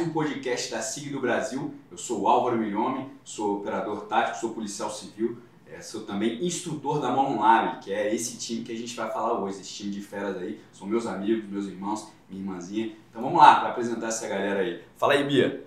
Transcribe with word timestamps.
um 0.00 0.10
podcast 0.10 0.70
da 0.70 0.80
SIG 0.80 1.10
do 1.10 1.20
Brasil. 1.20 1.74
Eu 1.90 1.98
sou 1.98 2.22
o 2.22 2.28
Álvaro 2.28 2.56
Milhome, 2.56 3.12
sou 3.22 3.58
operador 3.58 4.06
tático, 4.06 4.38
sou 4.38 4.54
policial 4.54 4.90
civil, 4.90 5.36
é, 5.66 5.82
sou 5.82 6.02
também 6.04 6.44
instrutor 6.44 7.00
da 7.00 7.10
Monon 7.10 7.40
Lab, 7.40 7.80
que 7.80 7.92
é 7.92 8.14
esse 8.14 8.38
time 8.38 8.64
que 8.64 8.72
a 8.72 8.76
gente 8.76 8.96
vai 8.96 9.10
falar 9.12 9.38
hoje, 9.38 9.60
esse 9.60 9.74
time 9.74 9.90
de 9.90 10.00
feras 10.00 10.38
aí. 10.38 10.58
São 10.72 10.86
meus 10.86 11.06
amigos, 11.06 11.48
meus 11.48 11.66
irmãos, 11.66 12.08
minha 12.30 12.42
irmãzinha. 12.42 12.96
Então 13.10 13.20
vamos 13.20 13.38
lá 13.38 13.60
para 13.60 13.68
apresentar 13.70 14.08
essa 14.08 14.26
galera 14.26 14.60
aí. 14.60 14.82
Fala 14.96 15.12
aí, 15.12 15.24
Bia! 15.24 15.66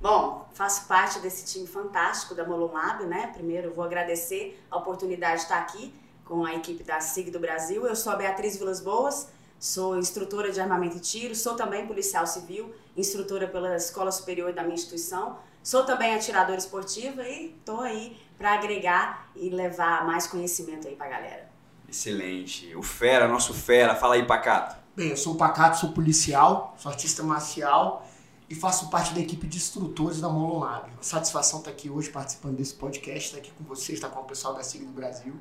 Bom, 0.00 0.48
faço 0.54 0.86
parte 0.88 1.18
desse 1.18 1.52
time 1.52 1.66
fantástico 1.66 2.34
da 2.34 2.46
Molon 2.46 2.72
Lab, 2.72 3.04
né? 3.04 3.26
Primeiro 3.34 3.72
vou 3.72 3.84
agradecer 3.84 4.58
a 4.70 4.78
oportunidade 4.78 5.36
de 5.36 5.42
estar 5.42 5.58
aqui 5.58 5.92
com 6.24 6.44
a 6.44 6.54
equipe 6.54 6.82
da 6.82 7.00
SIG 7.00 7.30
do 7.30 7.38
Brasil. 7.38 7.86
Eu 7.86 7.94
sou 7.94 8.12
a 8.12 8.16
Beatriz 8.16 8.56
Vilas 8.56 8.80
Boas, 8.80 9.28
sou 9.58 9.98
instrutora 9.98 10.50
de 10.50 10.58
armamento 10.58 10.96
e 10.96 11.00
tiro, 11.00 11.34
sou 11.34 11.54
também 11.54 11.86
policial 11.86 12.26
civil, 12.26 12.74
instrutora 12.96 13.48
pela 13.48 13.76
Escola 13.76 14.10
Superior 14.10 14.52
da 14.52 14.62
minha 14.62 14.74
instituição, 14.74 15.38
sou 15.62 15.84
também 15.84 16.14
atiradora 16.14 16.58
esportiva 16.58 17.22
e 17.22 17.54
estou 17.58 17.80
aí 17.80 18.16
para 18.36 18.54
agregar 18.54 19.30
e 19.34 19.48
levar 19.48 20.06
mais 20.06 20.26
conhecimento 20.26 20.86
aí 20.86 20.96
para 20.96 21.06
a 21.06 21.10
galera. 21.10 21.48
Excelente. 21.88 22.74
O 22.74 22.82
Fera, 22.82 23.28
nosso 23.28 23.54
Fera, 23.54 23.94
fala 23.94 24.14
aí, 24.14 24.26
Pacato. 24.26 24.76
Bem, 24.96 25.10
eu 25.10 25.16
sou 25.16 25.34
o 25.34 25.36
Pacato, 25.36 25.78
sou 25.78 25.92
policial, 25.92 26.74
sou 26.78 26.90
artista 26.90 27.22
marcial 27.22 28.06
e 28.48 28.54
faço 28.54 28.90
parte 28.90 29.14
da 29.14 29.20
equipe 29.20 29.46
de 29.46 29.56
instrutores 29.56 30.20
da 30.20 30.28
Molon 30.28 30.60
Lab. 30.60 30.90
Uma 30.90 31.02
satisfação 31.02 31.60
estar 31.60 31.70
aqui 31.70 31.88
hoje 31.88 32.10
participando 32.10 32.56
desse 32.56 32.74
podcast, 32.74 33.28
estar 33.28 33.38
aqui 33.38 33.50
com 33.56 33.64
vocês, 33.64 33.98
estar 33.98 34.08
com 34.08 34.20
o 34.20 34.24
pessoal 34.24 34.54
da 34.54 34.62
SIG 34.62 34.84
do 34.84 34.92
Brasil. 34.92 35.34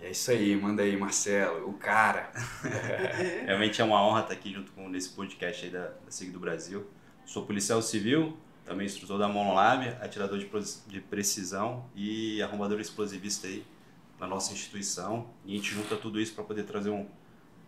É 0.00 0.10
isso 0.10 0.30
aí, 0.30 0.54
manda 0.54 0.82
aí, 0.82 0.96
Marcelo, 0.96 1.68
o 1.68 1.74
cara. 1.74 2.30
Realmente 3.44 3.80
é 3.80 3.84
uma 3.84 4.00
honra 4.00 4.20
estar 4.20 4.32
aqui 4.32 4.52
junto 4.52 4.70
com 4.72 4.88
nesse 4.88 5.10
podcast 5.10 5.64
aí 5.64 5.72
da, 5.72 5.88
da 5.88 6.10
SIG 6.10 6.30
do 6.30 6.38
Brasil. 6.38 6.86
Sou 7.26 7.44
policial 7.44 7.82
civil, 7.82 8.36
também 8.64 8.86
instrutor 8.86 9.18
da 9.18 9.28
Monolab, 9.28 9.88
atirador 10.00 10.38
de, 10.38 10.48
de 10.86 11.00
precisão 11.00 11.84
e 11.94 12.40
arrombador 12.40 12.80
explosivista 12.80 13.48
aí 13.48 13.64
na 14.20 14.26
nossa 14.26 14.52
instituição. 14.52 15.30
E 15.44 15.52
a 15.52 15.56
gente 15.56 15.74
junta 15.74 15.96
tudo 15.96 16.20
isso 16.20 16.32
para 16.32 16.44
poder 16.44 16.62
trazer 16.62 16.90
um, 16.90 17.06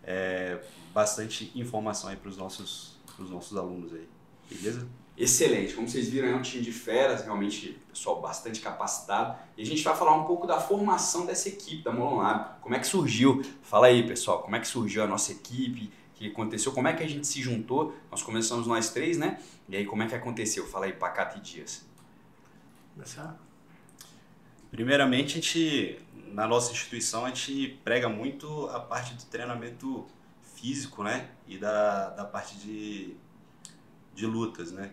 é, 0.03 0.59
bastante 0.93 1.51
informação 1.53 2.09
aí 2.09 2.15
para 2.15 2.29
os 2.29 2.37
nossos, 2.37 2.97
nossos 3.19 3.57
alunos 3.57 3.93
aí. 3.93 4.07
Beleza? 4.49 4.87
Excelente. 5.23 5.73
Como 5.73 5.87
vocês 5.87 6.09
viram, 6.09 6.29
é 6.29 6.35
um 6.35 6.41
time 6.41 6.63
de 6.63 6.71
feras, 6.71 7.23
realmente 7.23 7.79
pessoal 7.89 8.19
bastante 8.19 8.59
capacitado. 8.59 9.37
E 9.55 9.61
a 9.61 9.65
gente 9.65 9.83
vai 9.83 9.95
falar 9.95 10.15
um 10.15 10.23
pouco 10.23 10.47
da 10.47 10.59
formação 10.59 11.25
dessa 11.25 11.47
equipe 11.47 11.83
da 11.83 11.91
Molon 11.91 12.17
Lab. 12.17 12.59
Como 12.61 12.73
é 12.73 12.79
que 12.79 12.87
surgiu? 12.87 13.41
Fala 13.61 13.87
aí, 13.87 14.05
pessoal, 14.05 14.41
como 14.41 14.55
é 14.55 14.59
que 14.59 14.67
surgiu 14.67 15.03
a 15.03 15.07
nossa 15.07 15.31
equipe? 15.31 15.91
O 16.13 16.13
que 16.15 16.27
aconteceu? 16.27 16.71
Como 16.71 16.87
é 16.87 16.93
que 16.93 17.03
a 17.03 17.07
gente 17.07 17.27
se 17.27 17.41
juntou? 17.41 17.95
Nós 18.09 18.23
começamos 18.23 18.65
nós 18.65 18.89
três, 18.89 19.17
né? 19.17 19.39
E 19.69 19.75
aí, 19.75 19.85
como 19.85 20.01
é 20.01 20.07
que 20.07 20.15
aconteceu? 20.15 20.65
Fala 20.67 20.85
aí, 20.85 20.93
Pacato 20.93 21.37
e 21.37 21.41
Dias. 21.41 21.85
Começar? 22.93 23.39
Primeiramente, 24.71 25.33
a 25.33 25.41
gente, 25.41 25.99
na 26.27 26.47
nossa 26.47 26.71
instituição, 26.71 27.25
a 27.25 27.27
gente 27.27 27.79
prega 27.83 28.09
muito 28.09 28.67
a 28.67 28.79
parte 28.79 29.13
do 29.13 29.23
treinamento 29.25 30.07
físico, 30.55 31.03
né? 31.03 31.29
E 31.47 31.57
da, 31.57 32.09
da 32.09 32.25
parte 32.25 32.55
de, 32.57 33.15
de 34.15 34.25
lutas, 34.25 34.71
né? 34.71 34.91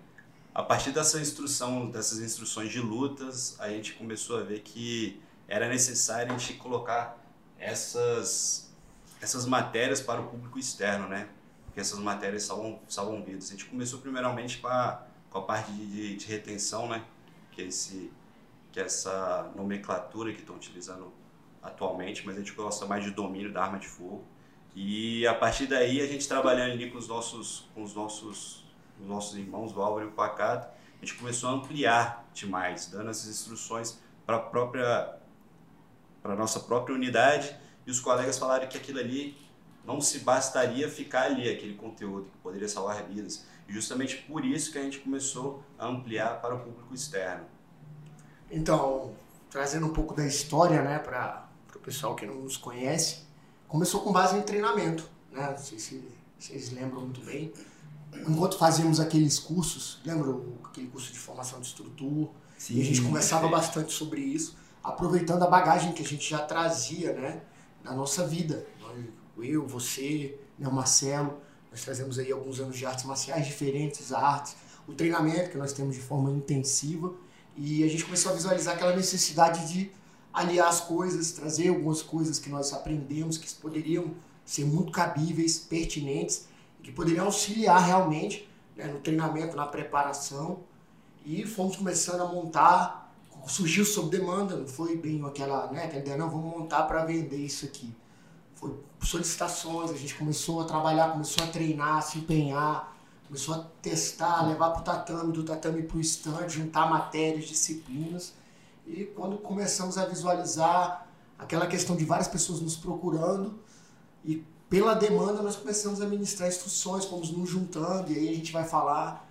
A 0.58 0.62
partir 0.64 0.90
dessa 0.90 1.20
instrução, 1.20 1.88
dessas 1.88 2.18
instruções 2.18 2.72
de 2.72 2.80
lutas, 2.80 3.54
a 3.60 3.68
gente 3.68 3.92
começou 3.92 4.38
a 4.38 4.42
ver 4.42 4.58
que 4.62 5.22
era 5.46 5.68
necessário 5.68 6.34
a 6.34 6.36
gente 6.36 6.54
colocar 6.54 7.16
essas, 7.60 8.68
essas 9.20 9.46
matérias 9.46 10.00
para 10.00 10.20
o 10.20 10.26
público 10.26 10.58
externo, 10.58 11.06
né? 11.06 11.28
Porque 11.64 11.78
essas 11.78 12.00
matérias 12.00 12.42
salvam, 12.42 12.80
salvam 12.88 13.22
vidas. 13.22 13.46
A 13.46 13.50
gente 13.52 13.66
começou 13.66 14.00
primeiramente 14.00 14.58
com 14.58 14.66
a, 14.66 15.06
com 15.30 15.38
a 15.38 15.42
parte 15.42 15.70
de, 15.70 16.16
de 16.16 16.26
retenção, 16.26 16.88
né? 16.88 17.04
Que 17.52 17.62
é, 17.62 17.66
esse, 17.66 18.10
que 18.72 18.80
é 18.80 18.82
essa 18.82 19.52
nomenclatura 19.54 20.32
que 20.32 20.40
estão 20.40 20.56
utilizando 20.56 21.12
atualmente, 21.62 22.26
mas 22.26 22.34
a 22.34 22.40
gente 22.40 22.50
gosta 22.50 22.84
mais 22.84 23.04
de 23.04 23.12
domínio 23.12 23.52
da 23.52 23.62
arma 23.62 23.78
de 23.78 23.86
fogo. 23.86 24.24
E 24.74 25.24
a 25.24 25.34
partir 25.36 25.68
daí 25.68 26.00
a 26.00 26.06
gente 26.08 26.26
trabalhando 26.26 26.72
ali 26.72 26.90
com 26.90 26.98
os 26.98 27.06
nossos, 27.06 27.70
com 27.76 27.84
os 27.84 27.94
nossos 27.94 28.67
os 29.00 29.06
nossos 29.06 29.36
irmãos, 29.36 29.74
o 29.76 29.80
Álvaro 29.82 30.06
e 30.06 30.08
o 30.08 30.12
Pacato, 30.12 30.68
a 31.00 31.04
gente 31.04 31.16
começou 31.18 31.50
a 31.50 31.52
ampliar 31.52 32.28
demais, 32.34 32.86
dando 32.86 33.10
essas 33.10 33.28
instruções 33.28 33.98
para 34.26 34.36
a 34.36 34.40
própria 34.40 35.16
para 36.22 36.34
nossa 36.34 36.60
própria 36.60 36.94
unidade 36.94 37.56
e 37.86 37.90
os 37.90 38.00
colegas 38.00 38.38
falaram 38.38 38.68
que 38.68 38.76
aquilo 38.76 38.98
ali 38.98 39.36
não 39.84 40.00
se 40.00 40.18
bastaria 40.18 40.90
ficar 40.90 41.22
ali 41.22 41.48
aquele 41.48 41.74
conteúdo 41.74 42.26
que 42.26 42.36
poderia 42.38 42.68
salvar 42.68 43.02
vidas. 43.04 43.46
E 43.66 43.72
justamente 43.72 44.16
por 44.16 44.44
isso 44.44 44.70
que 44.70 44.78
a 44.78 44.82
gente 44.82 44.98
começou 44.98 45.62
a 45.78 45.86
ampliar 45.86 46.40
para 46.42 46.54
o 46.54 46.58
público 46.58 46.94
externo. 46.94 47.46
Então, 48.50 49.14
trazendo 49.48 49.86
um 49.86 49.92
pouco 49.92 50.14
da 50.14 50.26
história, 50.26 50.82
né, 50.82 50.98
para 50.98 51.48
o 51.74 51.78
pessoal 51.78 52.14
que 52.14 52.26
não 52.26 52.34
nos 52.34 52.56
conhece, 52.56 53.22
começou 53.66 54.02
com 54.02 54.12
base 54.12 54.36
em 54.36 54.42
treinamento, 54.42 55.08
né? 55.32 55.50
Não 55.50 55.58
sei 55.58 55.78
se 55.78 56.06
vocês 56.38 56.70
lembram 56.70 57.02
muito 57.02 57.20
bem 57.22 57.52
enquanto 58.26 58.56
fazíamos 58.56 59.00
aqueles 59.00 59.38
cursos, 59.38 60.00
lembra 60.04 60.34
aquele 60.64 60.88
curso 60.88 61.12
de 61.12 61.18
formação 61.18 61.60
de 61.60 61.66
estrutura? 61.66 62.30
Sim, 62.56 62.74
e 62.76 62.80
a 62.80 62.84
gente 62.84 63.02
conversava 63.02 63.48
bastante 63.48 63.92
sobre 63.92 64.20
isso, 64.20 64.56
aproveitando 64.82 65.42
a 65.42 65.46
bagagem 65.46 65.92
que 65.92 66.02
a 66.02 66.06
gente 66.06 66.28
já 66.28 66.38
trazia, 66.38 67.12
né, 67.12 67.42
da 67.82 67.92
nossa 67.92 68.26
vida. 68.26 68.66
Eu, 69.38 69.66
você, 69.66 70.36
né, 70.58 70.66
o 70.66 70.72
Marcelo, 70.72 71.38
nós 71.70 71.82
trazemos 71.82 72.18
aí 72.18 72.32
alguns 72.32 72.58
anos 72.58 72.76
de 72.76 72.84
artes 72.84 73.04
marciais, 73.04 73.46
diferentes 73.46 74.12
artes, 74.12 74.56
o 74.86 74.92
treinamento 74.94 75.50
que 75.50 75.58
nós 75.58 75.72
temos 75.72 75.94
de 75.94 76.00
forma 76.00 76.30
intensiva, 76.30 77.12
e 77.56 77.84
a 77.84 77.88
gente 77.88 78.04
começou 78.04 78.32
a 78.32 78.34
visualizar 78.34 78.74
aquela 78.74 78.96
necessidade 78.96 79.72
de 79.72 79.90
aliar 80.32 80.68
as 80.68 80.80
coisas, 80.80 81.32
trazer 81.32 81.68
algumas 81.68 82.02
coisas 82.02 82.38
que 82.38 82.48
nós 82.48 82.72
aprendemos 82.72 83.38
que 83.38 83.52
poderiam 83.54 84.12
ser 84.44 84.64
muito 84.64 84.90
cabíveis, 84.90 85.58
pertinentes 85.58 86.47
que 86.82 86.92
poderiam 86.92 87.26
auxiliar 87.26 87.80
realmente 87.80 88.48
né, 88.76 88.86
no 88.86 89.00
treinamento, 89.00 89.56
na 89.56 89.66
preparação. 89.66 90.60
E 91.24 91.44
fomos 91.44 91.76
começando 91.76 92.22
a 92.22 92.26
montar, 92.26 93.12
surgiu 93.46 93.84
sob 93.84 94.08
demanda, 94.08 94.56
não 94.56 94.66
foi 94.66 94.96
bem 94.96 95.22
aquela, 95.26 95.70
né, 95.70 95.84
aquela 95.84 96.00
ideia, 96.00 96.16
não, 96.16 96.30
vamos 96.30 96.58
montar 96.58 96.84
para 96.84 97.04
vender 97.04 97.36
isso 97.36 97.66
aqui. 97.66 97.94
Foi 98.54 98.74
solicitações, 99.00 99.90
a 99.90 99.96
gente 99.96 100.14
começou 100.14 100.60
a 100.60 100.64
trabalhar, 100.64 101.12
começou 101.12 101.44
a 101.44 101.46
treinar, 101.48 101.98
a 101.98 102.00
se 102.00 102.18
empenhar, 102.18 102.96
começou 103.26 103.54
a 103.54 103.58
testar, 103.82 104.46
levar 104.46 104.70
para 104.70 104.80
o 104.80 104.84
tatame, 104.84 105.32
do 105.32 105.44
tatame 105.44 105.82
para 105.82 105.96
o 105.96 106.00
stand, 106.00 106.48
juntar 106.48 106.88
matérias, 106.88 107.44
disciplinas. 107.44 108.32
E 108.86 109.04
quando 109.04 109.36
começamos 109.36 109.98
a 109.98 110.06
visualizar 110.06 111.06
aquela 111.38 111.66
questão 111.66 111.94
de 111.94 112.04
várias 112.04 112.26
pessoas 112.26 112.60
nos 112.60 112.76
procurando 112.76 113.58
e 114.24 114.42
pela 114.68 114.94
demanda, 114.94 115.42
nós 115.42 115.56
começamos 115.56 116.00
a 116.00 116.06
ministrar 116.06 116.48
instruções, 116.48 117.04
fomos 117.04 117.30
nos 117.30 117.48
juntando, 117.48 118.12
e 118.12 118.18
aí 118.18 118.28
a 118.28 118.34
gente 118.34 118.52
vai 118.52 118.64
falar, 118.64 119.26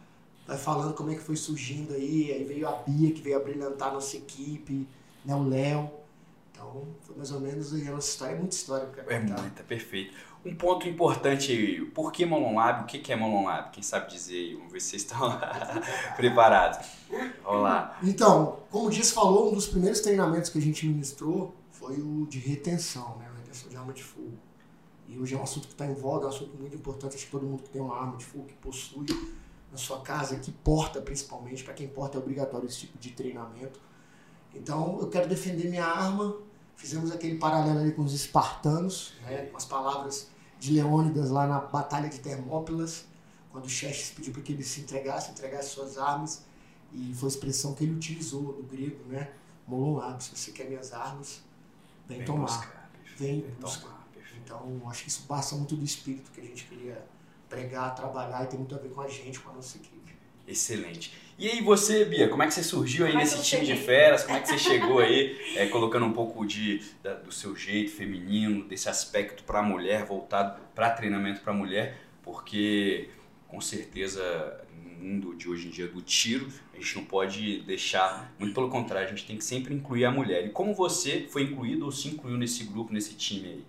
vai 0.47 0.57
falando 0.57 0.93
como 0.93 1.11
é 1.11 1.15
que 1.15 1.21
foi 1.21 1.35
surgindo 1.35 1.93
aí, 1.93 2.31
aí 2.31 2.43
veio 2.43 2.67
a 2.67 2.71
Bia, 2.71 3.11
que 3.11 3.21
veio 3.21 3.37
a 3.37 3.39
brilhantar 3.39 3.93
nossa 3.93 4.17
equipe, 4.17 4.87
né, 5.23 5.35
o 5.35 5.47
Léo. 5.47 5.91
Então, 6.51 6.87
foi 7.01 7.15
mais 7.15 7.31
ou 7.31 7.39
menos 7.39 7.71
aí 7.71 7.87
a 7.87 7.91
nossa 7.91 8.09
história, 8.09 8.33
é 8.33 8.37
muita 8.37 8.55
história 8.55 8.87
para 8.87 9.13
é 9.13 9.19
muita, 9.19 9.63
perfeito. 9.63 10.11
Um 10.43 10.55
ponto 10.55 10.87
importante 10.87 11.51
aí, 11.51 11.85
por 11.85 12.11
que 12.11 12.25
Molonlab? 12.25 12.83
O 12.83 12.85
que 12.85 13.11
é 13.11 13.15
Molonlab? 13.15 13.71
Quem 13.71 13.83
sabe 13.83 14.09
dizer 14.09 14.55
Vamos 14.55 14.71
ver 14.71 14.79
se 14.79 14.89
vocês 14.89 15.01
estão 15.03 15.37
preparados. 16.15 16.87
Vamos 17.43 17.61
lá. 17.61 17.99
Então, 18.01 18.59
como 18.71 18.87
o 18.87 18.89
Dias 18.89 19.11
falou, 19.11 19.51
um 19.51 19.55
dos 19.55 19.67
primeiros 19.67 19.99
treinamentos 19.99 20.49
que 20.49 20.57
a 20.57 20.61
gente 20.61 20.87
ministrou 20.87 21.53
foi 21.71 21.99
o 21.99 22.25
de 22.27 22.39
retenção, 22.39 23.17
né? 23.17 23.27
Retenção 23.43 23.69
de 23.69 23.75
arma 23.75 23.93
de 23.93 24.03
fogo. 24.03 24.46
E 25.07 25.17
hoje 25.17 25.35
é 25.35 25.37
um 25.37 25.43
assunto 25.43 25.67
que 25.67 25.73
está 25.73 25.85
em 25.85 25.93
voga, 25.93 26.25
é 26.25 26.27
um 26.27 26.29
assunto 26.29 26.57
muito 26.57 26.75
importante. 26.75 27.15
Acho 27.15 27.25
que 27.25 27.31
todo 27.31 27.45
mundo 27.45 27.63
que 27.63 27.69
tem 27.69 27.81
uma 27.81 27.95
arma 27.95 28.17
de 28.17 28.25
fogo, 28.25 28.45
que 28.45 28.53
possui 28.55 29.05
na 29.71 29.77
sua 29.77 30.01
casa, 30.01 30.37
que 30.37 30.51
porta 30.51 31.01
principalmente, 31.01 31.63
para 31.63 31.73
quem 31.73 31.87
porta 31.87 32.17
é 32.17 32.21
obrigatório 32.21 32.67
esse 32.67 32.79
tipo 32.81 32.97
de 32.97 33.11
treinamento. 33.11 33.79
Então 34.53 34.99
eu 34.99 35.09
quero 35.09 35.27
defender 35.27 35.69
minha 35.69 35.85
arma. 35.85 36.35
Fizemos 36.75 37.11
aquele 37.11 37.37
paralelo 37.37 37.79
ali 37.79 37.91
com 37.91 38.03
os 38.03 38.13
espartanos, 38.13 39.13
né, 39.23 39.47
com 39.47 39.57
as 39.57 39.65
palavras 39.65 40.29
de 40.59 40.73
Leônidas 40.73 41.29
lá 41.31 41.47
na 41.47 41.59
Batalha 41.59 42.07
de 42.07 42.19
Termópilas, 42.19 43.05
quando 43.51 43.67
Xerxes 43.67 44.11
pediu 44.11 44.31
para 44.31 44.43
que 44.43 44.53
ele 44.53 44.63
se 44.63 44.81
entregasse, 44.81 45.31
entregasse 45.31 45.69
suas 45.69 45.97
armas. 45.97 46.45
E 46.93 47.13
foi 47.15 47.27
a 47.27 47.31
expressão 47.31 47.73
que 47.73 47.83
ele 47.83 47.93
utilizou 47.93 48.41
no 48.41 48.63
grego, 48.63 49.03
né? 49.07 49.31
Molon 49.67 50.19
se 50.19 50.35
você 50.35 50.51
quer 50.51 50.69
minhas 50.69 50.93
armas, 50.93 51.41
vem, 52.07 52.19
vem 52.19 52.25
tomar. 52.25 52.45
Buscar, 52.45 52.91
vem, 53.17 53.41
vem 53.41 53.51
buscar. 53.59 53.96
Então, 54.47 54.81
acho 54.89 55.03
que 55.03 55.09
isso 55.09 55.25
passa 55.27 55.55
muito 55.55 55.75
do 55.75 55.83
espírito 55.83 56.31
que 56.31 56.39
a 56.39 56.43
gente 56.43 56.63
queria 56.63 57.05
pregar, 57.49 57.93
trabalhar 57.93 58.45
e 58.45 58.47
tem 58.47 58.57
muito 58.57 58.73
a 58.73 58.77
ver 58.77 58.89
com 58.89 59.01
a 59.01 59.07
gente, 59.07 59.39
com 59.39 59.49
a 59.49 59.53
nossa 59.53 59.77
equipe. 59.77 59.97
Excelente. 60.47 61.13
E 61.37 61.49
aí 61.49 61.61
você, 61.61 62.05
Bia, 62.05 62.29
como 62.29 62.41
é 62.41 62.47
que 62.47 62.53
você 62.53 62.63
surgiu 62.63 63.05
aí 63.05 63.15
nesse 63.15 63.43
time 63.43 63.65
de 63.65 63.75
feras? 63.75 64.23
Como 64.23 64.37
é 64.37 64.39
que 64.41 64.47
você 64.47 64.57
chegou 64.57 64.99
aí, 64.99 65.37
é, 65.57 65.67
colocando 65.67 66.05
um 66.05 66.13
pouco 66.13 66.45
de, 66.45 66.81
da, 67.03 67.15
do 67.15 67.31
seu 67.31 67.53
jeito 67.55 67.91
feminino, 67.91 68.63
desse 68.63 68.87
aspecto 68.87 69.43
para 69.43 69.59
a 69.59 69.63
mulher, 69.63 70.05
voltado 70.05 70.59
para 70.73 70.89
treinamento 70.91 71.41
para 71.41 71.51
a 71.51 71.55
mulher? 71.55 72.07
porque 72.27 73.07
com 73.47 73.61
certeza 73.61 74.61
no 74.83 75.05
mundo 75.05 75.33
de 75.33 75.47
hoje 75.47 75.67
em 75.67 75.71
dia 75.71 75.87
do 75.87 76.01
tiro, 76.01 76.49
a 76.73 76.77
gente 76.77 76.97
não 76.97 77.05
pode 77.05 77.61
deixar, 77.61 78.35
muito 78.37 78.53
pelo 78.53 78.69
contrário, 78.69 79.07
a 79.07 79.09
gente 79.09 79.25
tem 79.25 79.37
que 79.37 79.45
sempre 79.45 79.73
incluir 79.73 80.03
a 80.03 80.11
mulher. 80.11 80.45
E 80.45 80.49
como 80.49 80.73
você 80.73 81.25
foi 81.29 81.43
incluído 81.43 81.85
ou 81.85 81.91
se 81.91 82.09
incluiu 82.09 82.37
nesse 82.37 82.65
grupo, 82.65 82.91
nesse 82.91 83.13
time 83.13 83.47
aí? 83.47 83.63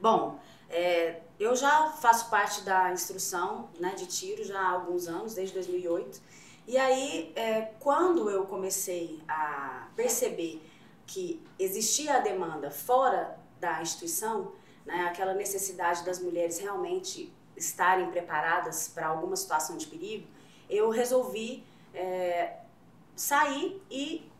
Bom, 0.00 0.38
é, 0.70 1.20
eu 1.40 1.56
já 1.56 1.90
faço 1.92 2.30
parte 2.30 2.62
da 2.62 2.92
instrução 2.92 3.68
né, 3.80 3.94
de 3.96 4.06
tiro 4.06 4.44
já 4.44 4.60
há 4.60 4.70
alguns 4.70 5.08
anos, 5.08 5.34
desde 5.34 5.54
2008. 5.54 6.20
E 6.66 6.76
aí, 6.76 7.32
é, 7.34 7.62
quando 7.80 8.30
eu 8.30 8.44
comecei 8.44 9.20
a 9.26 9.88
perceber 9.96 10.62
que 11.06 11.42
existia 11.58 12.16
a 12.16 12.20
demanda 12.20 12.70
fora 12.70 13.38
da 13.58 13.82
instituição, 13.82 14.52
né, 14.84 15.06
aquela 15.08 15.34
necessidade 15.34 16.04
das 16.04 16.20
mulheres 16.20 16.58
realmente 16.58 17.32
estarem 17.56 18.10
preparadas 18.10 18.88
para 18.88 19.08
alguma 19.08 19.34
situação 19.34 19.76
de 19.76 19.86
perigo, 19.86 20.28
eu 20.70 20.90
resolvi 20.90 21.64
é, 21.92 22.58
sair 23.16 23.82
e 23.90 24.30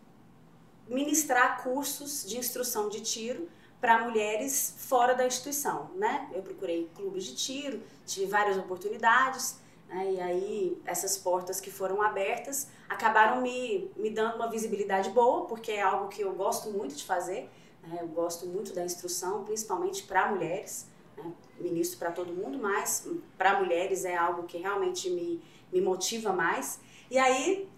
ministrar 0.86 1.62
cursos 1.62 2.24
de 2.24 2.38
instrução 2.38 2.88
de 2.88 3.00
tiro 3.00 3.48
para 3.80 4.00
mulheres 4.00 4.74
fora 4.78 5.14
da 5.14 5.26
instituição, 5.26 5.90
né? 5.94 6.28
Eu 6.32 6.42
procurei 6.42 6.90
clubes 6.94 7.24
de 7.24 7.36
tiro, 7.36 7.80
tive 8.04 8.26
várias 8.26 8.56
oportunidades, 8.56 9.58
né? 9.88 10.12
e 10.12 10.20
aí 10.20 10.82
essas 10.84 11.16
portas 11.16 11.60
que 11.60 11.70
foram 11.70 12.02
abertas 12.02 12.68
acabaram 12.88 13.40
me, 13.40 13.90
me 13.96 14.10
dando 14.10 14.36
uma 14.36 14.50
visibilidade 14.50 15.10
boa, 15.10 15.46
porque 15.46 15.72
é 15.72 15.82
algo 15.82 16.08
que 16.08 16.22
eu 16.22 16.32
gosto 16.32 16.70
muito 16.70 16.94
de 16.94 17.04
fazer, 17.04 17.48
né? 17.82 17.98
eu 18.00 18.08
gosto 18.08 18.46
muito 18.46 18.72
da 18.74 18.84
instrução, 18.84 19.44
principalmente 19.44 20.02
para 20.02 20.28
mulheres, 20.30 20.86
né? 21.16 21.32
ministro 21.58 21.98
para 21.98 22.10
todo 22.10 22.32
mundo, 22.32 22.58
mas 22.58 23.06
para 23.36 23.60
mulheres 23.60 24.04
é 24.04 24.16
algo 24.16 24.42
que 24.44 24.58
realmente 24.58 25.08
me, 25.10 25.42
me 25.72 25.80
motiva 25.80 26.32
mais. 26.32 26.80
E 27.10 27.18
aí, 27.18 27.68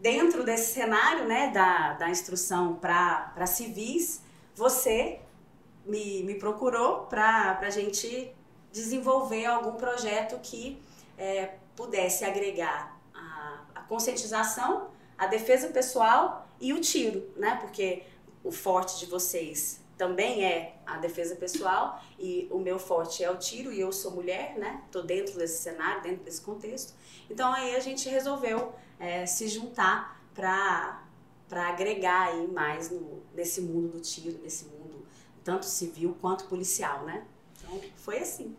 dentro 0.00 0.44
desse 0.44 0.74
cenário 0.74 1.26
né, 1.26 1.50
da, 1.50 1.94
da 1.94 2.10
instrução 2.10 2.74
para 2.74 3.46
civis, 3.46 4.22
você 4.54 5.20
me, 5.84 6.22
me 6.22 6.34
procurou 6.34 7.06
para 7.06 7.58
a 7.60 7.70
gente 7.70 8.32
desenvolver 8.72 9.44
algum 9.44 9.72
projeto 9.72 10.38
que 10.42 10.80
é, 11.18 11.54
pudesse 11.76 12.24
agregar 12.24 12.98
a, 13.14 13.60
a 13.74 13.80
conscientização, 13.82 14.88
a 15.16 15.26
defesa 15.26 15.68
pessoal 15.68 16.48
e 16.60 16.72
o 16.72 16.80
tiro, 16.80 17.30
né? 17.36 17.58
Porque 17.60 18.02
o 18.42 18.50
forte 18.50 18.98
de 18.98 19.06
vocês 19.06 19.80
também 19.96 20.44
é 20.44 20.76
a 20.86 20.98
defesa 20.98 21.36
pessoal 21.36 22.02
e 22.18 22.48
o 22.50 22.58
meu 22.58 22.78
forte 22.78 23.22
é 23.22 23.30
o 23.30 23.36
tiro 23.36 23.72
e 23.72 23.80
eu 23.80 23.92
sou 23.92 24.10
mulher, 24.12 24.56
né? 24.58 24.82
Tô 24.90 25.02
dentro 25.02 25.38
desse 25.38 25.62
cenário, 25.62 26.02
dentro 26.02 26.24
desse 26.24 26.40
contexto. 26.40 26.94
Então 27.30 27.52
aí 27.52 27.76
a 27.76 27.80
gente 27.80 28.08
resolveu 28.08 28.72
é, 28.98 29.26
se 29.26 29.48
juntar 29.48 30.20
para 30.34 31.00
para 31.48 31.68
agregar 31.68 32.28
aí 32.28 32.48
mais 32.48 32.88
no, 32.88 33.22
nesse 33.34 33.60
mundo 33.60 33.88
do 33.88 34.00
tiro, 34.00 34.38
nesse 34.42 34.64
mundo 34.64 34.81
tanto 35.44 35.66
civil 35.66 36.16
quanto 36.20 36.44
policial, 36.44 37.04
né? 37.04 37.24
Então 37.58 37.80
foi 37.96 38.18
assim. 38.18 38.56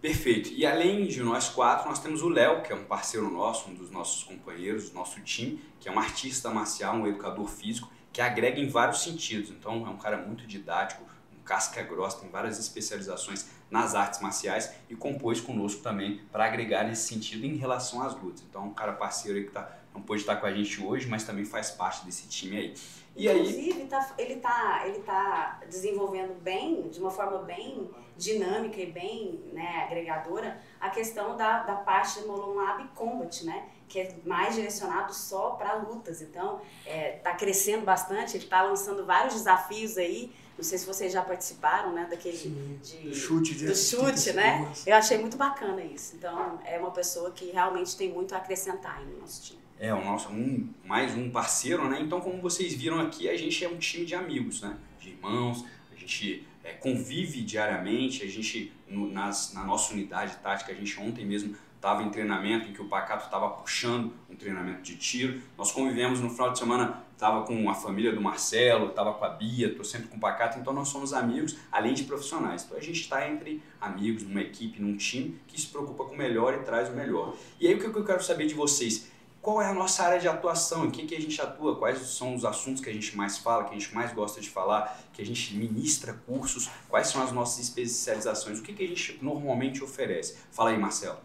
Perfeito. 0.00 0.50
E 0.52 0.64
além 0.64 1.08
de 1.08 1.22
nós 1.22 1.48
quatro, 1.48 1.88
nós 1.88 1.98
temos 1.98 2.22
o 2.22 2.28
Léo, 2.28 2.62
que 2.62 2.72
é 2.72 2.76
um 2.76 2.84
parceiro 2.84 3.28
nosso, 3.28 3.68
um 3.68 3.74
dos 3.74 3.90
nossos 3.90 4.22
companheiros, 4.22 4.92
nosso 4.92 5.20
time, 5.22 5.60
que 5.80 5.88
é 5.88 5.92
um 5.92 5.98
artista 5.98 6.50
marcial, 6.50 6.94
um 6.94 7.06
educador 7.06 7.48
físico, 7.48 7.90
que 8.12 8.20
agrega 8.20 8.60
em 8.60 8.68
vários 8.68 9.02
sentidos. 9.02 9.50
Então 9.50 9.84
é 9.86 9.90
um 9.90 9.96
cara 9.96 10.16
muito 10.18 10.46
didático, 10.46 11.02
um 11.36 11.42
casca 11.42 11.82
grossa, 11.82 12.20
tem 12.20 12.30
várias 12.30 12.60
especializações 12.60 13.46
nas 13.68 13.96
artes 13.96 14.20
marciais 14.20 14.72
e 14.88 14.94
compôs 14.94 15.40
conosco 15.40 15.82
também 15.82 16.20
para 16.30 16.44
agregar 16.44 16.84
nesse 16.84 17.08
sentido 17.08 17.44
em 17.44 17.56
relação 17.56 18.00
às 18.00 18.14
lutas. 18.14 18.44
Então 18.48 18.62
é 18.62 18.64
um 18.66 18.74
cara 18.74 18.92
parceiro 18.92 19.38
aí 19.38 19.44
que 19.44 19.50
tá, 19.50 19.68
não 19.92 20.00
pôde 20.00 20.20
estar 20.20 20.36
com 20.36 20.46
a 20.46 20.52
gente 20.52 20.80
hoje, 20.80 21.08
mas 21.08 21.24
também 21.24 21.44
faz 21.44 21.70
parte 21.70 22.04
desse 22.04 22.28
time 22.28 22.56
aí. 22.56 22.74
E 23.18 23.28
Inclusive, 23.28 23.82
aí... 23.82 23.88
tá, 23.88 24.14
ele 24.16 24.34
está 24.34 24.82
ele 24.86 25.00
tá 25.00 25.60
desenvolvendo 25.68 26.40
bem, 26.40 26.88
de 26.88 27.00
uma 27.00 27.10
forma 27.10 27.38
bem 27.38 27.90
dinâmica 28.16 28.80
e 28.80 28.86
bem 28.86 29.42
né, 29.52 29.84
agregadora, 29.86 30.60
a 30.80 30.88
questão 30.88 31.36
da, 31.36 31.64
da 31.64 31.74
parte 31.74 32.20
do 32.20 32.28
Molon 32.28 32.54
Lab 32.54 32.88
Combat, 32.94 33.44
né? 33.44 33.68
que 33.88 34.00
é 34.00 34.14
mais 34.24 34.54
direcionado 34.54 35.12
só 35.12 35.50
para 35.50 35.74
lutas. 35.74 36.20
Então, 36.22 36.60
está 36.84 36.90
é, 36.90 37.12
tá 37.12 37.34
crescendo 37.34 37.84
bastante, 37.84 38.36
ele 38.36 38.44
está 38.44 38.62
lançando 38.62 39.04
vários 39.04 39.34
desafios 39.34 39.96
aí. 39.96 40.32
Não 40.56 40.64
sei 40.64 40.76
se 40.76 40.86
vocês 40.86 41.12
já 41.12 41.22
participaram, 41.22 41.92
né, 41.92 42.06
daquele 42.10 42.36
Sim, 42.36 42.80
de, 42.82 43.14
chute 43.14 43.54
de 43.54 43.66
do 43.66 43.74
chute, 43.76 44.32
né? 44.32 44.70
Eu 44.86 44.96
achei 44.96 45.16
muito 45.16 45.36
bacana 45.36 45.82
isso. 45.82 46.16
Então, 46.16 46.60
é 46.64 46.78
uma 46.78 46.90
pessoa 46.90 47.30
que 47.30 47.50
realmente 47.50 47.96
tem 47.96 48.12
muito 48.12 48.34
a 48.34 48.38
acrescentar 48.38 49.00
no 49.04 49.20
nosso 49.20 49.42
time. 49.42 49.57
É, 49.80 49.94
o 49.94 50.04
nosso 50.04 50.28
um, 50.30 50.68
mais 50.84 51.14
um 51.14 51.30
parceiro, 51.30 51.88
né? 51.88 52.00
Então, 52.00 52.20
como 52.20 52.42
vocês 52.42 52.74
viram 52.74 52.98
aqui, 53.00 53.28
a 53.28 53.36
gente 53.36 53.64
é 53.64 53.68
um 53.68 53.78
time 53.78 54.04
de 54.04 54.14
amigos, 54.14 54.60
né? 54.60 54.76
De 55.00 55.10
irmãos, 55.10 55.64
a 55.92 55.94
gente 55.94 56.44
é, 56.64 56.72
convive 56.72 57.42
diariamente, 57.42 58.24
a 58.24 58.28
gente, 58.28 58.72
no, 58.88 59.08
nas, 59.08 59.54
na 59.54 59.62
nossa 59.64 59.94
unidade 59.94 60.36
tática, 60.42 60.72
a 60.72 60.74
gente 60.74 60.98
ontem 60.98 61.24
mesmo 61.24 61.54
estava 61.76 62.02
em 62.02 62.10
treinamento 62.10 62.68
em 62.68 62.72
que 62.72 62.82
o 62.82 62.86
Pacato 62.86 63.26
estava 63.26 63.50
puxando 63.50 64.12
um 64.28 64.34
treinamento 64.34 64.82
de 64.82 64.96
tiro. 64.96 65.40
Nós 65.56 65.70
convivemos 65.70 66.18
no 66.18 66.28
final 66.28 66.50
de 66.50 66.58
semana, 66.58 67.04
estava 67.12 67.46
com 67.46 67.70
a 67.70 67.74
família 67.74 68.12
do 68.12 68.20
Marcelo, 68.20 68.88
estava 68.88 69.14
com 69.14 69.24
a 69.24 69.28
Bia, 69.28 69.68
estou 69.68 69.84
sempre 69.84 70.08
com 70.08 70.16
o 70.16 70.20
Pacato, 70.20 70.58
então 70.58 70.72
nós 70.72 70.88
somos 70.88 71.12
amigos, 71.12 71.56
além 71.70 71.94
de 71.94 72.02
profissionais. 72.02 72.64
Então 72.64 72.76
a 72.76 72.80
gente 72.80 73.00
está 73.00 73.28
entre 73.28 73.62
amigos, 73.80 74.24
numa 74.24 74.40
equipe, 74.40 74.82
num 74.82 74.96
time 74.96 75.38
que 75.46 75.60
se 75.60 75.68
preocupa 75.68 76.04
com 76.04 76.14
o 76.14 76.18
melhor 76.18 76.54
e 76.54 76.58
traz 76.64 76.88
o 76.88 76.92
melhor. 76.92 77.36
E 77.60 77.68
aí 77.68 77.74
o 77.74 77.78
que 77.78 77.86
eu 77.86 78.04
quero 78.04 78.24
saber 78.24 78.48
de 78.48 78.54
vocês? 78.54 79.08
Qual 79.40 79.62
é 79.62 79.66
a 79.66 79.72
nossa 79.72 80.02
área 80.02 80.18
de 80.18 80.28
atuação? 80.28 80.86
Em 80.86 80.90
que, 80.90 81.06
que 81.06 81.14
a 81.14 81.20
gente 81.20 81.40
atua? 81.40 81.76
Quais 81.78 81.98
são 82.00 82.34
os 82.34 82.44
assuntos 82.44 82.82
que 82.82 82.90
a 82.90 82.92
gente 82.92 83.16
mais 83.16 83.38
fala, 83.38 83.64
que 83.64 83.70
a 83.70 83.78
gente 83.78 83.94
mais 83.94 84.12
gosta 84.12 84.40
de 84.40 84.50
falar, 84.50 84.98
que 85.12 85.22
a 85.22 85.26
gente 85.26 85.54
ministra 85.54 86.12
cursos? 86.12 86.68
Quais 86.88 87.08
são 87.08 87.22
as 87.22 87.32
nossas 87.32 87.60
especializações? 87.60 88.58
O 88.58 88.62
que, 88.62 88.72
que 88.72 88.84
a 88.84 88.86
gente 88.86 89.18
normalmente 89.22 89.82
oferece? 89.82 90.36
Fala 90.50 90.70
aí, 90.70 90.78
Marcelo. 90.78 91.18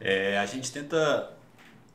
É, 0.00 0.38
a 0.38 0.46
gente 0.46 0.72
tenta 0.72 1.36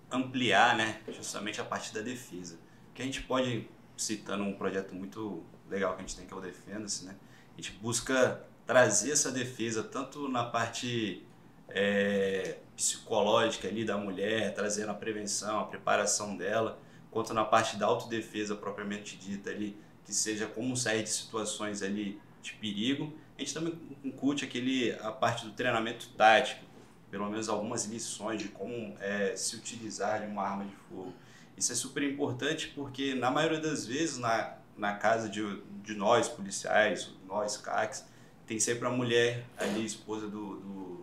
ampliar 0.09 0.75
né, 0.75 1.01
justamente 1.09 1.61
a 1.61 1.65
parte 1.65 1.93
da 1.93 2.01
defesa. 2.01 2.57
Que 2.93 3.01
a 3.01 3.05
gente 3.05 3.21
pode, 3.21 3.69
citando 3.97 4.43
um 4.43 4.53
projeto 4.53 4.95
muito 4.95 5.43
legal 5.69 5.93
que 5.93 5.99
a 5.99 6.01
gente 6.01 6.15
tem 6.15 6.25
que 6.25 6.33
é 6.33 6.38
o 6.38 6.41
Defenda-se, 6.41 7.05
né? 7.05 7.15
a 7.59 7.61
gente 7.61 7.77
busca 7.79 8.41
trazer 8.65 9.11
essa 9.11 9.31
defesa 9.31 9.83
tanto 9.83 10.29
na 10.29 10.43
parte 10.43 11.25
é, 11.71 12.57
psicológica 12.75 13.67
ali 13.67 13.83
da 13.83 13.97
mulher, 13.97 14.53
trazendo 14.53 14.91
a 14.91 14.93
prevenção, 14.93 15.59
a 15.59 15.65
preparação 15.65 16.35
dela, 16.35 16.79
quanto 17.11 17.33
na 17.33 17.43
parte 17.43 17.77
da 17.77 17.85
autodefesa 17.85 18.55
propriamente 18.55 19.17
dita 19.17 19.49
ali, 19.49 19.77
que 20.05 20.13
seja 20.13 20.47
como 20.47 20.75
sair 20.75 21.03
de 21.03 21.09
situações 21.09 21.81
ali 21.81 22.19
de 22.41 22.53
perigo. 22.53 23.13
A 23.38 23.41
gente 23.41 23.53
também 23.53 23.73
incute 24.03 24.45
aquele, 24.45 24.91
a 25.01 25.11
parte 25.11 25.45
do 25.45 25.51
treinamento 25.51 26.09
tático, 26.09 26.63
pelo 27.09 27.29
menos 27.29 27.49
algumas 27.49 27.85
lições 27.85 28.41
de 28.41 28.49
como 28.49 28.95
é, 28.99 29.35
se 29.35 29.55
utilizar 29.55 30.21
de 30.21 30.27
uma 30.27 30.43
arma 30.43 30.65
de 30.65 30.75
fogo. 30.88 31.13
Isso 31.57 31.71
é 31.71 31.75
super 31.75 32.03
importante 32.03 32.71
porque, 32.75 33.13
na 33.15 33.29
maioria 33.29 33.59
das 33.59 33.85
vezes, 33.85 34.17
na, 34.17 34.55
na 34.77 34.95
casa 34.95 35.27
de, 35.27 35.61
de 35.83 35.93
nós, 35.93 36.29
policiais, 36.29 37.11
nós, 37.27 37.57
CACs, 37.57 38.05
tem 38.45 38.59
sempre 38.59 38.88
a 38.88 38.89
mulher 38.89 39.45
ali, 39.57 39.85
esposa 39.85 40.27
do, 40.27 40.55
do, 40.55 40.98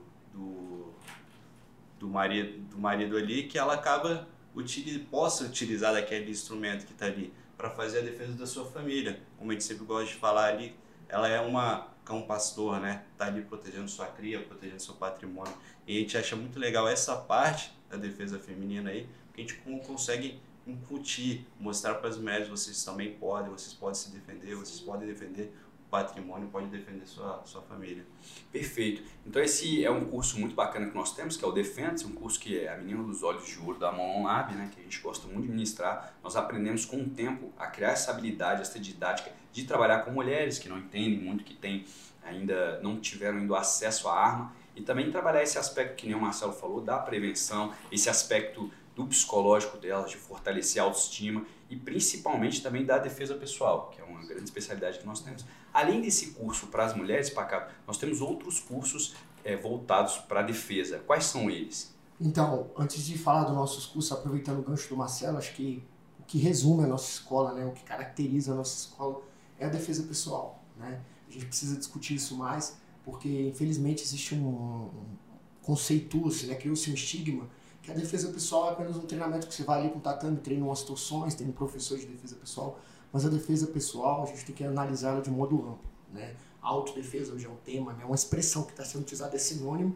do, 1.98 2.08
marido, 2.08 2.58
do 2.70 2.78
marido 2.78 3.16
ali, 3.16 3.44
que 3.44 3.58
ela 3.58 3.74
acaba, 3.74 4.28
utiliz, 4.54 4.98
possa 5.08 5.44
utilizar 5.44 5.92
daquele 5.92 6.30
instrumento 6.30 6.86
que 6.86 6.92
está 6.92 7.06
ali 7.06 7.32
para 7.56 7.70
fazer 7.70 8.00
a 8.00 8.02
defesa 8.02 8.32
da 8.32 8.46
sua 8.46 8.64
família. 8.64 9.20
Como 9.38 9.50
a 9.50 9.54
gente 9.54 9.64
sempre 9.64 9.84
gosta 9.84 10.06
de 10.06 10.14
falar 10.14 10.46
ali, 10.46 10.74
ela 11.08 11.28
é 11.28 11.40
uma 11.40 11.88
cão 12.04 12.22
pastor, 12.22 12.80
né? 12.80 13.04
Tá 13.16 13.26
ali 13.26 13.42
protegendo 13.42 13.88
sua 13.88 14.06
cria, 14.06 14.40
protegendo 14.40 14.80
seu 14.80 14.94
patrimônio. 14.94 15.54
E 15.86 15.96
a 15.96 16.00
gente 16.00 16.16
acha 16.16 16.36
muito 16.36 16.58
legal 16.58 16.86
essa 16.88 17.16
parte 17.16 17.72
da 17.90 17.96
defesa 17.96 18.38
feminina 18.38 18.90
aí, 18.90 19.08
porque 19.26 19.42
a 19.42 19.44
gente 19.44 19.84
consegue 19.86 20.40
incutir, 20.66 21.46
mostrar 21.60 21.94
para 21.94 22.08
as 22.08 22.16
mulheres 22.16 22.48
vocês 22.48 22.84
também 22.84 23.14
podem, 23.14 23.50
vocês 23.50 23.72
podem 23.72 23.94
se 23.94 24.10
defender, 24.10 24.56
vocês 24.56 24.80
podem 24.80 25.06
defender 25.06 25.52
patrimônio, 25.90 26.49
podem 26.49 26.69
defender 26.69 27.07
sua 27.07 27.43
sua 27.45 27.62
família. 27.62 28.05
Perfeito. 28.52 29.02
Então 29.25 29.43
esse 29.43 29.85
é 29.85 29.90
um 29.90 30.05
curso 30.07 30.38
muito 30.38 30.55
bacana 30.55 30.87
que 30.87 30.95
nós 30.95 31.14
temos, 31.14 31.37
que 31.37 31.45
é 31.45 31.49
o 31.49 31.52
Defense, 31.52 32.05
um 32.05 32.12
curso 32.12 32.38
que 32.38 32.59
é 32.59 32.73
a 32.73 32.76
menina 32.76 33.02
dos 33.02 33.23
olhos 33.23 33.47
de 33.47 33.59
ouro 33.59 33.78
da 33.78 33.93
Molon 33.93 34.25
Lab, 34.25 34.55
né, 34.55 34.71
que 34.75 34.81
a 34.81 34.83
gente 34.83 35.00
gosta 35.00 35.26
muito 35.26 35.47
de 35.47 35.50
ministrar. 35.50 36.14
Nós 36.23 36.37
aprendemos 36.37 36.85
com 36.85 37.00
o 37.00 37.09
tempo 37.09 37.52
a 37.59 37.66
criar 37.66 37.90
essa 37.90 38.11
habilidade, 38.11 38.62
essa 38.62 38.78
didática 38.78 39.33
de 39.52 39.64
trabalhar 39.64 40.00
com 40.00 40.11
mulheres 40.11 40.59
que 40.59 40.69
não 40.69 40.78
entendem 40.78 41.19
muito, 41.19 41.45
que 41.45 41.55
têm 41.55 41.85
ainda 42.25 42.81
não 42.81 42.99
tiveram 42.99 43.38
ainda 43.38 43.57
acesso 43.57 44.09
à 44.09 44.19
arma 44.19 44.52
e 44.75 44.83
também 44.83 45.11
trabalhar 45.11 45.43
esse 45.43 45.59
aspecto 45.59 45.95
que 45.95 46.07
nem 46.07 46.14
o 46.14 46.21
Marcelo 46.21 46.52
falou 46.52 46.81
da 46.81 46.99
prevenção, 46.99 47.73
esse 47.90 48.11
aspecto 48.11 48.71
do 48.95 49.07
psicológico 49.07 49.78
delas, 49.78 50.11
de 50.11 50.16
fortalecer 50.16 50.83
a 50.83 50.85
autoestima 50.85 51.47
e 51.68 51.76
principalmente 51.76 52.62
também 52.62 52.85
da 52.85 52.99
defesa 52.99 53.35
pessoal, 53.35 53.90
que 53.90 54.00
é 54.00 54.04
uma 54.04 54.25
grande 54.25 54.44
especialidade 54.44 54.99
que 54.99 55.06
nós 55.06 55.20
temos. 55.20 55.44
Além 55.73 56.00
desse 56.00 56.28
curso 56.32 56.68
para 56.68 56.85
as 56.85 56.94
mulheres, 56.94 57.28
Pacato, 57.28 57.75
nós 57.87 57.99
temos 57.99 58.20
outros 58.20 58.61
cursos 58.61 59.14
é, 59.44 59.56
voltados 59.56 60.18
para 60.18 60.40
a 60.40 60.42
defesa. 60.42 61.00
Quais 61.06 61.25
são 61.25 61.50
eles? 61.50 61.94
Então, 62.20 62.70
antes 62.76 63.04
de 63.04 63.18
falar 63.18 63.44
dos 63.44 63.54
nossos 63.54 63.85
cursos, 63.87 64.12
aproveitando 64.12 64.61
o 64.61 64.62
gancho 64.62 64.88
do 64.88 64.96
Marcelo, 64.96 65.38
acho 65.38 65.54
que 65.54 65.82
o 66.20 66.23
que 66.25 66.38
resume 66.38 66.85
a 66.85 66.87
nossa 66.87 67.11
escola, 67.11 67.52
né, 67.52 67.66
o 67.66 67.73
que 67.73 67.82
caracteriza 67.85 68.52
a 68.52 68.54
nossa 68.54 68.76
escola 68.76 69.23
é 69.58 69.66
a 69.66 69.68
defesa 69.68 70.02
pessoal. 70.04 70.62
Né? 70.76 71.00
A 71.28 71.32
gente 71.32 71.46
precisa 71.46 71.76
discutir 71.76 72.14
isso 72.14 72.37
mais, 72.37 72.78
porque 73.04 73.49
infelizmente 73.49 74.02
existe 74.02 74.35
um, 74.35 74.49
um 74.49 74.90
conceito-se, 75.62 76.46
né, 76.46 76.54
criou-se 76.54 76.90
um 76.90 76.94
estigma 76.94 77.49
que 77.87 77.93
a 77.93 77.95
defesa 77.95 78.33
pessoal 78.33 78.71
é 78.71 78.73
apenas 78.73 78.97
um 78.97 79.02
treinamento 79.02 79.47
que 79.47 79.55
você 79.55 79.62
vai 79.62 79.81
ali 79.81 79.90
com 79.90 79.99
o 79.99 80.02
tatame, 80.02 80.38
treina 80.38 80.64
umas 80.64 80.83
torções, 80.83 81.37
tem 81.37 81.47
um 81.47 81.52
professor 81.52 81.97
de 81.97 82.07
defesa 82.07 82.35
pessoal, 82.35 82.81
mas 83.12 83.25
a 83.25 83.28
defesa 83.28 83.69
pessoal 83.69 84.25
a 84.25 84.26
gente 84.26 84.45
tem 84.45 84.55
que 84.57 84.64
analisá-la 84.64 85.21
de 85.21 85.31
modo 85.31 85.57
amplo. 85.57 85.88
Né? 86.12 86.35
Autodefesa 86.61 87.33
hoje 87.33 87.47
é 87.47 87.49
um 87.49 87.57
tema, 87.64 87.93
né? 87.93 88.05
uma 88.05 88.16
expressão 88.16 88.64
que 88.64 88.73
está 88.73 88.85
sendo 88.85 89.02
utilizada, 89.02 89.37
é 89.37 89.38
sinônimo, 89.38 89.95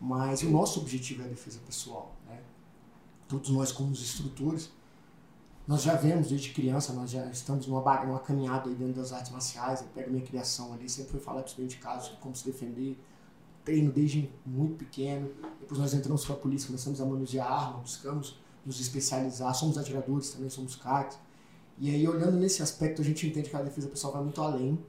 mas 0.00 0.42
o 0.42 0.50
nosso 0.50 0.80
objetivo 0.80 1.22
é 1.22 1.26
a 1.26 1.28
defesa 1.28 1.60
pessoal. 1.64 2.16
Né? 2.26 2.40
Todos 3.28 3.50
nós, 3.50 3.70
como 3.70 3.92
os 3.92 4.02
instrutores, 4.02 4.72
nós 5.64 5.82
já 5.82 5.94
vemos 5.94 6.30
desde 6.30 6.50
criança, 6.52 6.92
nós 6.92 7.08
já 7.08 7.24
estamos 7.26 7.68
numa, 7.68 8.04
numa 8.04 8.18
caminhada 8.18 8.68
dentro 8.70 8.94
das 8.94 9.12
artes 9.12 9.30
marciais. 9.30 9.82
Eu 9.82 9.86
pego 9.94 10.10
minha 10.10 10.24
criação 10.24 10.72
ali, 10.72 10.88
sempre 10.88 11.12
foi 11.12 11.20
falar 11.20 11.42
dentro 11.42 11.66
de 11.66 11.76
casa, 11.76 12.10
como 12.20 12.34
se 12.34 12.44
defender. 12.44 12.98
Treino 13.68 13.92
desde 13.92 14.30
muito 14.46 14.76
pequeno. 14.76 15.30
Depois 15.60 15.78
nós 15.78 15.92
entramos 15.92 16.24
para 16.24 16.34
a 16.34 16.38
polícia, 16.38 16.68
começamos 16.68 17.02
a 17.02 17.04
manusear 17.04 17.52
arma, 17.52 17.80
buscamos 17.80 18.40
nos 18.64 18.80
especializar. 18.80 19.54
Somos 19.54 19.76
atiradores, 19.76 20.30
também 20.30 20.48
somos 20.48 20.74
CACs. 20.74 21.18
E 21.76 21.90
aí, 21.90 22.08
olhando 22.08 22.38
nesse 22.38 22.62
aspecto, 22.62 23.02
a 23.02 23.04
gente 23.04 23.26
entende 23.26 23.50
que 23.50 23.56
a 23.56 23.60
defesa 23.60 23.86
pessoal 23.86 24.14
vai 24.14 24.22
muito 24.22 24.40
além. 24.40 24.82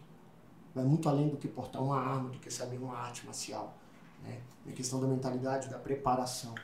Vai 0.73 0.85
muito 0.85 1.09
além 1.09 1.27
do 1.27 1.35
que 1.35 1.45
portar 1.45 1.83
uma 1.83 1.99
arma, 1.99 2.29
do 2.29 2.39
que 2.39 2.49
saber 2.49 2.77
uma 2.77 2.95
arte 2.95 3.25
marcial. 3.25 3.75
Né? 4.23 4.39
A 4.65 4.71
questão 4.71 5.01
da 5.01 5.07
mentalidade, 5.07 5.67
da 5.67 5.77
preparação. 5.77 6.55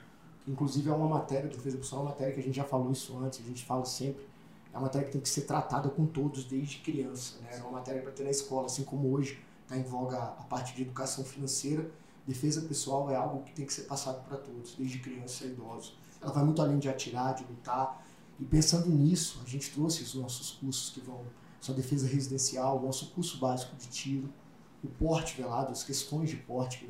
Inclusive 0.48 0.90
é 0.90 0.94
uma 0.94 1.10
matéria, 1.10 1.50
defesa 1.50 1.78
pessoal 1.78 2.04
é 2.04 2.06
uma 2.06 2.12
matéria 2.12 2.34
que 2.34 2.40
a 2.40 2.44
gente 2.44 2.56
já 2.56 2.64
falou 2.64 2.94
isso 2.94 3.18
antes, 3.18 3.42
a 3.42 3.44
gente 3.44 3.66
fala 3.66 3.84
sempre. 3.84 4.26
É 4.72 4.78
uma 4.78 4.84
matéria 4.84 5.06
que 5.06 5.12
tem 5.12 5.20
que 5.20 5.28
ser 5.28 5.42
tratada 5.42 5.90
com 5.90 6.06
todos 6.06 6.46
desde 6.46 6.78
criança. 6.78 7.42
Né? 7.42 7.58
É 7.58 7.62
uma 7.62 7.72
matéria 7.72 8.02
para 8.02 8.14
ter 8.14 8.24
na 8.24 8.32
escola, 8.32 8.68
assim 8.68 8.86
como 8.86 9.12
hoje 9.12 9.44
está 9.64 9.76
em 9.76 9.84
voga 9.84 10.18
a 10.18 10.44
parte 10.46 10.74
de 10.74 10.84
educação 10.84 11.26
financeira. 11.26 11.92
Defesa 12.28 12.62
pessoal 12.62 13.10
é 13.12 13.16
algo 13.16 13.44
que 13.44 13.54
tem 13.54 13.66
que 13.66 13.74
ser 13.74 13.84
passado 13.84 14.24
para 14.28 14.38
todos, 14.38 14.76
desde 14.76 15.00
criança 15.00 15.44
a 15.44 15.48
idoso. 15.48 15.94
Ela 16.22 16.32
vai 16.32 16.44
muito 16.44 16.62
além 16.62 16.80
de 16.80 16.90
atirar, 16.90 17.36
de 17.36 17.44
lutar. 17.44 18.04
E 18.40 18.46
pensando 18.46 18.90
nisso, 18.90 19.42
a 19.46 19.50
gente 19.50 19.72
trouxe 19.72 20.04
os 20.04 20.16
nossos 20.16 20.52
cursos 20.52 20.90
que 20.92 21.02
vão 21.02 21.24
sua 21.62 21.74
defesa 21.74 22.08
residencial, 22.08 22.78
o 22.78 22.86
nosso 22.86 23.12
curso 23.12 23.40
básico 23.40 23.76
de 23.76 23.88
tiro, 23.88 24.30
o 24.84 24.88
porte 24.88 25.36
velado, 25.36 25.72
as 25.72 25.84
questões 25.84 26.30
de 26.30 26.36
porte 26.36 26.88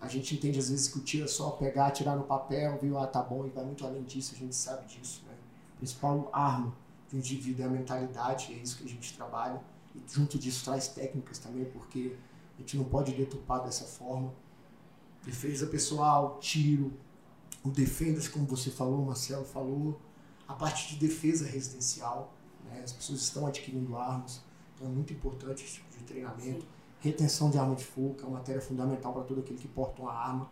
a 0.00 0.06
gente 0.06 0.34
entende 0.34 0.58
às 0.58 0.70
vezes 0.70 0.88
que 0.88 0.98
o 0.98 1.02
tiro 1.02 1.24
é 1.24 1.28
só 1.28 1.50
pegar, 1.50 1.88
atirar 1.88 2.16
no 2.16 2.22
papel, 2.22 2.78
viu, 2.80 2.98
ah, 2.98 3.06
tá 3.06 3.20
bom, 3.20 3.44
e 3.46 3.50
vai 3.50 3.64
muito 3.64 3.84
além 3.84 4.04
disso, 4.04 4.34
a 4.34 4.38
gente 4.38 4.54
sabe 4.54 4.86
disso, 4.86 5.22
né? 5.26 5.34
A 5.74 5.78
principal 5.78 6.30
arma 6.32 6.72
do 7.10 7.16
indivíduo 7.16 7.64
é 7.64 7.66
a 7.66 7.70
mentalidade, 7.70 8.52
é 8.52 8.56
isso 8.56 8.78
que 8.78 8.84
a 8.84 8.88
gente 8.88 9.14
trabalha, 9.14 9.60
e 9.94 10.02
junto 10.06 10.38
disso 10.38 10.64
traz 10.64 10.88
técnicas 10.88 11.38
também, 11.38 11.64
porque 11.64 12.16
a 12.58 12.60
gente 12.60 12.76
não 12.76 12.84
pode 12.84 13.12
deturpar 13.12 13.62
dessa 13.62 13.84
forma. 13.84 14.34
Defesa 15.24 15.66
pessoal, 15.66 16.38
tiro, 16.40 16.92
o 17.64 17.70
defenda-se, 17.70 18.28
como 18.28 18.46
você 18.46 18.70
falou, 18.70 19.02
o 19.02 19.06
Marcelo 19.06 19.44
falou, 19.44 20.00
a 20.46 20.54
parte 20.54 20.94
de 20.94 21.06
defesa 21.06 21.46
residencial, 21.46 22.34
né? 22.64 22.82
as 22.84 22.92
pessoas 22.92 23.20
estão 23.20 23.46
adquirindo 23.46 23.96
armas, 23.96 24.42
então 24.74 24.86
é 24.86 24.90
muito 24.90 25.12
importante 25.12 25.64
esse 25.64 25.74
tipo 25.74 25.90
de 25.98 26.04
treinamento. 26.04 26.62
Sim 26.62 26.78
Retenção 27.00 27.48
de 27.48 27.58
arma 27.58 27.76
de 27.76 27.84
fogo, 27.84 28.14
que 28.14 28.24
é 28.24 28.26
uma 28.26 28.38
matéria 28.38 28.60
fundamental 28.60 29.12
para 29.12 29.22
todo 29.22 29.40
aquele 29.40 29.58
que 29.58 29.68
porta 29.68 30.02
uma 30.02 30.12
arma. 30.12 30.50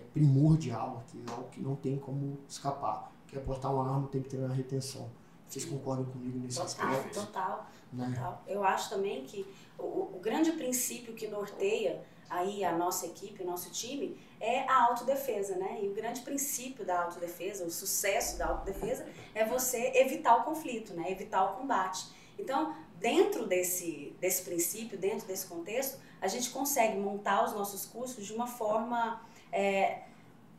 É 0.00 0.04
primordial, 0.04 1.02
é 1.12 1.30
algo 1.30 1.48
que 1.48 1.60
não 1.60 1.74
tem 1.74 1.98
como 1.98 2.38
escapar. 2.48 3.10
Quer 3.26 3.40
portar 3.40 3.74
uma 3.74 3.92
arma, 3.92 4.06
tem 4.06 4.22
que 4.22 4.28
ter 4.28 4.36
uma 4.36 4.54
retenção. 4.54 5.10
Vocês 5.52 5.66
concordam 5.66 6.06
comigo 6.06 6.38
nesse 6.38 6.56
total, 6.56 6.88
aspecto? 6.88 7.26
Total, 7.26 7.70
né? 7.92 8.10
total. 8.14 8.42
Eu 8.46 8.64
acho 8.64 8.88
também 8.88 9.22
que 9.24 9.46
o, 9.78 10.16
o 10.16 10.18
grande 10.18 10.52
princípio 10.52 11.12
que 11.12 11.28
norteia 11.28 12.02
aí 12.30 12.64
a 12.64 12.72
nossa 12.72 13.04
equipe, 13.04 13.42
o 13.42 13.46
nosso 13.46 13.70
time, 13.70 14.18
é 14.40 14.60
a 14.60 14.84
autodefesa, 14.84 15.56
né? 15.56 15.80
E 15.82 15.88
o 15.88 15.92
grande 15.92 16.22
princípio 16.22 16.86
da 16.86 17.02
autodefesa, 17.02 17.66
o 17.66 17.70
sucesso 17.70 18.38
da 18.38 18.46
autodefesa, 18.46 19.06
é 19.34 19.44
você 19.44 19.92
evitar 19.96 20.36
o 20.36 20.44
conflito, 20.44 20.94
né? 20.94 21.12
Evitar 21.12 21.44
o 21.44 21.56
combate. 21.56 22.06
Então, 22.38 22.74
dentro 22.98 23.46
desse, 23.46 24.16
desse 24.18 24.44
princípio, 24.44 24.96
dentro 24.96 25.26
desse 25.26 25.46
contexto, 25.46 26.00
a 26.18 26.28
gente 26.28 26.48
consegue 26.48 26.96
montar 26.96 27.44
os 27.44 27.52
nossos 27.52 27.84
cursos 27.84 28.24
de 28.24 28.32
uma 28.32 28.46
forma 28.46 29.20
é, 29.52 30.04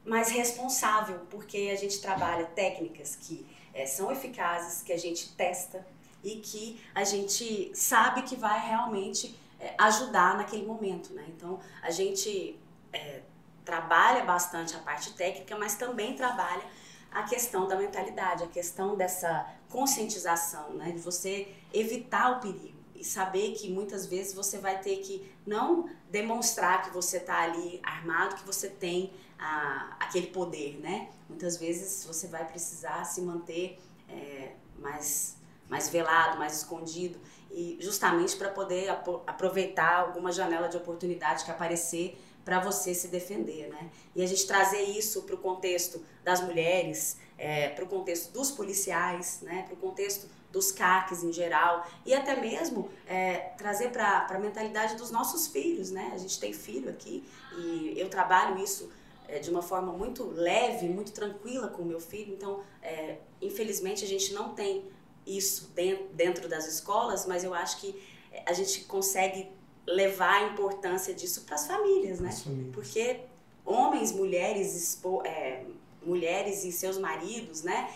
mais 0.06 0.30
responsável, 0.30 1.22
porque 1.32 1.72
a 1.74 1.76
gente 1.76 2.00
trabalha 2.00 2.46
técnicas 2.46 3.16
que 3.16 3.44
é, 3.74 3.86
são 3.86 4.12
eficazes, 4.12 4.82
que 4.82 4.94
a 4.94 4.98
gente 4.98 5.34
testa 5.36 5.86
e 6.24 6.38
que 6.38 6.82
a 6.94 7.04
gente 7.04 7.72
sabe 7.76 8.22
que 8.22 8.36
vai 8.36 8.60
realmente 8.68 9.38
é, 9.60 9.74
ajudar 9.78 10.38
naquele 10.38 10.66
momento. 10.66 11.14
Né? 11.14 11.26
Então, 11.30 11.60
a 11.82 11.92
gente 11.92 12.60
é, 12.92 13.22
trabalha 13.66 14.24
bastante 14.24 14.76
a 14.76 14.80
parte 14.80 15.14
técnica, 15.14 15.58
mas 15.58 15.76
também 15.76 16.16
trabalha 16.16 16.64
a 17.12 17.24
questão 17.24 17.68
da 17.68 17.76
mentalidade, 17.76 18.44
a 18.44 18.48
questão 18.48 18.96
dessa 18.96 19.48
conscientização, 19.70 20.74
né? 20.74 20.92
de 20.92 21.00
você 21.00 21.54
evitar 21.74 22.38
o 22.38 22.40
perigo 22.40 22.73
saber 23.04 23.52
que 23.54 23.70
muitas 23.70 24.06
vezes 24.06 24.34
você 24.34 24.58
vai 24.58 24.80
ter 24.80 24.98
que 24.98 25.30
não 25.46 25.90
demonstrar 26.10 26.84
que 26.84 26.90
você 26.92 27.18
está 27.18 27.42
ali 27.42 27.80
armado, 27.84 28.36
que 28.36 28.46
você 28.46 28.70
tem 28.70 29.12
a, 29.38 29.96
aquele 30.00 30.28
poder, 30.28 30.80
né? 30.80 31.10
Muitas 31.28 31.58
vezes 31.58 32.06
você 32.06 32.28
vai 32.28 32.46
precisar 32.46 33.04
se 33.04 33.22
manter 33.22 33.80
é, 34.10 34.54
mais, 34.80 35.36
mais 35.70 35.90
velado, 35.90 36.38
mais 36.38 36.58
escondido 36.58 37.20
e 37.52 37.78
justamente 37.80 38.36
para 38.36 38.50
poder 38.50 38.90
aproveitar 38.90 40.00
alguma 40.00 40.32
janela 40.32 40.68
de 40.68 40.78
oportunidade 40.78 41.46
que 41.46 41.52
aparecer 41.52 42.20
para 42.44 42.60
você 42.60 42.94
se 42.94 43.08
defender, 43.08 43.70
né? 43.70 43.90
E 44.16 44.22
a 44.22 44.28
gente 44.28 44.46
trazer 44.46 44.82
isso 44.82 45.22
para 45.24 45.36
o 45.36 45.38
contexto 45.38 46.04
das 46.24 46.42
mulheres, 46.42 47.18
é, 47.38 47.70
para 47.70 47.86
o 47.86 47.88
contexto 47.88 48.32
dos 48.34 48.52
policiais, 48.52 49.40
né? 49.42 49.64
Para 49.64 49.74
o 49.76 49.78
contexto 49.78 50.28
dos 50.54 50.72
CACs 50.72 51.24
em 51.24 51.34
geral 51.34 51.86
e 52.06 52.14
até 52.14 52.40
mesmo 52.40 52.90
é, 53.08 53.38
trazer 53.58 53.90
para 53.90 54.28
a 54.30 54.40
mentalidade 54.40 54.96
dos 54.96 55.10
nossos 55.10 55.48
filhos, 55.48 55.90
né? 55.90 56.12
A 56.14 56.18
gente 56.18 56.40
tem 56.40 56.54
filho 56.54 56.90
aqui 56.92 57.28
e 57.58 57.96
eu 57.98 58.08
trabalho 58.08 58.64
isso 58.64 58.92
é, 59.28 59.40
de 59.40 59.50
uma 59.50 59.64
forma 59.64 59.92
muito 59.92 60.24
leve, 60.30 60.88
muito 60.88 61.12
tranquila 61.12 61.70
com 61.70 61.82
o 61.82 61.86
meu 61.86 62.00
filho. 62.00 62.32
Então, 62.36 62.62
é, 62.84 63.18
infelizmente 63.42 64.06
a 64.06 64.08
gente 64.08 64.32
não 64.32 64.54
tem 64.54 64.86
isso 65.26 65.72
dentro, 65.74 66.06
dentro 66.14 66.48
das 66.48 66.68
escolas, 66.68 67.26
mas 67.26 67.44
eu 67.44 67.54
acho 67.56 67.82
que 67.82 68.00
a 68.46 68.54
gente 68.54 68.84
consegue 68.84 69.52
levar 69.88 70.36
a 70.36 70.44
importância 70.50 71.16
disso 71.16 71.42
para 71.42 71.56
as 71.56 71.66
famílias, 71.66 72.20
né? 72.20 72.30
Porque 72.72 73.22
homens, 73.66 74.12
mulheres, 74.12 74.76
expo, 74.76 75.24
é, 75.26 75.66
mulheres 76.06 76.64
e 76.64 76.72
seus 76.72 76.98
maridos, 77.00 77.64
né, 77.64 77.90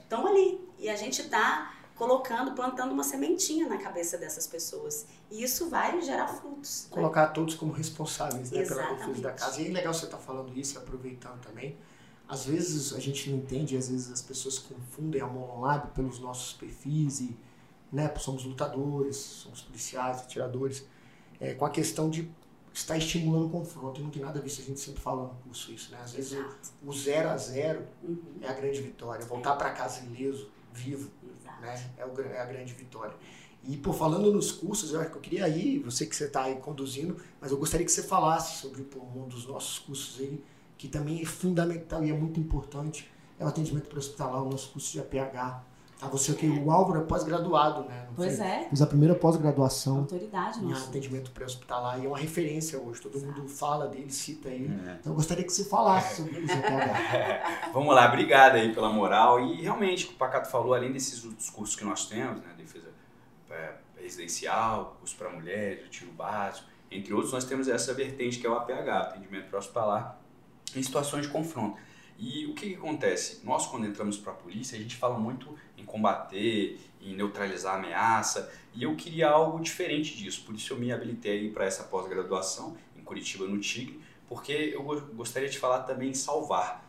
estão 0.00 0.28
é, 0.28 0.30
ali 0.30 0.60
e 0.78 0.88
a 0.88 0.96
gente 0.96 1.22
está 1.22 1.77
colocando, 1.98 2.52
plantando 2.52 2.92
uma 2.92 3.02
sementinha 3.02 3.68
na 3.68 3.76
cabeça 3.76 4.16
dessas 4.16 4.46
pessoas. 4.46 5.06
E 5.30 5.42
isso 5.42 5.68
vai 5.68 6.00
gerar 6.00 6.28
frutos. 6.28 6.86
Né? 6.88 6.94
Colocar 6.94 7.26
todos 7.28 7.56
como 7.56 7.72
responsáveis 7.72 8.50
né, 8.52 8.64
pela 8.64 8.94
defesa 8.94 9.20
da 9.20 9.32
casa. 9.32 9.60
E 9.60 9.66
é 9.66 9.70
legal 9.70 9.92
você 9.92 10.04
estar 10.04 10.16
tá 10.16 10.22
falando 10.22 10.56
isso, 10.56 10.78
aproveitando 10.78 11.40
também. 11.40 11.76
Às 12.28 12.44
vezes 12.44 12.92
a 12.92 13.00
gente 13.00 13.28
não 13.30 13.38
entende, 13.38 13.76
às 13.76 13.88
vezes 13.88 14.12
as 14.12 14.22
pessoas 14.22 14.58
confundem 14.58 15.20
a 15.20 15.26
mão 15.26 15.60
lado 15.60 15.92
pelos 15.92 16.20
nossos 16.20 16.52
perfis 16.52 17.20
e 17.20 17.36
né, 17.90 18.14
somos 18.18 18.44
lutadores, 18.44 19.16
somos 19.16 19.62
policiais, 19.62 20.18
atiradores 20.18 20.86
é, 21.40 21.54
com 21.54 21.64
a 21.64 21.70
questão 21.70 22.08
de 22.08 22.30
estar 22.72 22.96
estimulando 22.96 23.46
o 23.46 23.50
confronto. 23.50 24.00
E 24.00 24.04
não 24.04 24.10
tem 24.10 24.22
nada 24.22 24.38
a 24.38 24.42
ver 24.42 24.50
se 24.50 24.62
a 24.62 24.64
gente 24.64 24.78
sempre 24.78 25.00
fala 25.00 25.22
no 25.22 25.34
curso 25.42 25.72
isso, 25.72 25.90
né? 25.90 25.98
Às 26.02 26.12
vezes 26.12 26.38
o, 26.38 26.88
o 26.88 26.92
zero 26.92 27.28
a 27.30 27.36
zero 27.36 27.84
uhum. 28.04 28.38
é 28.40 28.48
a 28.48 28.52
grande 28.52 28.82
vitória. 28.82 29.24
Voltar 29.26 29.56
para 29.56 29.70
casa 29.70 30.04
ileso, 30.04 30.48
vivo, 30.72 31.10
né? 31.60 31.90
É, 31.96 32.04
o, 32.04 32.20
é, 32.20 32.40
a 32.40 32.44
grande 32.44 32.72
vitória. 32.74 33.14
E 33.64 33.76
por 33.76 33.94
falando 33.94 34.32
nos 34.32 34.52
cursos, 34.52 34.92
eu 34.92 35.00
eu 35.02 35.20
queria 35.20 35.48
ir, 35.48 35.80
você 35.80 36.06
que 36.06 36.14
você 36.14 36.24
está 36.24 36.44
aí 36.44 36.56
conduzindo, 36.56 37.16
mas 37.40 37.50
eu 37.50 37.58
gostaria 37.58 37.84
que 37.84 37.92
você 37.92 38.02
falasse 38.02 38.60
sobre 38.60 38.82
pô, 38.82 39.00
um 39.00 39.28
dos 39.28 39.46
nossos 39.46 39.78
cursos 39.78 40.20
aí, 40.20 40.42
que 40.76 40.88
também 40.88 41.20
é 41.20 41.24
fundamental 41.24 42.04
e 42.04 42.10
é 42.10 42.14
muito 42.14 42.38
importante, 42.38 43.10
é 43.38 43.44
o 43.44 43.48
atendimento 43.48 43.88
para 43.88 43.98
hospitalar, 43.98 44.42
o 44.42 44.50
nosso 44.50 44.70
curso 44.70 44.92
de 44.92 45.00
APH. 45.00 45.62
Ah, 46.00 46.06
você 46.06 46.32
que 46.32 46.46
o 46.46 46.70
Álvaro 46.70 47.00
é 47.00 47.04
pós-graduado, 47.04 47.82
né? 47.88 48.04
Não 48.06 48.14
pois 48.14 48.36
foi? 48.36 48.46
é. 48.46 48.68
Fiz 48.70 48.80
a 48.80 48.86
primeira 48.86 49.16
pós-graduação. 49.16 49.98
Autoridade, 49.98 50.64
Em 50.64 50.72
atendimento 50.72 51.32
pré-hospitalar. 51.32 51.98
E 52.00 52.04
é 52.06 52.08
uma 52.08 52.16
referência 52.18 52.78
hoje. 52.80 53.00
Todo 53.00 53.16
Exato. 53.16 53.32
mundo 53.32 53.48
fala 53.48 53.88
dele, 53.88 54.10
cita 54.12 54.48
ele. 54.48 54.72
É. 54.88 54.92
Então 55.00 55.12
eu 55.12 55.16
gostaria 55.16 55.42
que 55.42 55.52
você 55.52 55.64
falasse 55.64 56.22
sobre 56.22 56.38
isso. 56.40 56.52
É. 56.52 57.70
Vamos 57.74 57.92
lá, 57.94 58.06
obrigado 58.06 58.54
aí 58.54 58.72
pela 58.72 58.90
moral. 58.90 59.40
E 59.40 59.60
realmente, 59.60 60.04
o 60.04 60.08
que 60.08 60.14
o 60.14 60.16
Pacato 60.16 60.48
falou, 60.48 60.72
além 60.72 60.92
desses 60.92 61.24
outros 61.24 61.50
cursos 61.50 61.74
que 61.74 61.84
nós 61.84 62.06
temos, 62.06 62.40
né? 62.42 62.54
Defesa 62.56 62.88
é, 63.50 63.72
residencial, 64.00 64.96
curso 65.00 65.16
para 65.16 65.30
mulheres, 65.30 65.84
o 65.86 65.90
tiro 65.90 66.12
básico, 66.12 66.68
Entre 66.90 67.12
outros, 67.12 67.32
nós 67.32 67.44
temos 67.44 67.66
essa 67.68 67.92
vertente 67.92 68.38
que 68.38 68.46
é 68.46 68.50
o 68.50 68.54
APH, 68.54 68.88
atendimento 68.88 69.54
hospitalar, 69.56 70.18
em 70.76 70.82
situações 70.82 71.26
de 71.26 71.32
confronto. 71.32 71.76
E 72.18 72.46
o 72.46 72.54
que, 72.54 72.70
que 72.70 72.74
acontece? 72.76 73.40
Nós, 73.44 73.66
quando 73.66 73.86
entramos 73.86 74.16
para 74.16 74.32
a 74.32 74.34
polícia, 74.34 74.76
a 74.76 74.80
gente 74.80 74.96
fala 74.96 75.18
muito 75.18 75.54
em 75.78 75.84
combater, 75.84 76.78
em 77.00 77.14
neutralizar 77.14 77.74
a 77.74 77.78
ameaça, 77.78 78.52
e 78.74 78.82
eu 78.82 78.94
queria 78.96 79.28
algo 79.28 79.60
diferente 79.60 80.16
disso, 80.16 80.42
por 80.44 80.54
isso 80.54 80.72
eu 80.72 80.78
me 80.78 80.92
habilitei 80.92 81.50
para 81.50 81.64
essa 81.64 81.84
pós-graduação 81.84 82.76
em 82.96 83.02
Curitiba, 83.02 83.46
no 83.46 83.58
Tigre, 83.58 84.00
porque 84.28 84.52
eu 84.52 84.82
gostaria 85.14 85.48
de 85.48 85.58
falar 85.58 85.84
também 85.84 86.10
em 86.10 86.14
salvar. 86.14 86.84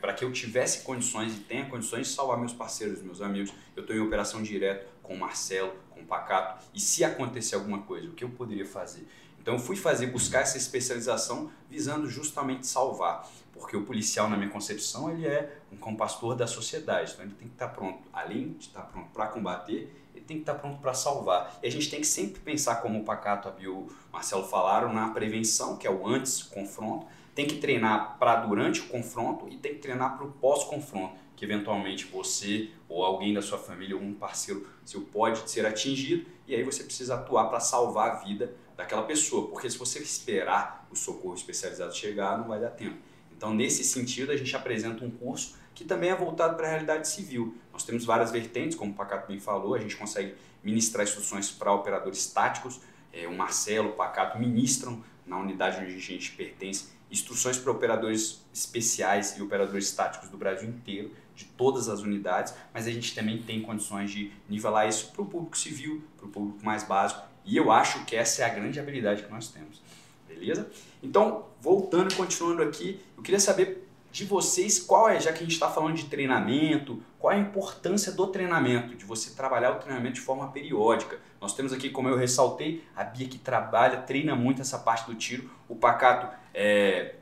Para 0.00 0.12
que 0.12 0.24
eu 0.24 0.32
tivesse 0.32 0.82
condições 0.82 1.36
e 1.36 1.40
tenha 1.40 1.66
condições 1.66 2.08
de 2.08 2.14
salvar 2.14 2.38
meus 2.38 2.52
parceiros, 2.52 3.02
meus 3.02 3.20
amigos. 3.20 3.52
Eu 3.76 3.82
estou 3.82 3.94
em 3.94 4.00
operação 4.00 4.42
direto 4.42 4.92
com 5.02 5.14
o 5.14 5.18
Marcelo, 5.18 5.72
com 5.90 6.00
o 6.00 6.04
Pacato, 6.04 6.64
e 6.72 6.80
se 6.80 7.04
acontecer 7.04 7.56
alguma 7.56 7.82
coisa, 7.82 8.08
o 8.08 8.12
que 8.12 8.24
eu 8.24 8.30
poderia 8.30 8.66
fazer? 8.66 9.06
Então 9.40 9.54
eu 9.54 9.60
fui 9.60 9.76
fazer, 9.76 10.06
buscar 10.06 10.40
essa 10.40 10.56
especialização 10.56 11.50
visando 11.68 12.08
justamente 12.08 12.66
salvar, 12.66 13.28
porque 13.64 13.78
o 13.78 13.82
policial, 13.86 14.28
na 14.28 14.36
minha 14.36 14.50
concepção, 14.50 15.10
ele 15.10 15.26
é 15.26 15.56
um 15.72 15.76
compastor 15.78 16.36
da 16.36 16.46
sociedade, 16.46 17.12
então 17.12 17.24
ele 17.24 17.34
tem 17.34 17.48
que 17.48 17.54
estar 17.54 17.68
pronto, 17.68 18.06
além 18.12 18.52
de 18.52 18.66
estar 18.66 18.82
pronto 18.82 19.08
para 19.08 19.26
combater, 19.28 19.90
ele 20.14 20.22
tem 20.22 20.36
que 20.36 20.42
estar 20.42 20.52
pronto 20.56 20.82
para 20.82 20.92
salvar. 20.92 21.58
E 21.62 21.66
a 21.66 21.70
gente 21.70 21.88
tem 21.88 21.98
que 21.98 22.06
sempre 22.06 22.42
pensar, 22.42 22.76
como 22.82 23.00
o 23.00 23.04
Pacato, 23.04 23.50
Bio, 23.52 23.74
o 23.74 23.90
Marcelo 24.12 24.44
falaram, 24.44 24.92
na 24.92 25.08
prevenção, 25.08 25.78
que 25.78 25.86
é 25.86 25.90
o 25.90 26.06
antes 26.06 26.42
confronto, 26.42 27.06
tem 27.34 27.46
que 27.46 27.56
treinar 27.56 28.18
para 28.18 28.36
durante 28.36 28.82
o 28.82 28.88
confronto 28.88 29.48
e 29.48 29.56
tem 29.56 29.72
que 29.72 29.80
treinar 29.80 30.18
para 30.18 30.26
o 30.26 30.32
pós-confronto, 30.32 31.14
que 31.34 31.46
eventualmente 31.46 32.04
você 32.04 32.68
ou 32.86 33.02
alguém 33.02 33.32
da 33.32 33.40
sua 33.40 33.56
família, 33.56 33.96
um 33.96 34.12
parceiro 34.12 34.68
seu 34.84 35.00
pode 35.00 35.50
ser 35.50 35.64
atingido 35.64 36.26
e 36.46 36.54
aí 36.54 36.62
você 36.62 36.84
precisa 36.84 37.14
atuar 37.14 37.46
para 37.46 37.60
salvar 37.60 38.10
a 38.10 38.14
vida 38.16 38.54
daquela 38.76 39.04
pessoa, 39.04 39.48
porque 39.48 39.70
se 39.70 39.78
você 39.78 40.00
esperar 40.00 40.86
o 40.90 40.94
socorro 40.94 41.34
especializado 41.34 41.96
chegar, 41.96 42.36
não 42.36 42.48
vai 42.48 42.60
dar 42.60 42.70
tempo. 42.70 43.13
Então, 43.36 43.54
nesse 43.54 43.84
sentido, 43.84 44.32
a 44.32 44.36
gente 44.36 44.54
apresenta 44.54 45.04
um 45.04 45.10
curso 45.10 45.56
que 45.74 45.84
também 45.84 46.10
é 46.10 46.14
voltado 46.14 46.56
para 46.56 46.66
a 46.66 46.70
realidade 46.70 47.08
civil. 47.08 47.56
Nós 47.72 47.84
temos 47.84 48.04
várias 48.04 48.30
vertentes, 48.30 48.76
como 48.76 48.92
o 48.92 48.94
Pacato 48.94 49.26
bem 49.26 49.40
falou, 49.40 49.74
a 49.74 49.78
gente 49.78 49.96
consegue 49.96 50.34
ministrar 50.62 51.04
instruções 51.04 51.50
para 51.50 51.72
operadores 51.72 52.26
táticos, 52.26 52.80
é, 53.12 53.26
o 53.26 53.36
Marcelo, 53.36 53.90
o 53.90 53.92
Pacato 53.92 54.38
ministram 54.38 55.02
na 55.26 55.38
unidade 55.38 55.82
onde 55.82 55.94
a 55.94 55.98
gente 55.98 56.32
pertence 56.32 56.94
instruções 57.10 57.56
para 57.56 57.70
operadores 57.70 58.44
especiais 58.52 59.36
e 59.36 59.42
operadores 59.42 59.92
táticos 59.92 60.28
do 60.28 60.36
Brasil 60.36 60.68
inteiro, 60.68 61.12
de 61.34 61.44
todas 61.44 61.88
as 61.88 62.00
unidades, 62.00 62.54
mas 62.72 62.86
a 62.86 62.90
gente 62.90 63.14
também 63.14 63.42
tem 63.42 63.62
condições 63.62 64.10
de 64.10 64.32
nivelar 64.48 64.88
isso 64.88 65.12
para 65.12 65.22
o 65.22 65.26
público 65.26 65.56
civil, 65.56 66.02
para 66.16 66.26
o 66.26 66.28
público 66.28 66.64
mais 66.64 66.82
básico, 66.82 67.22
e 67.44 67.56
eu 67.56 67.70
acho 67.70 68.04
que 68.04 68.16
essa 68.16 68.42
é 68.42 68.44
a 68.46 68.48
grande 68.48 68.80
habilidade 68.80 69.22
que 69.22 69.30
nós 69.30 69.48
temos. 69.48 69.80
Beleza? 70.38 70.68
Então, 71.02 71.46
voltando 71.60 72.12
e 72.12 72.16
continuando 72.16 72.62
aqui, 72.62 73.00
eu 73.16 73.22
queria 73.22 73.40
saber 73.40 73.88
de 74.14 74.24
vocês 74.24 74.78
qual 74.78 75.08
é, 75.08 75.18
já 75.20 75.32
que 75.32 75.38
a 75.38 75.42
gente 75.42 75.54
está 75.54 75.68
falando 75.68 75.96
de 75.96 76.04
treinamento, 76.04 77.02
qual 77.18 77.32
é 77.32 77.36
a 77.36 77.40
importância 77.40 78.12
do 78.12 78.28
treinamento, 78.28 78.94
de 78.94 79.04
você 79.04 79.34
trabalhar 79.34 79.72
o 79.72 79.80
treinamento 79.80 80.14
de 80.14 80.20
forma 80.20 80.46
periódica. 80.52 81.18
Nós 81.40 81.52
temos 81.52 81.72
aqui, 81.72 81.90
como 81.90 82.08
eu 82.08 82.16
ressaltei, 82.16 82.84
a 82.94 83.02
Bia 83.02 83.26
que 83.26 83.38
trabalha, 83.38 83.96
treina 84.02 84.36
muito 84.36 84.62
essa 84.62 84.78
parte 84.78 85.06
do 85.06 85.16
tiro, 85.16 85.50
o 85.68 85.74
Pacato 85.74 86.28
é, 86.54 87.16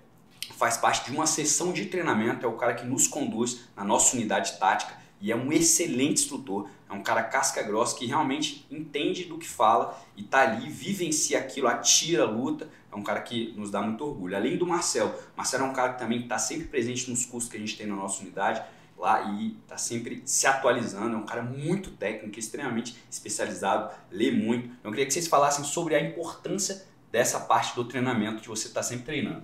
faz 0.59 0.77
parte 0.77 1.11
de 1.11 1.17
uma 1.17 1.27
sessão 1.27 1.73
de 1.73 1.87
treinamento, 1.87 2.45
é 2.45 2.49
o 2.49 2.57
cara 2.59 2.75
que 2.75 2.85
nos 2.85 3.09
conduz 3.09 3.69
na 3.75 3.85
nossa 3.85 4.15
unidade 4.15 4.59
tática 4.59 4.95
e 5.19 5.33
é 5.33 5.37
um 5.37 5.53
excelente 5.53 6.25
instrutor, 6.25 6.69
é 6.91 6.93
um 6.93 7.03
cara 7.03 7.23
casca 7.23 7.63
grossa 7.63 7.97
que 7.97 8.05
realmente 8.05 8.67
entende 8.71 9.25
do 9.25 9.39
que 9.39 9.49
fala 9.49 9.99
e 10.17 10.25
tá 10.25 10.41
ali, 10.41 10.69
vivencia 10.69 11.39
aquilo, 11.39 11.69
atira, 11.69 12.25
luta, 12.25 12.69
é 12.93 12.97
um 12.97 13.03
cara 13.03 13.23
que 13.23 13.55
nos 13.57 13.71
dá 13.71 13.81
muito 13.81 14.05
orgulho. 14.05 14.37
Além 14.37 14.59
do 14.59 14.67
Marcel, 14.67 15.19
Marcelo 15.35 15.65
é 15.65 15.67
um 15.69 15.73
cara 15.73 15.95
que 15.95 15.99
também 15.99 16.21
está 16.21 16.39
sempre 16.39 16.69
presente 16.69 17.11
nos 17.11 17.25
cursos 17.25 17.51
que 17.51 17.57
a 17.57 17.61
gente 17.61 17.77
tem 17.77 17.87
na 17.87 17.97
nossa 17.97 18.21
unidade 18.21 18.63
lá 18.99 19.23
e 19.23 19.57
está 19.63 19.77
sempre 19.77 20.23
se 20.25 20.47
atualizando, 20.47 21.17
é 21.17 21.19
um 21.19 21.27
cara 21.27 21.43
muito 21.43 21.91
técnico, 21.91 22.39
extremamente 22.39 22.97
especializado, 23.11 23.93
lê 24.11 24.31
muito. 24.31 24.67
Então, 24.67 24.79
eu 24.85 24.91
queria 24.91 25.07
que 25.07 25.13
vocês 25.13 25.27
falassem 25.27 25.65
sobre 25.65 25.97
a 25.97 26.01
importância 26.01 26.87
dessa 27.11 27.41
parte 27.41 27.75
do 27.75 27.85
treinamento 27.85 28.43
que 28.43 28.49
você 28.49 28.69
está 28.69 28.83
sempre 28.83 29.05
treinando. 29.05 29.43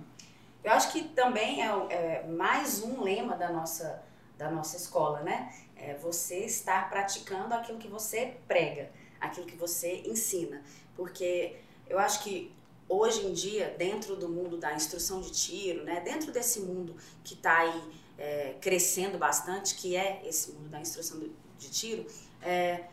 Eu 0.63 0.71
acho 0.71 0.91
que 0.91 1.03
também 1.03 1.61
é, 1.61 1.67
é 1.89 2.27
mais 2.27 2.81
um 2.81 3.01
lema 3.01 3.35
da 3.35 3.51
nossa 3.51 4.07
da 4.37 4.49
nossa 4.49 4.77
escola, 4.77 5.21
né? 5.21 5.53
É 5.75 5.95
você 5.95 6.45
estar 6.45 6.89
praticando 6.89 7.53
aquilo 7.53 7.77
que 7.77 7.89
você 7.89 8.37
prega, 8.47 8.89
aquilo 9.19 9.45
que 9.45 9.57
você 9.57 10.01
ensina. 10.05 10.61
Porque 10.95 11.57
eu 11.89 11.99
acho 11.99 12.23
que 12.23 12.49
hoje 12.89 13.25
em 13.27 13.33
dia, 13.33 13.73
dentro 13.77 14.15
do 14.15 14.27
mundo 14.27 14.57
da 14.57 14.73
instrução 14.73 15.21
de 15.21 15.31
tiro, 15.31 15.83
né? 15.83 16.01
Dentro 16.01 16.31
desse 16.31 16.59
mundo 16.61 16.95
que 17.23 17.35
está 17.35 17.59
aí 17.59 17.83
é, 18.17 18.55
crescendo 18.59 19.17
bastante, 19.17 19.75
que 19.75 19.95
é 19.95 20.21
esse 20.25 20.51
mundo 20.51 20.69
da 20.69 20.81
instrução 20.81 21.19
de 21.57 21.69
tiro, 21.69 22.05
é, 22.41 22.85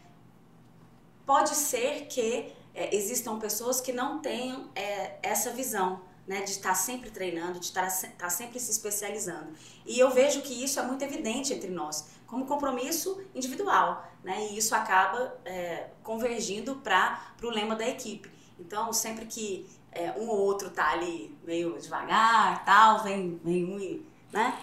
pode 1.24 1.54
ser 1.54 2.06
que 2.06 2.52
é, 2.74 2.94
existam 2.94 3.38
pessoas 3.38 3.80
que 3.80 3.92
não 3.92 4.20
tenham 4.20 4.70
é, 4.74 5.18
essa 5.22 5.50
visão 5.50 6.02
né, 6.26 6.42
de 6.42 6.50
estar 6.50 6.74
sempre 6.74 7.10
treinando, 7.10 7.58
de 7.58 7.66
estar, 7.66 7.86
estar 7.86 8.30
sempre 8.30 8.58
se 8.60 8.70
especializando. 8.70 9.52
E 9.86 9.98
eu 9.98 10.10
vejo 10.10 10.42
que 10.42 10.52
isso 10.52 10.78
é 10.78 10.82
muito 10.82 11.02
evidente 11.02 11.54
entre 11.54 11.70
nós, 11.70 12.08
como 12.26 12.44
compromisso 12.44 13.22
individual, 13.34 14.04
né, 14.24 14.48
e 14.50 14.58
isso 14.58 14.74
acaba 14.74 15.38
é, 15.44 15.88
convergindo 16.02 16.76
para 16.76 17.34
o 17.42 17.48
lema 17.48 17.76
da 17.76 17.88
equipe. 17.88 18.28
Então, 18.58 18.92
sempre 18.92 19.26
que 19.26 19.68
é, 19.96 20.14
um 20.18 20.28
ou 20.28 20.38
outro 20.38 20.70
tá 20.70 20.92
ali 20.92 21.36
meio 21.44 21.78
devagar, 21.78 22.64
tal, 22.64 23.02
vem, 23.02 23.40
vem 23.42 23.64
um 23.64 23.78
e, 23.78 24.06
né, 24.32 24.58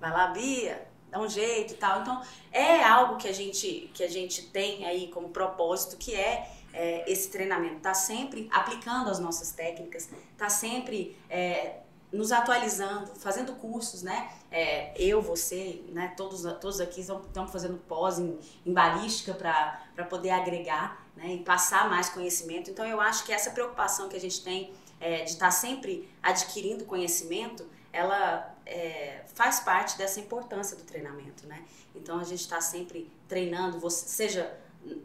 vai 0.00 0.10
lá, 0.10 0.28
Bia, 0.28 0.88
dá 1.10 1.20
um 1.20 1.28
jeito 1.28 1.74
e 1.74 1.76
tal. 1.76 2.00
Então, 2.00 2.22
é 2.50 2.82
algo 2.82 3.16
que 3.16 3.28
a 3.28 3.32
gente, 3.32 3.90
que 3.94 4.02
a 4.02 4.08
gente 4.08 4.46
tem 4.48 4.86
aí 4.86 5.08
como 5.08 5.28
propósito, 5.28 5.96
que 5.96 6.14
é 6.14 6.50
é, 6.72 7.10
esse 7.10 7.30
treinamento, 7.30 7.78
está 7.78 7.94
sempre 7.94 8.48
aplicando 8.52 9.10
as 9.10 9.18
nossas 9.18 9.52
técnicas, 9.52 10.08
está 10.32 10.48
sempre 10.48 11.16
é, 11.28 11.80
nos 12.10 12.32
atualizando, 12.32 13.14
fazendo 13.16 13.52
cursos, 13.54 14.02
né? 14.02 14.30
É, 14.50 14.94
eu, 15.00 15.20
você, 15.20 15.82
né? 15.88 16.14
Todos, 16.16 16.42
todos 16.58 16.80
aqui 16.80 17.00
estamos 17.00 17.52
fazendo 17.52 17.76
pós 17.86 18.18
em, 18.18 18.38
em 18.64 18.72
balística 18.72 19.34
para 19.34 20.04
poder 20.04 20.30
agregar 20.30 21.06
né? 21.16 21.34
e 21.34 21.38
passar 21.44 21.88
mais 21.88 22.08
conhecimento. 22.08 22.70
Então, 22.70 22.86
eu 22.86 23.00
acho 23.00 23.24
que 23.24 23.32
essa 23.32 23.50
preocupação 23.50 24.08
que 24.08 24.16
a 24.16 24.20
gente 24.20 24.42
tem 24.42 24.72
é, 25.00 25.24
de 25.24 25.30
estar 25.30 25.46
tá 25.46 25.50
sempre 25.50 26.08
adquirindo 26.22 26.84
conhecimento, 26.84 27.66
ela 27.92 28.54
é, 28.64 29.24
faz 29.34 29.60
parte 29.60 29.98
dessa 29.98 30.18
importância 30.18 30.76
do 30.76 30.84
treinamento, 30.84 31.46
né? 31.46 31.62
Então, 31.94 32.18
a 32.18 32.24
gente 32.24 32.40
está 32.40 32.60
sempre 32.60 33.10
treinando, 33.28 33.78
você, 33.78 34.08
seja 34.08 34.58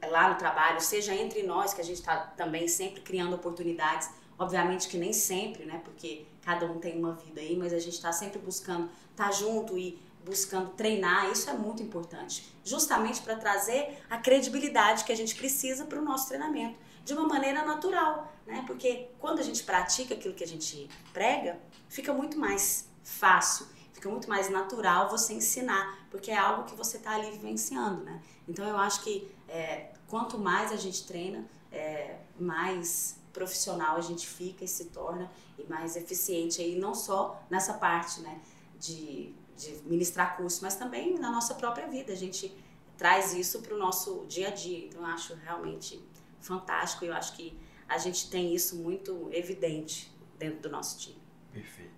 lá 0.10 0.30
no 0.30 0.36
trabalho, 0.36 0.80
seja 0.80 1.14
entre 1.14 1.44
nós, 1.44 1.74
que 1.74 1.82
a 1.82 1.84
gente 1.84 2.00
está 2.00 2.18
também 2.18 2.68
sempre 2.68 3.02
criando 3.02 3.36
oportunidades. 3.36 4.10
Obviamente 4.38 4.88
que 4.88 4.98
nem 4.98 5.14
sempre, 5.14 5.66
né? 5.66 5.82
Porque 5.84 6.26
cada 6.44 6.66
um 6.66 6.80
tem 6.80 6.98
uma 6.98 7.14
vida 7.14 7.42
aí, 7.42 7.56
mas 7.58 7.74
a 7.74 7.80
gente 7.80 7.94
está 7.94 8.12
sempre 8.12 8.40
buscando 8.40 8.90
estar 9.12 9.26
tá 9.26 9.32
junto 9.32 9.78
e 9.78 10.00
buscando 10.26 10.72
treinar. 10.72 11.32
Isso 11.32 11.50
é 11.50 11.54
muito 11.54 11.82
importante, 11.82 12.54
justamente 12.64 13.22
para 13.22 13.36
trazer 13.36 13.98
a 14.10 14.18
credibilidade 14.18 15.04
que 15.04 15.12
a 15.12 15.16
gente 15.16 15.36
precisa 15.36 15.86
para 15.86 16.00
o 16.00 16.02
nosso 16.02 16.28
treinamento 16.28 16.78
de 17.04 17.14
uma 17.14 17.28
maneira 17.28 17.66
natural, 17.66 18.32
né? 18.46 18.64
Porque 18.66 19.10
quando 19.20 19.40
a 19.40 19.44
gente 19.44 19.64
pratica 19.64 20.14
aquilo 20.14 20.34
que 20.34 20.44
a 20.44 20.48
gente 20.48 20.90
prega, 21.12 21.60
fica 21.90 22.14
muito 22.14 22.38
mais 22.38 22.88
fácil, 23.04 23.68
fica 23.94 24.10
muito 24.10 24.30
mais 24.30 24.50
natural 24.50 25.10
você 25.10 25.34
ensinar, 25.34 26.08
porque 26.10 26.32
é 26.32 26.38
algo 26.38 26.64
que 26.64 26.76
você 26.76 26.98
está 26.98 27.16
ali 27.16 27.32
vivenciando, 27.32 28.04
né? 28.04 28.22
Então 28.48 28.66
eu 28.66 28.78
acho 28.78 29.02
que 29.04 29.30
é, 29.50 29.92
quanto 30.08 30.38
mais 30.38 30.72
a 30.72 30.78
gente 30.78 31.06
treina, 31.06 31.46
é, 31.72 32.18
mais 32.40 33.18
profissional 33.34 33.98
a 33.98 34.02
gente 34.02 34.28
fica 34.28 34.64
e 34.64 34.68
se 34.68 34.86
torna 34.86 35.30
e 35.58 35.64
mais 35.64 35.96
eficiente 35.96 36.62
aí 36.62 36.78
não 36.78 36.94
só 36.94 37.44
nessa 37.50 37.74
parte 37.74 38.22
né 38.22 38.40
de, 38.80 39.34
de 39.58 39.74
ministrar 39.86 40.38
curso 40.38 40.62
mas 40.62 40.76
também 40.76 41.18
na 41.18 41.32
nossa 41.32 41.56
própria 41.56 41.88
vida. 41.88 42.14
A 42.14 42.16
gente 42.16 42.56
traz 42.98 43.34
isso 43.34 43.62
para 43.62 43.74
o 43.74 43.78
nosso 43.78 44.26
dia 44.28 44.50
a 44.50 44.52
dia. 44.52 44.86
Então 44.86 45.02
eu 45.02 45.08
acho 45.08 45.36
realmente 45.36 46.02
fantástico 46.40 47.06
e 47.06 47.08
eu 47.08 47.14
acho 47.14 47.36
que 47.36 47.58
a 47.90 47.98
gente 47.98 48.30
tem 48.30 48.54
isso 48.54 48.78
muito 48.78 49.30
evidente 49.32 50.12
dentro 50.38 50.62
do 50.62 50.70
nosso 50.70 51.00
time. 51.00 51.22
Perfeito. 51.52 51.92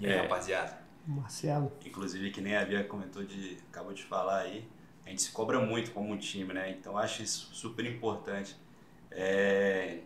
E 0.00 0.06
aí 0.06 0.12
é, 0.12 0.22
rapaziada? 0.22 0.82
Marcelo. 1.06 1.72
Inclusive 1.84 2.30
que 2.30 2.40
nem 2.40 2.56
a 2.56 2.64
Bia 2.64 2.84
comentou 2.84 3.22
de 3.24 3.58
acabou 3.70 3.92
de 3.92 4.04
falar 4.04 4.40
aí 4.40 4.66
a 5.04 5.10
gente 5.10 5.22
se 5.22 5.32
cobra 5.32 5.60
muito 5.60 5.90
como 5.90 6.12
um 6.12 6.16
time, 6.16 6.52
né? 6.52 6.70
Então 6.70 6.96
acho 6.96 7.22
isso 7.22 7.50
super 7.52 7.84
importante. 7.84 8.56
É, 9.10 10.00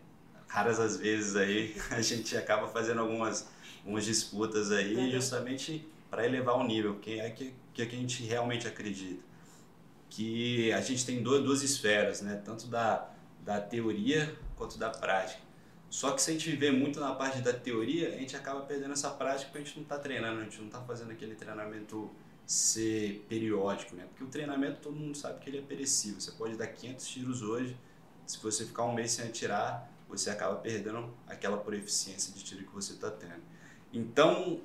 raras 0.47 0.79
as 0.79 0.97
vezes 0.97 1.37
aí 1.37 1.77
a 1.91 2.01
gente 2.01 2.37
acaba 2.37 2.69
fazendo 2.69 3.01
algumas, 3.01 3.49
algumas 3.81 4.05
disputas 4.05 4.71
aí 4.71 4.95
uhum. 4.95 5.11
justamente 5.11 5.87
para 6.11 6.25
elevar 6.25 6.57
o 6.57 6.65
nível, 6.65 6.97
que 6.99 7.21
é 7.21 7.31
que, 7.31 7.55
que 7.73 7.83
a 7.83 7.85
gente 7.87 8.23
realmente 8.23 8.67
acredita. 8.67 9.23
Que 10.09 10.73
a 10.73 10.81
gente 10.81 11.05
tem 11.05 11.23
duas, 11.23 11.43
duas 11.43 11.63
esferas, 11.63 12.23
né? 12.23 12.41
Tanto 12.45 12.69
da, 12.69 13.11
da 13.45 13.61
teoria 13.61 14.35
quanto 14.57 14.79
da 14.79 14.89
prática. 14.89 15.41
Só 15.91 16.13
que 16.13 16.23
se 16.23 16.31
a 16.31 16.33
gente 16.33 16.51
viver 16.51 16.73
muito 16.73 17.01
na 17.01 17.15
parte 17.15 17.41
da 17.41 17.53
teoria, 17.53 18.15
a 18.15 18.19
gente 18.19 18.37
acaba 18.37 18.61
perdendo 18.61 18.93
essa 18.93 19.11
prática 19.11 19.51
porque 19.51 19.63
a 19.63 19.65
gente 19.65 19.77
não 19.77 19.83
está 19.83 19.99
treinando, 19.99 20.41
a 20.41 20.45
gente 20.45 20.59
não 20.59 20.67
está 20.67 20.81
fazendo 20.81 21.11
aquele 21.11 21.35
treinamento 21.35 22.11
ser 22.47 23.25
periódico, 23.29 23.97
né? 23.97 24.05
Porque 24.09 24.25
o 24.25 24.29
treinamento 24.29 24.81
todo 24.81 24.97
mundo 24.97 25.17
sabe 25.17 25.41
que 25.41 25.51
ele 25.51 25.59
é 25.59 25.63
perecível. 25.63 26.21
Você 26.21 26.33
pode 26.33 26.57
dar 26.57 26.69
500 26.69 27.07
tiros 27.07 27.43
hoje, 27.43 27.77
se 28.27 28.39
você 28.39 28.65
ficar 28.65 28.85
um 28.85 28.95
mês 28.95 29.13
sem 29.13 29.27
atirar, 29.27 29.91
você 30.09 30.31
acaba 30.31 30.57
perdendo 30.57 31.13
aquela 31.27 31.57
por 31.57 31.75
eficiência 31.75 32.33
de 32.33 32.43
tiro 32.45 32.65
que 32.65 32.75
você 32.75 32.93
está 32.93 33.11
tendo. 33.11 33.43
Então, 33.93 34.61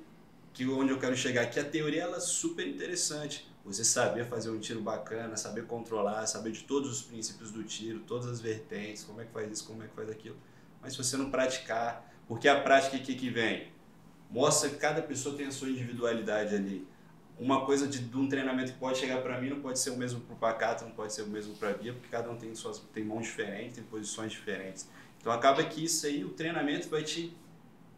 que 0.52 0.66
onde 0.68 0.92
eu 0.92 0.98
quero 0.98 1.16
chegar 1.16 1.42
aqui, 1.42 1.58
a 1.58 1.64
teoria 1.64 2.02
ela 2.02 2.18
é 2.18 2.20
super 2.20 2.66
interessante. 2.66 3.50
Você 3.64 3.84
saber 3.84 4.26
fazer 4.26 4.50
um 4.50 4.58
tiro 4.58 4.80
bacana, 4.80 5.36
saber 5.36 5.66
controlar, 5.66 6.26
saber 6.26 6.50
de 6.52 6.64
todos 6.64 6.90
os 6.90 7.02
princípios 7.02 7.50
do 7.52 7.62
tiro, 7.62 8.00
todas 8.00 8.26
as 8.26 8.40
vertentes, 8.40 9.04
como 9.04 9.20
é 9.20 9.24
que 9.24 9.32
faz 9.32 9.50
isso, 9.50 9.66
como 9.66 9.82
é 9.82 9.86
que 9.86 9.94
faz 9.94 10.10
aquilo. 10.10 10.36
Mas 10.80 10.92
se 10.92 10.98
você 10.98 11.16
não 11.16 11.30
praticar, 11.30 12.12
porque 12.26 12.48
a 12.48 12.60
prática 12.60 12.96
aqui 12.96 13.14
que 13.14 13.30
vem 13.30 13.70
mostra 14.30 14.68
que 14.70 14.76
cada 14.76 15.00
pessoa 15.02 15.36
tem 15.36 15.46
a 15.46 15.52
sua 15.52 15.68
individualidade 15.68 16.54
ali. 16.54 16.86
Uma 17.38 17.64
coisa 17.64 17.86
de, 17.86 17.98
de 17.98 18.16
um 18.16 18.28
treinamento 18.28 18.72
que 18.72 18.78
pode 18.78 18.98
chegar 18.98 19.20
para 19.22 19.40
mim 19.40 19.50
não 19.50 19.60
pode 19.60 19.78
ser 19.78 19.90
o 19.90 19.96
mesmo 19.96 20.20
para 20.20 20.34
o 20.34 20.38
Pacato, 20.38 20.84
não 20.84 20.92
pode 20.92 21.12
ser 21.12 21.22
o 21.22 21.26
mesmo 21.26 21.54
para 21.56 21.70
a 21.70 21.74
Bia, 21.74 21.92
porque 21.92 22.08
cada 22.08 22.30
um 22.30 22.36
tem 22.36 22.54
suas 22.54 22.78
tem 22.92 23.04
mãos 23.04 23.22
diferentes, 23.22 23.74
tem 23.74 23.84
posições 23.84 24.32
diferentes. 24.32 24.88
Então 25.22 25.32
acaba 25.32 25.62
que 25.62 25.84
isso 25.84 26.04
aí, 26.04 26.24
o 26.24 26.30
treinamento 26.30 26.88
vai 26.88 27.04
te 27.04 27.32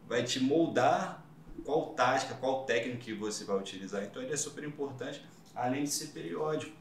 vai 0.07 0.23
te 0.23 0.39
moldar 0.39 1.25
qual 1.63 1.87
tática, 1.95 2.35
qual 2.35 2.63
técnica 2.65 2.99
que 2.99 3.13
você 3.15 3.43
vai 3.43 3.57
utilizar. 3.57 4.03
Então 4.03 4.21
ele 4.21 4.31
é 4.31 4.37
super 4.37 4.63
importante 4.63 5.25
além 5.55 5.85
de 5.85 5.89
ser 5.89 6.07
periódico. 6.07 6.71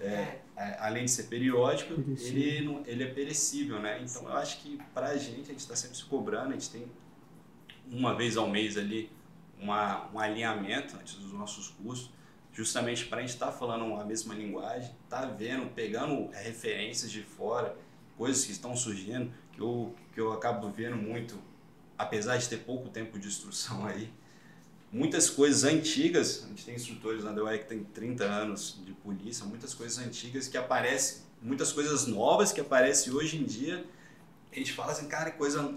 É, 0.00 0.40
é. 0.56 0.76
além 0.80 1.04
de 1.04 1.10
ser 1.10 1.24
periódico, 1.24 1.92
ele, 1.92 2.62
não, 2.62 2.82
ele 2.86 3.04
é 3.04 3.06
perecível, 3.06 3.78
né? 3.78 4.02
Então 4.02 4.24
eu 4.24 4.32
acho 4.32 4.60
que 4.60 4.80
para 4.94 5.08
a 5.08 5.16
gente, 5.16 5.42
a 5.42 5.52
gente 5.52 5.58
está 5.58 5.76
sempre 5.76 5.96
se 5.96 6.04
cobrando, 6.06 6.48
a 6.48 6.52
gente 6.52 6.70
tem 6.70 6.90
uma 7.88 8.14
vez 8.14 8.36
ao 8.36 8.48
mês 8.48 8.78
ali 8.78 9.10
uma, 9.60 10.10
um 10.12 10.18
alinhamento 10.18 10.96
antes 10.96 11.14
dos 11.14 11.32
nossos 11.32 11.68
cursos, 11.68 12.10
justamente 12.52 13.04
para 13.04 13.18
a 13.18 13.20
gente 13.20 13.34
estar 13.34 13.46
tá 13.46 13.52
falando 13.52 13.94
a 13.94 14.04
mesma 14.04 14.34
linguagem, 14.34 14.90
tá 15.08 15.26
vendo, 15.26 15.66
pegando 15.74 16.30
referências 16.32 17.10
de 17.10 17.22
fora, 17.22 17.76
coisas 18.16 18.44
que 18.44 18.52
estão 18.52 18.74
surgindo, 18.74 19.32
que 19.52 19.60
eu, 19.60 19.94
que 20.12 20.20
eu 20.20 20.32
acabo 20.32 20.70
vendo 20.70 20.96
muito, 20.96 21.38
apesar 21.96 22.36
de 22.36 22.48
ter 22.48 22.58
pouco 22.58 22.88
tempo 22.88 23.18
de 23.18 23.28
instrução 23.28 23.84
aí, 23.86 24.12
muitas 24.92 25.30
coisas 25.30 25.64
antigas, 25.64 26.44
a 26.44 26.48
gente 26.48 26.64
tem 26.64 26.74
instrutores 26.74 27.24
na 27.24 27.32
DUI 27.32 27.58
que 27.58 27.66
tem 27.66 27.82
30 27.82 28.24
anos 28.24 28.78
de 28.84 28.92
polícia, 28.92 29.44
muitas 29.44 29.72
coisas 29.72 29.98
antigas 30.04 30.48
que 30.48 30.58
aparecem, 30.58 31.22
muitas 31.40 31.72
coisas 31.72 32.06
novas 32.06 32.52
que 32.52 32.60
aparecem 32.60 33.12
hoje 33.12 33.38
em 33.38 33.44
dia, 33.44 33.84
a 34.52 34.56
gente 34.56 34.72
fala 34.72 34.92
assim, 34.92 35.08
cara, 35.08 35.30
coisa 35.30 35.74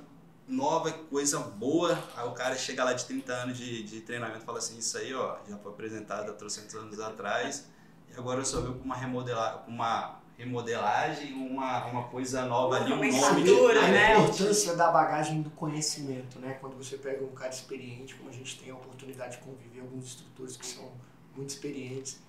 nova, 0.47 0.91
coisa 0.91 1.39
boa, 1.39 1.97
aí 2.15 2.27
o 2.27 2.33
cara 2.33 2.55
chega 2.55 2.83
lá 2.83 2.93
de 2.93 3.05
30 3.05 3.33
anos 3.33 3.57
de, 3.57 3.83
de 3.83 4.01
treinamento 4.01 4.41
e 4.41 4.45
fala 4.45 4.59
assim, 4.59 4.77
isso 4.77 4.97
aí 4.97 5.13
ó, 5.13 5.37
já 5.47 5.57
foi 5.57 5.71
apresentado 5.71 6.29
há 6.29 6.33
300 6.33 6.75
anos 6.75 6.99
atrás, 6.99 7.67
e 8.11 8.19
agora 8.19 8.41
eu 8.41 8.45
só 8.45 8.61
veio 8.61 8.75
com 8.75 8.83
uma 8.83 8.95
remodelar, 8.95 9.59
com 9.59 9.71
uma 9.71 10.19
remodelagem, 10.37 11.33
uma, 11.33 11.85
uma 11.85 12.03
coisa 12.03 12.45
nova 12.45 12.75
ali, 12.75 12.91
um 12.91 12.97
nome 12.97 13.43
de... 13.43 13.51
Né? 13.51 14.13
A 14.13 14.19
importância 14.19 14.75
da 14.75 14.91
bagagem 14.91 15.41
do 15.41 15.49
conhecimento, 15.51 16.39
né? 16.39 16.57
Quando 16.59 16.75
você 16.75 16.97
pega 16.97 17.23
um 17.23 17.33
cara 17.33 17.51
experiente, 17.51 18.15
como 18.15 18.29
a 18.29 18.33
gente 18.33 18.59
tem 18.59 18.71
a 18.71 18.75
oportunidade 18.75 19.37
de 19.37 19.43
conviver 19.43 19.79
alguns 19.81 20.05
instrutores 20.05 20.57
que 20.57 20.65
são 20.65 20.91
muito 21.35 21.49
experientes. 21.49 22.19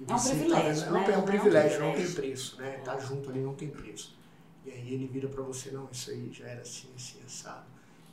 é 0.00 0.02
um 0.02 0.06
tá 0.06 0.18
privilégio, 0.18 0.84
tá, 0.84 0.90
né? 0.90 1.12
É 1.12 1.18
um 1.18 1.22
privilégio, 1.22 1.80
não 1.80 1.92
tem 1.92 2.12
preço, 2.12 2.56
né? 2.56 2.70
Tá 2.84 2.98
junto 2.98 3.28
ali 3.28 3.40
não 3.40 3.54
tem 3.54 3.68
preço. 3.68 4.18
E 4.64 4.70
aí 4.70 4.94
ele 4.94 5.06
vira 5.06 5.28
para 5.28 5.42
você, 5.42 5.70
não, 5.70 5.88
isso 5.90 6.10
aí 6.10 6.30
já 6.32 6.46
era 6.46 6.62
assim, 6.62 6.88
assim, 6.96 7.18
assado. 7.26 7.64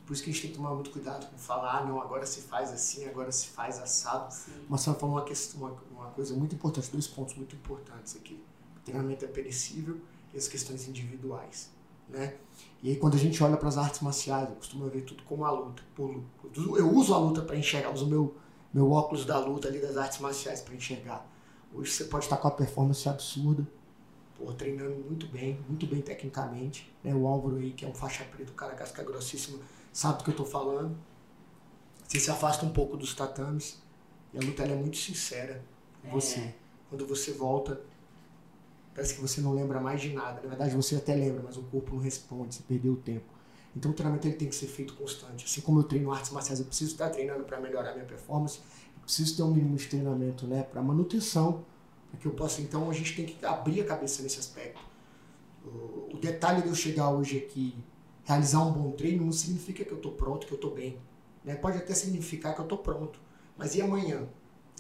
Por 0.06 0.14
isso 0.14 0.24
que 0.24 0.30
a 0.30 0.34
gente 0.34 0.42
tem 0.42 0.52
que 0.52 0.58
tomar 0.58 0.74
muito 0.74 0.90
cuidado 0.90 1.30
com 1.30 1.38
falar, 1.38 1.80
ah, 1.80 1.86
não, 1.86 2.02
agora 2.02 2.26
se 2.26 2.42
faz 2.42 2.72
assim, 2.72 3.06
agora 3.06 3.30
se 3.32 3.48
faz 3.48 3.78
assado. 3.80 4.34
Sim. 4.34 4.54
Mas 4.70 4.82
você 4.82 4.94
falou 4.94 5.16
uma, 5.16 5.24
questão, 5.24 5.60
uma, 5.60 5.76
uma 5.92 6.12
coisa 6.12 6.34
muito 6.34 6.56
importante, 6.56 6.90
dois 6.90 7.08
pontos 7.08 7.36
muito 7.36 7.56
importantes 7.56 8.16
aqui 8.16 8.42
treinamento 8.88 9.26
é 9.26 9.28
perecível 9.28 10.00
e 10.34 10.38
as 10.38 10.48
questões 10.48 10.88
individuais, 10.88 11.70
né? 12.08 12.36
E 12.82 12.90
aí 12.90 12.96
quando 12.96 13.16
a 13.16 13.18
gente 13.18 13.44
olha 13.44 13.58
para 13.58 13.68
as 13.68 13.78
artes 13.78 14.02
marciais, 14.02 14.50
eu 14.50 14.56
costumo 14.56 14.90
ver 14.90 15.02
tudo 15.02 15.24
como 15.24 15.44
a 15.46 15.52
luta. 15.52 15.84
Eu 15.98 16.94
uso 16.94 17.14
a 17.14 17.18
luta 17.18 17.42
para 17.42 17.58
enxergar, 17.58 17.92
uso 17.92 18.08
meu, 18.08 18.36
meu 18.74 18.90
óculos 18.92 19.26
da 19.26 19.38
luta 19.40 19.68
ali 19.68 19.80
das 19.80 19.98
artes 19.98 20.20
marciais 20.20 20.62
para 20.62 20.76
enxergar. 20.76 21.28
Hoje 21.74 21.92
você 21.92 22.06
pode 22.06 22.26
estar 22.26 22.38
com 22.38 22.48
a 22.48 22.52
performance 22.52 23.08
absurda, 23.10 23.68
pô, 24.38 24.54
treinando 24.54 24.96
muito 24.96 25.28
bem, 25.28 25.60
muito 25.68 25.86
bem 25.86 26.02
tecnicamente. 26.02 26.92
Né? 27.04 27.14
O 27.14 27.28
Álvaro 27.28 27.58
aí, 27.58 27.72
que 27.72 27.84
é 27.84 27.88
um 27.88 27.94
faixa 27.94 28.24
preta, 28.24 28.52
o 28.52 28.56
cara 28.56 28.74
casca 28.74 29.04
grossíssima, 29.04 29.60
sabe 29.92 30.20
do 30.20 30.24
que 30.24 30.30
eu 30.30 30.34
estou 30.34 30.46
falando. 30.46 30.98
Você 32.08 32.20
se 32.20 32.32
afasta 32.32 32.66
um 32.66 32.72
pouco 32.72 32.96
dos 32.96 33.14
tatames 33.14 33.82
e 34.34 34.38
a 34.38 34.42
luta 34.42 34.64
é 34.64 34.76
muito 34.76 34.96
sincera 34.96 35.62
com 36.02 36.08
é. 36.08 36.12
você. 36.12 36.56
Quando 36.90 37.06
você 37.06 37.34
volta, 37.34 37.82
parece 38.98 39.14
que 39.14 39.22
você 39.22 39.42
não 39.42 39.54
lembra 39.54 39.80
mais 39.80 40.02
de 40.02 40.10
nada. 40.12 40.42
Na 40.42 40.50
verdade, 40.50 40.76
você 40.76 40.96
até 40.96 41.14
lembra, 41.14 41.44
mas 41.46 41.56
o 41.56 41.62
corpo 41.62 41.94
não 41.94 42.02
responde, 42.02 42.56
você 42.56 42.64
perdeu 42.68 42.94
o 42.94 42.96
tempo. 42.96 43.32
Então, 43.76 43.92
o 43.92 43.94
treinamento 43.94 44.26
ele 44.26 44.36
tem 44.36 44.50
que 44.50 44.56
ser 44.56 44.66
feito 44.66 44.96
constante. 44.96 45.46
Assim 45.46 45.62
como 45.62 45.82
eu 45.82 45.84
treino 45.84 46.12
artes 46.12 46.32
marciais, 46.32 46.60
eu 46.60 46.66
preciso 46.66 46.94
estar 46.94 47.12
treinando 47.12 47.44
para 47.44 47.62
melhorar 47.62 47.94
minha 47.94 48.08
performance, 48.08 48.58
eu 48.96 49.04
preciso 49.04 49.38
ter 49.38 49.44
um 49.44 49.54
mínimo 49.54 49.76
de 49.78 49.86
treinamento 49.86 50.48
né, 50.48 50.64
para 50.64 50.82
manutenção, 50.82 51.64
para 52.10 52.20
que 52.20 52.26
eu 52.26 52.32
possa. 52.32 52.60
Então, 52.60 52.90
a 52.90 52.94
gente 52.94 53.16
tem 53.16 53.28
que 53.28 53.46
abrir 53.46 53.82
a 53.82 53.86
cabeça 53.86 54.24
nesse 54.24 54.40
aspecto. 54.40 54.82
O, 55.64 56.18
detalhe 56.20 56.64
de 56.64 56.70
eu 56.70 56.74
chegar 56.74 57.12
hoje 57.12 57.38
aqui, 57.38 57.76
realizar 58.24 58.66
um 58.66 58.72
bom 58.72 58.92
treino, 58.94 59.26
não 59.26 59.32
significa 59.32 59.86
que 59.86 59.92
eu 59.92 59.98
estou 59.98 60.14
pronto, 60.14 60.48
que 60.48 60.54
eu 60.54 60.58
estou 60.58 60.74
bem. 60.74 60.98
Né? 61.46 61.54
Pode 61.54 61.78
até 61.78 61.94
significar 61.94 62.56
que 62.56 62.62
eu 62.62 62.66
estou 62.66 62.80
pronto. 62.80 63.20
Mas 63.56 63.76
e 63.76 63.82
amanhã? 63.82 64.28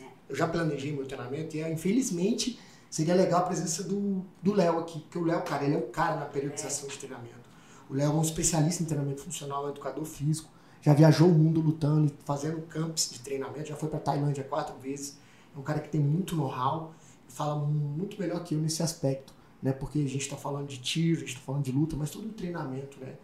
É. 0.01 0.05
Eu 0.27 0.35
já 0.35 0.47
planejei 0.47 0.91
meu 0.91 1.05
treinamento 1.05 1.55
e, 1.55 1.61
infelizmente, 1.71 2.59
Seria 2.89 3.15
legal 3.15 3.41
a 3.41 3.43
presença 3.43 3.83
do 3.83 4.53
Léo 4.53 4.79
aqui, 4.79 4.99
porque 4.99 5.17
o 5.17 5.23
Léo, 5.25 5.41
cara, 5.43 5.65
ele 5.65 5.75
é 5.75 5.77
o 5.77 5.87
cara 5.87 6.15
na 6.15 6.25
periodização 6.25 6.87
de 6.87 6.97
treinamento. 6.97 7.47
O 7.89 7.93
Léo 7.93 8.11
é 8.11 8.15
um 8.15 8.21
especialista 8.21 8.83
em 8.83 8.85
treinamento 8.85 9.21
funcional, 9.21 9.63
é 9.63 9.67
um 9.67 9.69
educador 9.71 10.05
físico, 10.05 10.49
já 10.81 10.93
viajou 10.93 11.27
o 11.27 11.33
mundo 11.33 11.59
lutando, 11.59 12.11
fazendo 12.25 12.61
camps 12.63 13.09
de 13.11 13.19
treinamento, 13.19 13.69
já 13.69 13.75
foi 13.75 13.89
para 13.89 13.99
Tailândia 13.99 14.43
quatro 14.43 14.77
vezes. 14.77 15.17
É 15.55 15.59
um 15.59 15.63
cara 15.63 15.79
que 15.79 15.89
tem 15.89 15.99
muito 15.99 16.35
know-how 16.35 16.93
fala 17.27 17.55
muito 17.55 18.19
melhor 18.19 18.43
que 18.43 18.55
eu 18.55 18.59
nesse 18.59 18.81
aspecto, 18.81 19.33
né? 19.61 19.71
Porque 19.71 19.99
a 19.99 20.07
gente 20.07 20.21
está 20.21 20.35
falando 20.35 20.67
de 20.67 20.77
tiro, 20.77 21.17
a 21.17 21.19
gente 21.19 21.29
está 21.29 21.41
falando 21.41 21.63
de 21.63 21.71
luta, 21.71 21.95
mas 21.95 22.09
todo 22.09 22.25
o 22.25 22.33
treinamento, 22.33 22.99
né? 22.99 23.15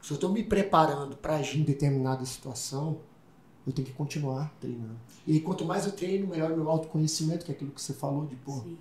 Se 0.00 0.12
eu 0.12 0.14
estou 0.14 0.32
me 0.32 0.42
preparando 0.42 1.16
para 1.16 1.36
agir 1.36 1.60
em 1.60 1.62
determinada 1.62 2.24
situação, 2.24 3.00
eu 3.66 3.72
tenho 3.72 3.86
que 3.86 3.92
continuar 3.92 4.52
treinando. 4.58 4.96
E 5.26 5.38
quanto 5.40 5.64
mais 5.64 5.84
eu 5.86 5.92
treino, 5.92 6.26
melhor 6.26 6.50
o 6.52 6.56
meu 6.56 6.70
autoconhecimento, 6.70 7.44
que 7.44 7.52
é 7.52 7.54
aquilo 7.54 7.70
que 7.70 7.82
você 7.82 7.92
falou 7.92 8.26
de, 8.26 8.34
pô, 8.36 8.52
Sim 8.60 8.78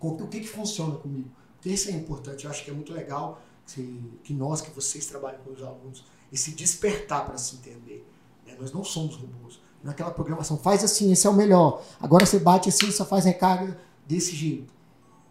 o 0.00 0.28
que, 0.28 0.40
que 0.40 0.48
funciona 0.48 0.96
comigo. 0.96 1.30
Porque 1.56 1.70
isso 1.70 1.88
é 1.88 1.92
importante, 1.92 2.44
eu 2.44 2.50
acho 2.50 2.64
que 2.64 2.70
é 2.70 2.74
muito 2.74 2.92
legal 2.92 3.40
que, 3.66 4.20
que 4.22 4.32
nós, 4.32 4.60
que 4.60 4.70
vocês 4.70 5.06
trabalham 5.06 5.40
com 5.40 5.52
os 5.52 5.62
alunos, 5.62 6.04
esse 6.32 6.52
despertar 6.52 7.24
para 7.26 7.36
se 7.36 7.56
entender. 7.56 8.06
Né? 8.46 8.56
Nós 8.58 8.72
não 8.72 8.84
somos 8.84 9.16
robôs. 9.16 9.60
Naquela 9.82 10.10
programação, 10.10 10.58
faz 10.58 10.82
assim, 10.82 11.12
esse 11.12 11.26
é 11.26 11.30
o 11.30 11.34
melhor. 11.34 11.82
Agora 12.00 12.26
você 12.26 12.38
bate 12.38 12.68
assim, 12.68 12.90
só 12.90 13.04
faz 13.04 13.24
recarga 13.24 13.78
desse 14.06 14.34
jeito. 14.34 14.72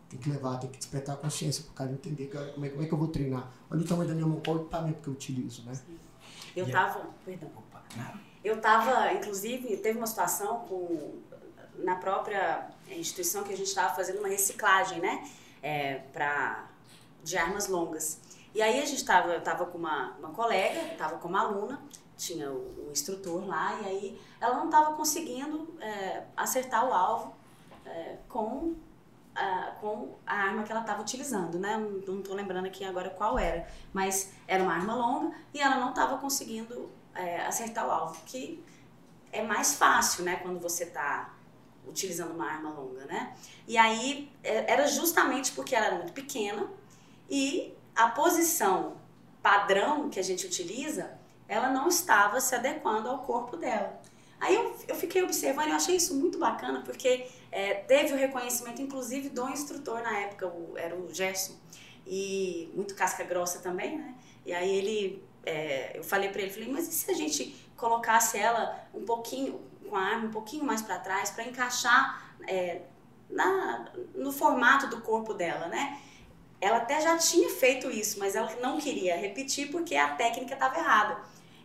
Tem 0.10 0.18
que 0.18 0.30
levar, 0.30 0.58
tem 0.58 0.70
que 0.70 0.78
despertar 0.78 1.16
a 1.16 1.18
consciência 1.18 1.64
para 1.64 1.72
o 1.72 1.76
cara 1.76 1.92
entender 1.92 2.28
como 2.54 2.66
é, 2.66 2.70
como 2.70 2.84
é 2.84 2.86
que 2.86 2.94
eu 2.94 2.98
vou 2.98 3.10
treinar. 3.10 3.52
Olha 3.70 3.82
o 3.82 3.86
tamanho 3.86 4.08
da 4.08 4.16
minha 4.16 4.28
mão, 4.28 4.42
qual 4.44 4.58
o 4.58 4.62
equipamento 4.62 5.02
que 5.02 5.08
eu 5.10 5.14
utilizo, 5.14 5.64
né? 5.64 5.74
Eu 6.56 6.66
estava, 6.66 7.08
perdão, 7.26 7.50
eu 8.44 8.56
estava, 8.56 9.14
inclusive, 9.14 9.78
teve 9.78 9.98
uma 9.98 10.08
situação 10.08 10.60
com 10.60 11.20
na 11.84 11.96
própria 11.96 12.70
instituição 12.96 13.44
que 13.44 13.54
a 13.54 13.58
gente 13.58 13.68
estava 13.68 13.94
fazendo 13.96 14.20
uma 14.20 14.28
reciclagem, 14.28 15.00
né? 15.00 15.30
É, 15.62 15.96
pra, 16.14 16.68
de 17.24 17.38
armas 17.38 17.68
longas. 17.68 18.20
E 18.54 18.62
aí 18.62 18.82
a 18.82 18.86
gente 18.86 18.98
estava, 18.98 19.34
eu 19.34 19.40
estava 19.40 19.66
com 19.66 19.78
uma, 19.78 20.16
uma 20.18 20.30
colega, 20.30 20.94
estava 20.94 21.18
com 21.18 21.28
uma 21.28 21.42
aluna, 21.42 21.80
tinha 22.18 22.52
o, 22.52 22.88
o, 22.88 22.92
instrutor 22.92 23.46
lá, 23.46 23.80
e 23.82 23.86
aí 23.86 24.22
ela 24.42 24.56
não 24.56 24.66
estava 24.66 24.96
conseguindo 24.96 25.78
é, 25.80 26.24
acertar 26.36 26.88
o 26.88 26.94
alvo 26.94 27.36
é, 27.86 28.18
com, 28.28 28.76
a, 29.36 29.76
com 29.80 30.16
a 30.26 30.34
arma 30.34 30.64
que 30.64 30.72
ela 30.72 30.82
estava 30.82 31.02
utilizando, 31.02 31.60
né? 31.60 31.78
Não 31.78 32.20
estou 32.20 32.36
lembrando 32.36 32.66
aqui 32.66 32.84
agora 32.84 33.10
qual 33.12 33.38
era, 33.38 33.68
mas 33.94 34.34
era 34.48 34.64
uma 34.64 34.74
arma 34.74 34.96
longa 34.96 35.36
e 35.54 35.62
ela 35.62 35.76
não 35.76 35.90
estava 35.90 36.18
conseguindo 36.18 36.90
é, 37.14 37.42
acertar 37.46 37.88
o 37.88 37.92
alvo, 37.92 38.20
que 38.26 38.64
é 39.32 39.44
mais 39.44 39.76
fácil, 39.76 40.24
né? 40.24 40.38
Quando 40.38 40.60
você 40.60 40.86
está 40.86 41.37
utilizando 41.88 42.32
uma 42.32 42.46
arma 42.46 42.70
longa, 42.70 43.06
né? 43.06 43.36
E 43.68 43.78
aí 43.78 44.32
é, 44.44 44.72
era 44.72 44.88
justamente 44.88 45.52
porque 45.52 45.76
ela 45.76 45.88
era 45.88 45.96
muito 45.96 46.14
pequena 46.14 46.70
e 47.30 47.74
a 47.96 48.10
posição 48.10 48.98
padrão 49.42 50.10
que 50.10 50.20
a 50.20 50.24
gente 50.24 50.46
utiliza, 50.46 51.18
ela 51.48 51.70
não 51.70 51.88
estava 51.88 52.40
se 52.42 52.54
adequando 52.54 53.10
ao 53.10 53.20
corpo 53.20 53.58
dela. 53.58 54.02
Aí 54.40 54.56
eu, 54.56 54.76
eu 54.88 54.96
fiquei 54.96 55.24
observando 55.24 55.70
eu 55.70 55.76
achei 55.76 55.96
isso 55.96 56.14
muito 56.14 56.38
bacana, 56.38 56.82
porque 56.82 57.28
é, 57.52 57.76
teve 57.76 58.14
o 58.14 58.18
reconhecimento, 58.18 58.82
inclusive, 58.82 59.30
do 59.30 59.50
instrutor 59.50 60.02
na 60.04 60.16
época, 60.20 60.48
o, 60.48 60.78
era 60.78 60.96
o 60.96 61.12
Gerson, 61.14 61.56
e 62.06 62.72
muito 62.76 62.94
casca 62.94 63.24
grossa 63.24 63.60
também, 63.60 63.98
né? 63.98 64.16
E 64.46 64.54
aí 64.54 64.70
ele 64.76 65.24
é, 65.46 65.98
eu 65.98 66.04
falei 66.04 66.30
para 66.30 66.42
ele, 66.42 66.52
falei, 66.52 66.70
mas 66.70 66.88
e 66.88 66.92
se 66.92 67.10
a 67.10 67.14
gente 67.14 67.56
colocasse 67.76 68.38
ela 68.38 68.88
um 68.94 69.06
pouquinho, 69.06 69.62
com 69.88 69.96
a 69.96 70.02
arma 70.02 70.28
um 70.28 70.32
pouquinho 70.32 70.64
mais 70.64 70.82
para 70.82 71.00
trás, 71.00 71.32
para 71.32 71.44
encaixar 71.44 72.36
é, 72.48 72.82
na, 73.30 73.86
no 74.16 74.32
formato 74.32 74.88
do 74.88 75.02
corpo 75.02 75.34
dela, 75.34 75.68
né? 75.68 76.00
Ela 76.60 76.78
até 76.78 77.00
já 77.02 77.18
tinha 77.18 77.50
feito 77.50 77.90
isso, 77.90 78.20
mas 78.20 78.36
ela 78.36 78.56
não 78.62 78.80
queria 78.80 79.16
repetir 79.16 79.70
porque 79.72 79.96
a 79.96 80.16
técnica 80.16 80.54
estava 80.54 80.78
errada. 80.78 81.18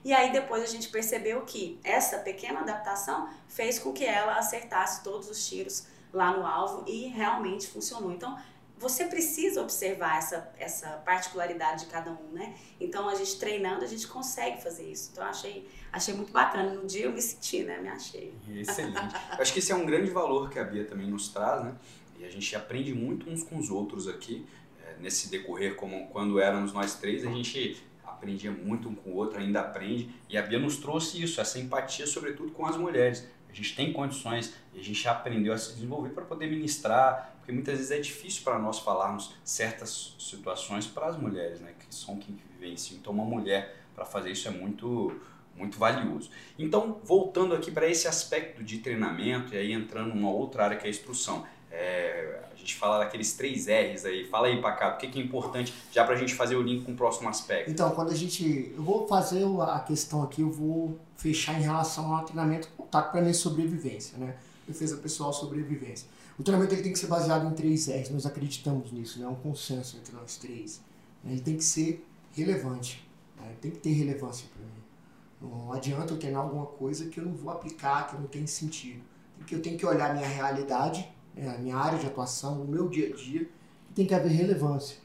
E 0.05 0.13
aí 0.13 0.33
depois 0.33 0.63
a 0.63 0.67
gente 0.67 0.89
percebeu 0.89 1.43
que 1.43 1.79
essa 1.85 2.19
pequena 2.19 2.61
adaptação 2.61 3.29
fez 3.49 3.79
com 3.79 3.93
que 3.93 4.05
ela 4.05 4.37
acertasse 4.37 5.03
todos 5.03 5.31
os 5.31 5.47
tiros 5.49 5.87
lá 6.13 6.37
no 6.37 6.45
alvo 6.45 6.85
e 6.87 7.07
realmente 7.07 7.69
funcionou. 7.69 8.13
Então, 8.13 8.37
você 8.83 9.05
precisa 9.05 9.62
observar 9.62 10.18
essa, 10.18 10.53
essa 10.59 10.88
particularidade 11.05 11.85
de 11.85 11.90
cada 11.90 12.11
um, 12.11 12.33
né? 12.33 12.55
Então, 12.81 13.09
a 13.09 13.14
gente 13.14 13.38
treinando, 13.38 13.85
a 13.85 13.87
gente 13.87 14.07
consegue 14.09 14.61
fazer 14.61 14.90
isso. 14.90 15.11
Então, 15.12 15.25
achei, 15.25 15.68
achei 15.92 16.12
muito 16.12 16.33
bacana. 16.33 16.75
No 16.75 16.85
dia 16.85 17.05
eu 17.05 17.12
me 17.12 17.23
senti, 17.23 17.62
né? 17.62 17.81
Me 17.81 17.88
achei. 17.88 18.35
Excelente. 18.49 19.14
Acho 19.31 19.53
que 19.53 19.61
esse 19.61 19.71
é 19.71 19.75
um 19.75 19.87
grande 19.87 20.11
valor 20.11 20.51
que 20.51 20.59
a 20.59 20.64
Bia 20.64 20.85
também 20.85 21.07
nos 21.07 21.29
traz, 21.29 21.64
né? 21.64 21.75
E 22.18 22.25
a 22.25 22.29
gente 22.29 22.55
aprende 22.57 22.92
muito 22.92 23.31
uns 23.31 23.45
com 23.45 23.57
os 23.57 23.71
outros 23.71 24.09
aqui. 24.09 24.45
É, 24.85 24.97
nesse 25.01 25.31
decorrer, 25.31 25.77
como 25.77 26.09
quando 26.09 26.40
éramos 26.40 26.73
nós 26.73 26.97
três, 26.97 27.25
a 27.25 27.31
gente 27.31 27.81
aprendia 28.05 28.51
muito 28.51 28.88
um 28.88 28.95
com 28.95 29.11
o 29.11 29.14
outro, 29.14 29.38
ainda 29.38 29.61
aprende. 29.61 30.11
E 30.29 30.37
a 30.37 30.42
Bia 30.42 30.59
nos 30.59 30.77
trouxe 30.77 31.23
isso, 31.23 31.40
essa 31.40 31.59
empatia, 31.59 32.07
sobretudo 32.07 32.51
com 32.51 32.66
as 32.66 32.77
mulheres. 32.77 33.29
A 33.49 33.53
gente 33.53 33.77
tem 33.77 33.92
condições 33.92 34.55
e 34.75 34.81
a 34.81 34.83
gente 34.83 35.07
aprendeu 35.07 35.53
a 35.53 35.59
se 35.59 35.75
desenvolver 35.75 36.11
para 36.11 36.25
poder 36.25 36.47
ministrar, 36.47 37.35
porque 37.39 37.53
muitas 37.53 37.77
vezes 37.77 37.91
é 37.91 37.99
difícil 37.99 38.43
para 38.43 38.59
nós 38.59 38.79
falarmos 38.79 39.35
certas 39.45 40.15
situações 40.19 40.87
para 40.87 41.07
as 41.07 41.17
mulheres, 41.17 41.61
né, 41.61 41.73
que 41.79 41.95
são 41.95 42.17
quem 42.17 42.39
vivenciam. 42.59 42.99
Então, 42.99 43.13
uma 43.13 43.25
mulher 43.25 43.77
para 43.95 44.05
fazer 44.05 44.31
isso 44.31 44.49
é 44.49 44.51
muito 44.51 45.15
muito 45.55 45.79
valioso. 45.79 46.31
Então, 46.59 46.99
voltando 47.05 47.55
aqui 47.55 47.71
para 47.71 47.87
esse 47.87 48.09
aspecto 48.09 48.65
de 48.65 48.79
treinamento 48.79 49.55
e 49.55 49.59
aí 49.59 49.73
entrando 49.73 50.15
numa 50.15 50.31
outra 50.31 50.65
área 50.65 50.77
que 50.79 50.85
é 50.85 50.87
a 50.87 50.91
instrução. 50.91 51.45
É, 51.71 52.41
a 52.53 52.57
gente 52.57 52.75
fala 52.75 52.99
daqueles 52.99 53.33
três 53.35 53.67
R's 53.67 54.05
aí. 54.05 54.27
Fala 54.27 54.47
aí, 54.47 54.61
Pacato, 54.61 54.97
o 54.97 54.99
que, 54.99 55.09
que 55.09 55.21
é 55.21 55.23
importante 55.23 55.73
já 55.91 56.05
para 56.05 56.15
a 56.15 56.19
gente 56.19 56.35
fazer 56.35 56.57
o 56.57 56.63
link 56.63 56.85
com 56.85 56.93
o 56.93 56.97
próximo 56.97 57.29
aspecto? 57.29 57.71
Então, 57.71 57.91
quando 57.91 58.11
a 58.11 58.15
gente. 58.15 58.73
Eu 58.75 58.83
vou 58.83 59.07
fazer 59.07 59.45
a 59.61 59.81
questão 59.81 60.23
aqui, 60.23 60.43
eu 60.43 60.51
vou 60.51 60.99
fechar 61.17 61.59
em 61.59 61.63
relação 61.63 62.15
ao 62.15 62.25
treinamento 62.25 62.69
contato 62.77 63.11
para 63.11 63.21
minha 63.21 63.35
sobrevivência, 63.35 64.19
né? 64.19 64.35
Defesa 64.73 64.97
pessoal, 64.97 65.33
sobrevivência. 65.33 66.09
O 66.39 66.43
treinamento 66.43 66.75
ele 66.75 66.83
tem 66.83 66.93
que 66.93 66.99
ser 66.99 67.07
baseado 67.07 67.47
em 67.47 67.55
três 67.55 67.89
R's, 67.89 68.11
nós 68.11 68.27
acreditamos 68.27 68.91
nisso, 68.91 69.19
né? 69.19 69.27
É 69.27 69.29
um 69.29 69.35
consenso 69.35 69.97
entre 69.97 70.15
nós 70.15 70.37
três. 70.37 70.81
Ele 71.25 71.41
tem 71.41 71.57
que 71.57 71.65
ser 71.65 72.07
relevante, 72.33 73.09
né? 73.37 73.55
tem 73.61 73.71
que 73.71 73.79
ter 73.79 73.93
relevância 73.93 74.47
para 74.53 74.65
mim. 74.65 75.53
Não 75.55 75.73
adianta 75.73 76.13
eu 76.13 76.19
treinar 76.19 76.43
alguma 76.43 76.67
coisa 76.67 77.09
que 77.09 77.21
eu 77.21 77.25
não 77.25 77.35
vou 77.35 77.53
aplicar, 77.53 78.09
que 78.09 78.17
não 78.17 78.27
tem 78.27 78.47
sentido. 78.47 79.03
Porque 79.37 79.55
eu 79.55 79.63
tenho 79.63 79.77
que 79.77 79.85
olhar 79.85 80.11
a 80.11 80.15
minha 80.15 80.27
realidade 80.27 81.09
é, 81.37 81.49
a 81.49 81.59
minha 81.59 81.77
área 81.77 81.99
de 81.99 82.07
atuação, 82.07 82.63
o 82.63 82.69
meu 82.69 82.89
dia 82.89 83.09
a 83.09 83.17
dia, 83.17 83.49
tem 83.95 84.07
que 84.07 84.15
haver 84.15 84.33
relevância. 84.33 84.99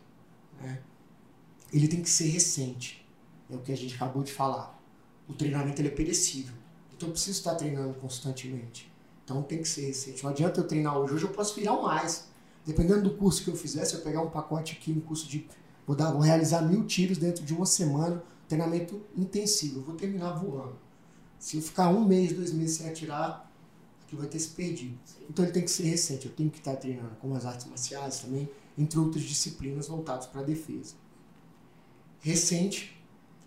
Né? 0.62 0.80
Ele 1.72 1.88
tem 1.88 2.02
que 2.02 2.10
ser 2.10 2.28
recente, 2.28 3.06
é 3.50 3.56
o 3.56 3.60
que 3.60 3.72
a 3.72 3.78
gente 3.78 3.96
acabou 3.96 4.24
de 4.24 4.32
falar. 4.32 4.78
O 5.28 5.34
treinamento 5.34 5.82
ele 5.82 5.90
é 5.90 5.92
perecível, 5.92 6.54
então 6.96 7.10
eu 7.10 7.14
preciso 7.14 7.40
estar 7.40 7.56
treinando 7.56 7.94
constantemente. 7.96 8.92
Então 9.28 9.44
tem 9.44 9.62
que 9.62 9.68
ser 9.68 9.88
recente. 9.88 10.24
Não 10.24 10.32
adianta 10.32 10.62
eu 10.62 10.64
treinar 10.66 10.98
hoje, 10.98 11.16
hoje 11.16 11.26
eu 11.26 11.32
posso 11.32 11.54
virar 11.54 11.82
mais. 11.82 12.30
Dependendo 12.66 13.10
do 13.10 13.18
curso 13.18 13.44
que 13.44 13.50
eu 13.50 13.58
fizer, 13.58 13.84
se 13.84 13.94
eu 13.96 14.00
pegar 14.00 14.22
um 14.22 14.30
pacote 14.30 14.78
aqui, 14.80 14.90
um 14.90 15.02
curso 15.02 15.28
de. 15.28 15.46
Vou, 15.86 15.98
dar, 15.98 16.12
vou 16.12 16.22
realizar 16.22 16.62
mil 16.62 16.86
tiros 16.86 17.18
dentro 17.18 17.44
de 17.44 17.54
uma 17.54 17.66
semana, 17.66 18.24
treinamento 18.48 19.02
intensivo, 19.18 19.82
eu 19.82 19.84
vou 19.84 19.96
terminar 19.96 20.32
voando. 20.32 20.78
Se 21.38 21.58
eu 21.58 21.62
ficar 21.62 21.90
um 21.90 22.06
mês, 22.06 22.32
dois 22.32 22.54
meses 22.54 22.78
sem 22.78 22.90
atirar, 22.90 23.52
que 24.08 24.16
vai 24.16 24.28
ter 24.28 24.40
se 24.40 24.50
perdido. 24.50 24.98
Então 25.30 25.44
ele 25.44 25.52
tem 25.52 25.64
que 25.64 25.72
ser 25.72 25.84
recente, 25.84 26.26
eu 26.26 26.32
tenho 26.32 26.50
que 26.50 26.60
estar 26.60 26.78
treinando 26.78 27.16
como 27.20 27.36
as 27.36 27.46
artes 27.46 27.66
marciais 27.66 28.22
também, 28.22 28.50
entre 28.78 28.98
outras 28.98 29.24
disciplinas 29.24 29.90
voltadas 29.90 30.26
para 30.26 30.40
a 30.40 30.44
defesa. 30.46 30.96
Recente, 32.22 32.98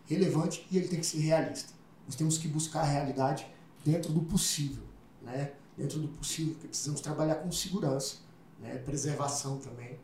relevante 0.04 0.66
e 0.70 0.76
ele 0.76 0.88
tem 0.88 1.00
que 1.00 1.06
ser 1.06 1.20
realista. 1.20 1.72
Nós 2.04 2.16
temos 2.16 2.36
que 2.36 2.48
buscar 2.48 2.80
a 2.80 2.84
realidade 2.84 3.46
dentro 3.82 4.12
do 4.12 4.20
possível, 4.20 4.82
né? 5.22 5.52
Dentro 5.80 5.98
do 5.98 6.08
possível, 6.08 6.52
porque 6.54 6.68
precisamos 6.68 7.00
trabalhar 7.00 7.36
com 7.36 7.50
segurança, 7.50 8.16
né? 8.58 8.76
Preservação 8.78 9.58
também. 9.58 9.98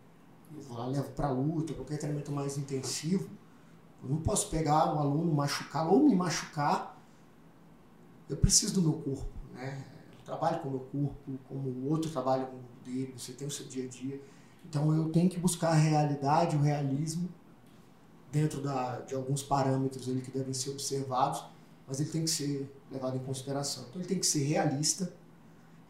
Eu 0.55 0.63
vou 0.63 0.79
lá, 0.79 0.87
levo 0.87 1.11
para 1.11 1.31
luta, 1.31 1.75
qualquer 1.75 1.99
treinamento 1.99 2.33
mais 2.33 2.57
intensivo. 2.57 3.29
Eu 4.03 4.09
não 4.09 4.19
posso 4.19 4.49
pegar 4.49 4.95
o 4.95 4.99
aluno, 4.99 5.35
machucá-lo 5.35 5.93
ou 5.93 6.03
me 6.03 6.15
machucar. 6.15 6.97
Eu 8.29 8.37
preciso 8.37 8.75
do 8.75 8.83
meu 8.83 8.95
corpo, 8.95 9.29
né? 9.53 9.85
trabalho 10.27 10.61
com 10.61 10.69
o 10.69 10.71
meu 10.73 10.81
corpo, 10.81 11.39
como 11.49 11.69
o 11.69 11.89
outro 11.89 12.11
trabalha 12.11 12.45
com 12.47 12.57
o 12.57 12.85
dele, 12.85 13.15
você 13.17 13.33
tem 13.33 13.47
o 13.47 13.51
seu 13.51 13.67
dia 13.67 13.85
a 13.85 13.89
dia. 13.89 14.21
Então 14.69 14.93
eu 14.93 15.11
tenho 15.11 15.31
que 15.31 15.39
buscar 15.39 15.69
a 15.69 15.75
realidade, 15.75 16.57
o 16.57 16.61
realismo, 16.61 17.29
dentro 18.33 18.61
da, 18.61 19.01
de 19.01 19.15
alguns 19.15 19.43
parâmetros 19.43 20.09
ali 20.09 20.21
que 20.21 20.31
devem 20.31 20.53
ser 20.53 20.71
observados, 20.71 21.45
mas 21.87 22.01
ele 22.01 22.11
tem 22.11 22.25
que 22.25 22.31
ser 22.31 22.69
levado 22.91 23.17
em 23.17 23.21
consideração. 23.21 23.85
Então 23.89 24.01
ele 24.01 24.09
tem 24.09 24.19
que 24.19 24.27
ser 24.27 24.43
realista, 24.43 25.13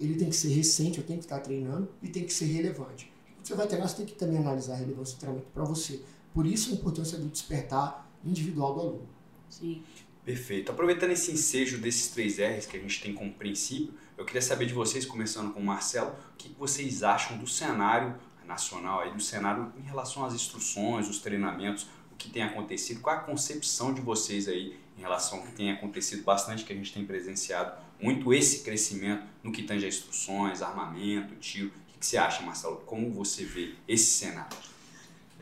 ele 0.00 0.16
tem 0.16 0.28
que 0.28 0.37
ser 0.37 0.48
recente, 0.48 0.98
eu 0.98 1.04
tenho 1.04 1.18
que 1.18 1.24
estar 1.24 1.40
treinando, 1.40 1.88
e 2.02 2.09
tem 2.09 2.24
que 2.24 2.32
ser 2.32 2.46
relevante. 2.46 3.11
Quando 3.35 3.46
você 3.46 3.54
vai 3.54 3.66
treinar, 3.66 3.88
você 3.88 3.96
tem 3.96 4.06
que 4.06 4.14
também 4.14 4.38
analisar 4.38 4.74
a 4.74 4.76
relevância 4.76 5.16
do 5.16 5.20
treinamento 5.20 5.50
para 5.52 5.64
você. 5.64 6.02
Por 6.35 6.46
isso 6.46 6.70
a 6.70 6.74
importância 6.74 7.18
do 7.18 7.28
despertar 7.28 8.11
individual 8.24 8.74
do 8.74 8.80
aluno. 8.80 9.09
Sim. 9.48 9.82
Perfeito. 10.24 10.72
Aproveitando 10.72 11.12
esse 11.12 11.30
ensejo 11.30 11.78
desses 11.78 12.09
três 12.09 12.38
R's 12.38 12.66
que 12.66 12.76
a 12.76 12.80
gente 12.80 13.00
tem 13.00 13.14
como 13.14 13.32
princípio, 13.32 13.94
eu 14.18 14.24
queria 14.24 14.42
saber 14.42 14.66
de 14.66 14.74
vocês, 14.74 15.06
começando 15.06 15.52
com 15.52 15.61
o 15.61 15.64
Marcelo, 15.64 16.11
o 16.11 16.37
que 16.37 16.52
vocês 16.59 17.02
acham 17.02 17.38
do 17.38 17.46
cenário 17.46 18.16
nacional, 18.44 19.00
aí, 19.00 19.12
do 19.12 19.22
cenário 19.22 19.72
em 19.78 19.82
relação 19.82 20.24
às 20.24 20.35
instruções, 20.35 21.09
os 21.09 21.18
treinamentos, 21.18 21.87
o 22.12 22.16
que 22.16 22.30
tem 22.30 22.42
acontecido, 22.42 23.00
qual 23.00 23.16
a 23.16 23.20
concepção 23.20 23.92
de 23.92 24.00
vocês 24.00 24.48
aí 24.48 24.76
em 24.96 25.00
relação 25.00 25.38
ao 25.38 25.44
que 25.44 25.52
tem 25.52 25.70
acontecido 25.70 26.24
bastante, 26.24 26.64
que 26.64 26.72
a 26.72 26.76
gente 26.76 26.92
tem 26.92 27.04
presenciado 27.04 27.76
muito 28.00 28.32
esse 28.32 28.62
crescimento 28.62 29.26
no 29.42 29.52
que 29.52 29.62
tange 29.62 29.85
a 29.85 29.88
instruções, 29.88 30.62
armamento, 30.62 31.35
tiro. 31.37 31.68
O 31.68 31.98
que, 31.98 32.06
você 32.06 32.18
acha, 32.18 32.42
Marcelo? 32.42 32.76
Como 32.78 33.11
você 33.11 33.44
vê 33.44 33.74
esse 33.88 34.18
cenário? 34.18 34.56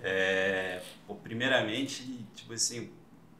É, 0.02 0.82
primeiramente, 1.22 2.24
tipo 2.34 2.52
assim, 2.52 2.90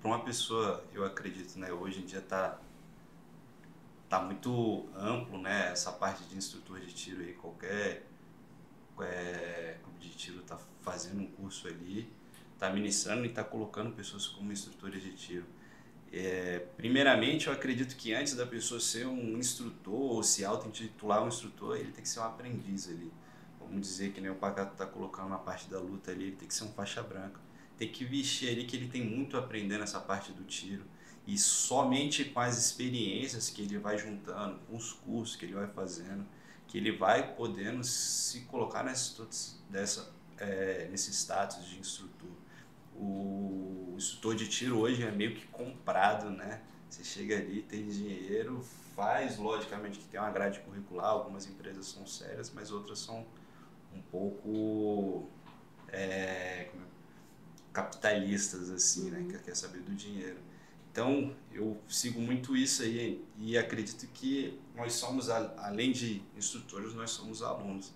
para 0.00 0.08
uma 0.08 0.24
pessoa, 0.24 0.84
eu 0.92 1.04
acredito, 1.04 1.58
né, 1.58 1.72
hoje 1.72 2.00
em 2.00 2.06
dia 2.06 2.18
está 2.18 2.58
tá 4.08 4.20
muito 4.20 4.86
amplo, 4.94 5.38
né, 5.38 5.70
essa 5.72 5.92
parte 5.92 6.24
de 6.24 6.36
instrutor 6.36 6.80
de 6.80 6.92
tiro 6.92 7.20
aí, 7.20 7.34
qualquer 7.34 8.06
é, 9.00 9.76
clube 9.82 9.98
de 9.98 10.10
tiro 10.10 10.40
está 10.40 10.58
fazendo 10.82 11.22
um 11.22 11.26
curso 11.26 11.68
ali, 11.68 12.10
está 12.52 12.70
ministrando 12.70 13.24
e 13.24 13.28
está 13.28 13.44
colocando 13.44 13.92
pessoas 13.92 14.26
como 14.26 14.52
instrutores 14.52 15.02
de 15.02 15.12
tiro. 15.12 15.46
É, 16.16 16.60
primeiramente, 16.76 17.48
eu 17.48 17.52
acredito 17.52 17.96
que 17.96 18.14
antes 18.14 18.34
da 18.34 18.46
pessoa 18.46 18.78
ser 18.78 19.06
um 19.06 19.36
instrutor 19.36 19.94
ou 19.94 20.22
se 20.22 20.44
auto-intitular 20.44 21.24
um 21.24 21.28
instrutor, 21.28 21.76
ele 21.76 21.90
tem 21.90 22.02
que 22.02 22.08
ser 22.08 22.20
um 22.20 22.24
aprendiz 22.24 22.88
ali. 22.88 23.12
Vamos 23.58 23.80
dizer 23.80 24.12
que 24.12 24.20
nem 24.20 24.30
o 24.30 24.36
Pacato 24.36 24.72
está 24.72 24.86
colocando 24.86 25.30
na 25.30 25.38
parte 25.38 25.68
da 25.68 25.80
luta 25.80 26.12
ali, 26.12 26.26
ele 26.26 26.36
tem 26.36 26.46
que 26.46 26.54
ser 26.54 26.64
um 26.64 26.72
faixa 26.72 27.02
branca 27.02 27.40
tem 27.76 27.88
que 27.88 28.04
vestir 28.04 28.48
ali 28.50 28.64
que 28.64 28.76
ele 28.76 28.88
tem 28.88 29.04
muito 29.04 29.36
a 29.36 29.40
aprender 29.40 29.78
nessa 29.78 30.00
parte 30.00 30.32
do 30.32 30.44
tiro. 30.44 30.84
E 31.26 31.38
somente 31.38 32.24
com 32.24 32.40
as 32.40 32.58
experiências 32.58 33.48
que 33.48 33.62
ele 33.62 33.78
vai 33.78 33.96
juntando, 33.98 34.58
com 34.66 34.76
os 34.76 34.92
cursos 34.92 35.36
que 35.36 35.46
ele 35.46 35.54
vai 35.54 35.66
fazendo, 35.68 36.24
que 36.66 36.76
ele 36.78 36.92
vai 36.92 37.34
podendo 37.34 37.82
se 37.82 38.40
colocar 38.40 38.82
dessa, 38.82 40.12
é, 40.38 40.88
nesse 40.90 41.12
status 41.12 41.66
de 41.66 41.78
instrutor. 41.78 42.13
O 42.94 43.94
instrutor 43.96 44.34
de 44.34 44.48
tiro 44.48 44.78
hoje 44.78 45.02
é 45.02 45.10
meio 45.10 45.34
que 45.34 45.46
comprado, 45.48 46.30
né? 46.30 46.62
Você 46.88 47.02
chega 47.02 47.36
ali, 47.36 47.62
tem 47.62 47.88
dinheiro, 47.88 48.64
faz, 48.94 49.36
logicamente 49.36 49.98
que 49.98 50.04
tem 50.06 50.20
uma 50.20 50.30
grade 50.30 50.60
curricular, 50.60 51.06
algumas 51.06 51.46
empresas 51.46 51.86
são 51.86 52.06
sérias, 52.06 52.52
mas 52.54 52.70
outras 52.70 53.00
são 53.00 53.26
um 53.92 54.00
pouco 54.02 55.28
é, 55.88 55.98
é 55.98 56.70
capitalistas, 57.72 58.70
assim, 58.70 59.10
né? 59.10 59.26
Que 59.28 59.38
quer 59.42 59.56
saber 59.56 59.80
do 59.80 59.94
dinheiro. 59.94 60.38
Então, 60.92 61.34
eu 61.52 61.76
sigo 61.88 62.20
muito 62.20 62.56
isso 62.56 62.84
aí 62.84 63.20
e 63.36 63.58
acredito 63.58 64.06
que 64.12 64.60
nós 64.76 64.92
somos, 64.92 65.28
além 65.28 65.90
de 65.90 66.22
instrutores, 66.36 66.94
nós 66.94 67.10
somos 67.10 67.42
alunos. 67.42 67.92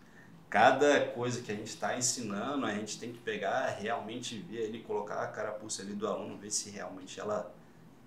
Cada 0.50 1.08
coisa 1.08 1.42
que 1.42 1.52
a 1.52 1.54
gente 1.54 1.68
está 1.68 1.96
ensinando, 1.96 2.64
a 2.64 2.74
gente 2.74 2.98
tem 2.98 3.12
que 3.12 3.18
pegar, 3.18 3.66
realmente 3.78 4.38
ver 4.38 4.66
ali, 4.66 4.82
colocar 4.82 5.22
a 5.22 5.26
carapuça 5.26 5.82
ali 5.82 5.92
do 5.92 6.06
aluno, 6.08 6.38
ver 6.38 6.50
se 6.50 6.70
realmente 6.70 7.20
ela 7.20 7.54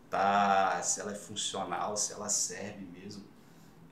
tá, 0.09 0.81
se 0.81 0.99
ela 0.99 1.11
é 1.11 1.15
funcional, 1.15 1.95
se 1.95 2.13
ela 2.13 2.29
serve 2.29 2.83
mesmo. 2.85 3.23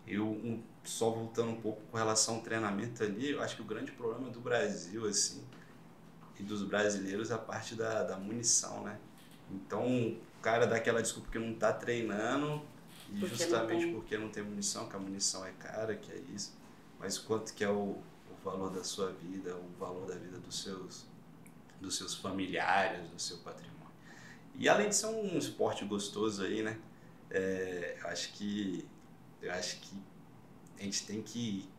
Eu, 0.07 0.25
um, 0.27 0.63
só 0.83 1.11
voltando 1.11 1.51
um 1.51 1.61
pouco 1.61 1.81
com 1.91 1.97
relação 1.97 2.35
ao 2.35 2.41
treinamento 2.41 3.03
ali, 3.03 3.31
eu 3.31 3.41
acho 3.43 3.55
que 3.55 3.61
o 3.61 3.65
grande 3.65 3.91
problema 3.91 4.31
do 4.31 4.39
Brasil, 4.39 5.05
assim, 5.05 5.43
e 6.39 6.43
dos 6.43 6.63
brasileiros 6.63 7.31
a 7.31 7.37
parte 7.37 7.75
da, 7.75 8.03
da 8.03 8.17
munição, 8.17 8.83
né? 8.83 8.97
Então, 9.51 9.85
o 9.85 10.41
cara 10.41 10.65
dá 10.65 10.77
aquela 10.77 11.01
desculpa 11.01 11.29
que 11.31 11.37
não 11.37 11.53
tá 11.53 11.71
treinando 11.71 12.61
e 13.11 13.19
Porque 13.19 13.35
justamente 13.35 13.85
não 13.85 13.93
porque 13.93 14.17
não 14.17 14.29
tem 14.29 14.43
munição, 14.43 14.87
que 14.87 14.95
a 14.95 14.99
munição 14.99 15.45
é 15.45 15.51
cara, 15.51 15.95
que 15.95 16.11
é 16.11 16.19
isso. 16.33 16.57
Mas 16.99 17.17
quanto 17.17 17.53
que 17.53 17.63
é 17.63 17.69
o 17.69 17.97
valor 18.49 18.71
da 18.71 18.83
sua 18.83 19.11
vida, 19.11 19.55
o 19.55 19.69
valor 19.79 20.07
da 20.07 20.15
vida 20.15 20.39
dos 20.39 20.63
seus, 20.63 21.05
dos 21.79 21.97
seus 21.97 22.15
familiares, 22.15 23.09
do 23.09 23.19
seu 23.19 23.37
patrimônio. 23.37 23.79
E 24.55 24.67
além 24.67 24.89
de 24.89 24.95
ser 24.95 25.07
um 25.07 25.37
esporte 25.37 25.85
gostoso 25.85 26.43
aí, 26.43 26.63
né? 26.63 26.79
É, 27.29 27.97
eu 28.01 28.07
acho 28.07 28.33
que 28.33 28.87
eu 29.41 29.51
acho 29.53 29.79
que 29.79 29.95
a 30.79 30.83
gente 30.83 31.05
tem 31.05 31.21
que 31.21 31.69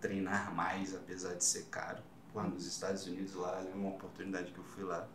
treinar 0.00 0.54
mais, 0.54 0.94
apesar 0.94 1.34
de 1.34 1.44
ser 1.44 1.64
caro. 1.66 2.02
Pô, 2.32 2.42
nos 2.42 2.66
Estados 2.66 3.06
Unidos 3.06 3.34
lá, 3.34 3.60
é 3.60 3.74
uma 3.74 3.88
oportunidade 3.88 4.52
que 4.52 4.58
eu 4.58 4.64
fui 4.64 4.84
lá. 4.84 5.08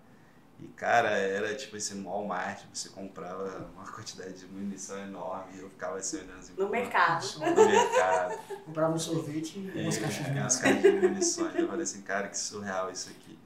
E, 0.63 0.67
cara, 0.78 1.10
era 1.10 1.54
tipo 1.56 1.76
no 1.95 2.10
Walmart, 2.10 2.63
você 2.73 2.88
comprava 2.89 3.69
uma 3.76 3.86
quantidade 3.91 4.34
de 4.34 4.45
munição 4.47 4.97
enorme 4.97 5.58
e 5.58 5.60
eu 5.60 5.69
ficava 5.69 5.97
assim 5.97 6.17
olhando 6.19 6.39
assim, 6.39 6.54
No 6.58 6.69
mercado. 6.69 7.26
No 7.39 7.65
mercado. 7.67 8.39
Comprava 8.65 8.93
um 8.93 8.99
sorvete 8.99 9.60
e 9.60 9.82
umas 9.82 9.97
É, 9.97 9.99
caixinhas. 9.99 10.30
umas 10.38 10.56
caixas 10.58 10.82
de 10.82 10.91
munições. 10.91 11.56
Eu 11.56 11.67
falei 11.67 11.84
assim, 11.84 12.02
cara, 12.04 12.30
que 12.30 12.38
surreal 12.38 12.89
isso 12.89 13.10
aqui. 13.10 13.38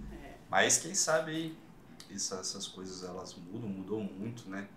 Mas 0.47 0.77
quem 0.77 0.93
sabe 0.93 1.31
aí, 1.31 1.57
isso, 2.11 2.35
essas 2.35 2.67
coisas 2.67 3.03
elas 3.03 3.33
mudam, 3.33 3.67
mudou 3.67 3.99
muito, 4.03 4.47
né? 4.47 4.67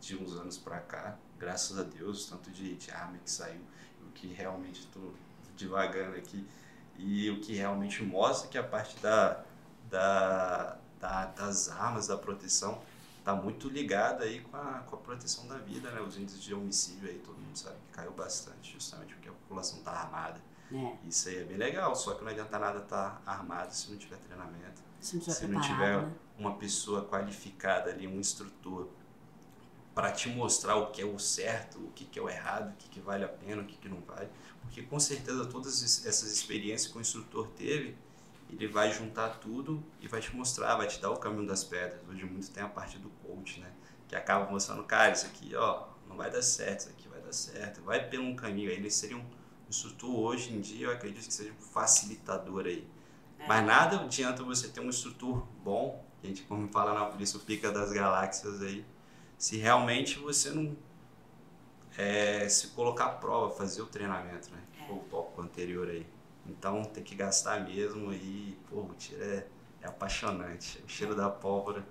De 0.00 0.16
uns 0.16 0.32
anos 0.34 0.56
pra 0.56 0.78
cá, 0.80 1.16
graças 1.38 1.78
a 1.78 1.82
Deus, 1.82 2.26
tanto 2.26 2.50
de, 2.50 2.74
de 2.74 2.90
arma 2.90 3.18
que 3.22 3.30
saiu, 3.30 3.60
o 4.00 4.10
que 4.12 4.28
realmente 4.28 4.80
estou 4.80 5.14
divagando 5.56 6.16
aqui, 6.16 6.44
e 6.98 7.30
o 7.30 7.38
que 7.40 7.54
realmente 7.54 8.02
mostra 8.02 8.48
que 8.48 8.58
a 8.58 8.64
parte 8.64 8.98
da, 9.00 9.44
da, 9.88 10.76
da- 11.02 11.26
das 11.26 11.68
armas, 11.68 12.06
da 12.08 12.16
proteção, 12.16 12.80
tá 13.24 13.34
muito 13.34 13.68
ligada 13.68 14.24
aí 14.24 14.40
com 14.40 14.56
a, 14.56 14.80
com 14.88 14.96
a 14.96 14.98
proteção 15.00 15.46
da 15.48 15.58
vida, 15.58 15.90
né? 15.90 16.00
Os 16.00 16.16
índices 16.16 16.42
de 16.42 16.54
homicídio 16.54 17.08
aí, 17.10 17.18
todo 17.18 17.36
mundo 17.38 17.56
sabe 17.58 17.76
que 17.88 17.92
caiu 17.92 18.12
bastante, 18.12 18.72
justamente 18.72 19.14
porque 19.14 19.28
a 19.28 19.32
população 19.32 19.80
tá 19.82 19.92
armada. 19.92 20.40
É, 20.72 20.96
Isso 21.06 21.28
aí 21.28 21.36
é 21.38 21.44
bem 21.44 21.58
legal, 21.58 21.94
só 21.94 22.14
que 22.14 22.22
não 22.24 22.30
adianta 22.30 22.58
nada 22.58 22.78
estar 22.80 23.22
armado 23.26 23.74
se 23.74 23.90
não 23.90 23.98
tiver 23.98 24.16
treinamento. 24.18 24.80
se 25.00 25.16
não 25.16 25.22
tiver 25.22 25.34
Se 25.34 25.46
não 25.48 25.60
tiver 25.60 26.02
né? 26.02 26.12
uma 26.38 26.54
pessoa 26.56 27.04
qualificada 27.04 27.90
ali, 27.90 28.06
um 28.06 28.18
instrutor, 28.18 28.88
para 29.94 30.10
te 30.12 30.28
mostrar 30.30 30.76
o 30.76 30.90
que 30.90 31.02
é 31.02 31.04
o 31.04 31.18
certo, 31.18 31.78
o 31.78 31.90
que 31.92 32.04
que 32.06 32.18
é 32.18 32.22
o 32.22 32.28
errado, 32.28 32.70
o 32.72 32.76
que, 32.76 32.88
que 32.88 33.00
vale 33.00 33.24
a 33.24 33.28
pena, 33.28 33.62
o 33.62 33.66
que, 33.66 33.76
que 33.76 33.88
não 33.88 34.00
vale. 34.00 34.28
Porque 34.62 34.82
com 34.82 34.98
certeza 34.98 35.44
todas 35.46 35.82
es- 35.82 36.06
essas 36.06 36.32
experiências 36.32 36.90
que 36.90 36.96
o 36.96 37.00
instrutor 37.00 37.48
teve, 37.48 37.96
ele 38.52 38.68
vai 38.68 38.92
juntar 38.92 39.40
tudo 39.40 39.82
e 40.00 40.06
vai 40.06 40.20
te 40.20 40.34
mostrar, 40.34 40.76
vai 40.76 40.86
te 40.86 41.00
dar 41.00 41.10
o 41.10 41.16
caminho 41.16 41.46
das 41.46 41.64
pedras. 41.64 42.00
Hoje 42.08 42.24
muito 42.24 42.50
tem 42.50 42.62
a 42.62 42.68
parte 42.68 42.98
do 42.98 43.08
coach, 43.08 43.60
né? 43.60 43.70
Que 44.06 44.14
acaba 44.14 44.50
mostrando, 44.50 44.84
cara, 44.84 45.12
isso 45.12 45.26
aqui, 45.26 45.54
ó, 45.54 45.86
não 46.06 46.16
vai 46.16 46.30
dar 46.30 46.42
certo, 46.42 46.80
isso 46.80 46.88
aqui 46.90 47.08
vai 47.08 47.20
dar 47.20 47.32
certo. 47.32 47.82
Vai 47.82 48.08
pelo 48.08 48.24
um 48.24 48.36
caminho 48.36 48.70
aí. 48.70 48.76
Ele 48.76 48.90
seria 48.90 49.16
um 49.16 49.24
instrutor 49.68 50.10
hoje 50.10 50.52
em 50.52 50.60
dia, 50.60 50.86
eu 50.86 50.92
acredito 50.92 51.26
que 51.26 51.32
seja 51.32 51.52
um 51.52 51.62
facilitador 51.62 52.66
aí. 52.66 52.86
Mas 53.48 53.64
nada 53.64 54.00
adianta 54.00 54.44
você 54.44 54.68
ter 54.68 54.80
um 54.80 54.88
instrutor 54.88 55.46
bom, 55.64 56.04
a 56.22 56.26
gente 56.26 56.42
como 56.42 56.68
fala 56.68 56.94
na 56.94 57.06
polícia, 57.06 57.36
o 57.38 57.40
pica 57.40 57.72
das 57.72 57.90
galáxias 57.90 58.62
aí, 58.62 58.84
se 59.36 59.56
realmente 59.56 60.18
você 60.18 60.50
não 60.50 60.76
é, 61.96 62.48
se 62.48 62.68
colocar 62.68 63.06
à 63.06 63.08
prova, 63.10 63.54
fazer 63.54 63.82
o 63.82 63.86
treinamento, 63.86 64.50
né? 64.50 64.58
Foi 64.86 64.96
o 64.96 65.00
tópico 65.00 65.42
anterior 65.42 65.88
aí. 65.88 66.06
Então 66.46 66.82
tem 66.84 67.02
que 67.02 67.14
gastar 67.14 67.64
mesmo 67.64 68.12
e, 68.12 68.58
pô, 68.68 68.80
o 68.80 68.94
tiro 68.94 69.22
é, 69.22 69.46
é 69.80 69.86
apaixonante. 69.86 70.82
O 70.86 70.88
cheiro 70.88 71.14
da 71.14 71.30
pólvora 71.30 71.86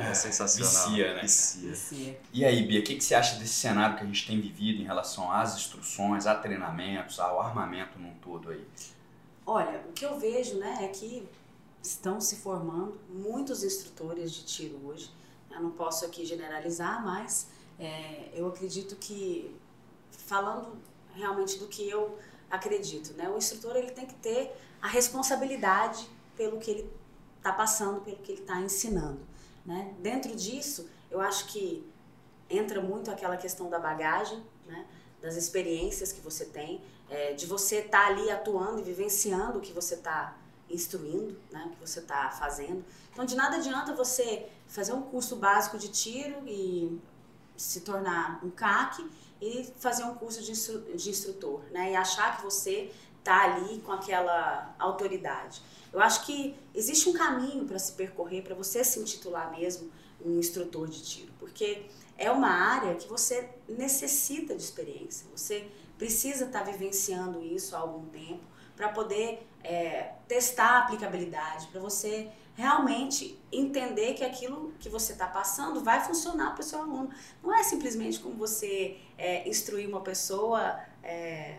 é 0.00 0.12
sensacional. 0.14 0.88
Vicia, 0.88 1.14
né? 1.14 1.22
Vicia. 1.22 1.74
Sim. 1.74 2.16
E 2.32 2.44
aí, 2.44 2.66
Bia, 2.66 2.80
o 2.80 2.82
que, 2.82 2.96
que 2.96 3.04
você 3.04 3.14
acha 3.14 3.38
desse 3.38 3.54
cenário 3.54 3.96
que 3.96 4.02
a 4.02 4.06
gente 4.06 4.26
tem 4.26 4.40
vivido 4.40 4.80
em 4.80 4.84
relação 4.84 5.30
às 5.30 5.56
instruções, 5.56 6.26
a 6.26 6.34
treinamentos, 6.34 7.20
ao 7.20 7.40
armamento 7.40 7.98
num 7.98 8.14
todo 8.14 8.50
aí? 8.50 8.66
Olha, 9.46 9.84
o 9.88 9.92
que 9.92 10.04
eu 10.04 10.18
vejo, 10.18 10.58
né, 10.58 10.78
é 10.82 10.88
que 10.88 11.26
estão 11.82 12.20
se 12.20 12.36
formando 12.36 12.98
muitos 13.08 13.62
instrutores 13.62 14.32
de 14.32 14.44
tiro 14.44 14.78
hoje. 14.86 15.10
Eu 15.50 15.60
não 15.62 15.70
posso 15.70 16.04
aqui 16.04 16.26
generalizar, 16.26 17.04
mas 17.04 17.48
é, 17.78 18.30
eu 18.34 18.48
acredito 18.48 18.96
que, 18.96 19.54
falando 20.10 20.76
realmente 21.14 21.58
do 21.58 21.66
que 21.66 21.88
eu 21.88 22.18
acredito, 22.50 23.12
né, 23.14 23.28
o 23.28 23.36
instrutor 23.36 23.76
ele 23.76 23.90
tem 23.90 24.06
que 24.06 24.14
ter 24.14 24.54
a 24.80 24.88
responsabilidade 24.88 26.08
pelo 26.36 26.58
que 26.58 26.70
ele 26.70 26.90
está 27.36 27.52
passando, 27.52 28.00
pelo 28.00 28.16
que 28.18 28.32
ele 28.32 28.40
está 28.40 28.60
ensinando. 28.60 29.20
Né? 29.64 29.94
Dentro 29.98 30.34
disso, 30.34 30.88
eu 31.10 31.20
acho 31.20 31.46
que 31.46 31.86
entra 32.48 32.80
muito 32.80 33.10
aquela 33.10 33.36
questão 33.36 33.68
da 33.68 33.78
bagagem, 33.78 34.42
né? 34.66 34.86
das 35.20 35.36
experiências 35.36 36.12
que 36.12 36.20
você 36.20 36.44
tem, 36.44 36.80
é, 37.10 37.32
de 37.32 37.46
você 37.46 37.80
estar 37.80 38.06
ali 38.06 38.30
atuando 38.30 38.80
e 38.80 38.82
vivenciando 38.82 39.58
o 39.58 39.60
que 39.60 39.72
você 39.72 39.94
está 39.94 40.36
instruindo, 40.70 41.38
né? 41.50 41.64
o 41.66 41.70
que 41.70 41.80
você 41.80 41.98
está 42.00 42.30
fazendo. 42.30 42.84
Então, 43.12 43.24
de 43.24 43.34
nada 43.34 43.56
adianta 43.56 43.94
você 43.94 44.48
fazer 44.66 44.92
um 44.92 45.02
curso 45.02 45.36
básico 45.36 45.76
de 45.76 45.88
tiro 45.88 46.46
e 46.46 47.00
se 47.56 47.80
tornar 47.80 48.40
um 48.44 48.50
CAC 48.50 49.04
e 49.40 49.64
fazer 49.78 50.04
um 50.04 50.14
curso 50.14 50.42
de, 50.42 50.50
instru 50.50 50.80
de 50.94 51.10
instrutor, 51.10 51.62
né? 51.70 51.92
E 51.92 51.96
achar 51.96 52.36
que 52.36 52.44
você 52.44 52.90
está 53.18 53.44
ali 53.44 53.80
com 53.80 53.92
aquela 53.92 54.74
autoridade. 54.78 55.62
Eu 55.92 56.00
acho 56.00 56.24
que 56.26 56.54
existe 56.74 57.08
um 57.08 57.12
caminho 57.12 57.64
para 57.64 57.78
se 57.78 57.92
percorrer 57.92 58.42
para 58.42 58.54
você 58.54 58.84
se 58.84 58.98
intitular 59.00 59.50
mesmo 59.50 59.90
um 60.24 60.38
instrutor 60.38 60.88
de 60.88 61.02
tiro, 61.02 61.32
porque 61.38 61.86
é 62.16 62.30
uma 62.30 62.48
área 62.48 62.94
que 62.96 63.08
você 63.08 63.48
necessita 63.68 64.54
de 64.54 64.62
experiência. 64.62 65.26
Você 65.34 65.68
precisa 65.96 66.46
estar 66.46 66.62
vivenciando 66.62 67.42
isso 67.42 67.76
há 67.76 67.78
algum 67.78 68.06
tempo 68.06 68.42
para 68.76 68.88
poder 68.88 69.46
é, 69.62 70.12
testar 70.26 70.70
a 70.70 70.78
aplicabilidade, 70.80 71.66
para 71.68 71.80
você 71.80 72.30
realmente 72.58 73.38
entender 73.52 74.14
que 74.14 74.24
aquilo 74.24 74.74
que 74.80 74.88
você 74.88 75.12
está 75.12 75.28
passando 75.28 75.80
vai 75.80 76.04
funcionar 76.04 76.54
para 76.54 76.60
o 76.60 76.64
seu 76.64 76.80
aluno. 76.80 77.08
Não 77.40 77.54
é 77.54 77.62
simplesmente 77.62 78.18
como 78.18 78.34
você 78.34 78.98
é, 79.16 79.48
instruir 79.48 79.88
uma 79.88 80.00
pessoa 80.00 80.76
é, 81.00 81.58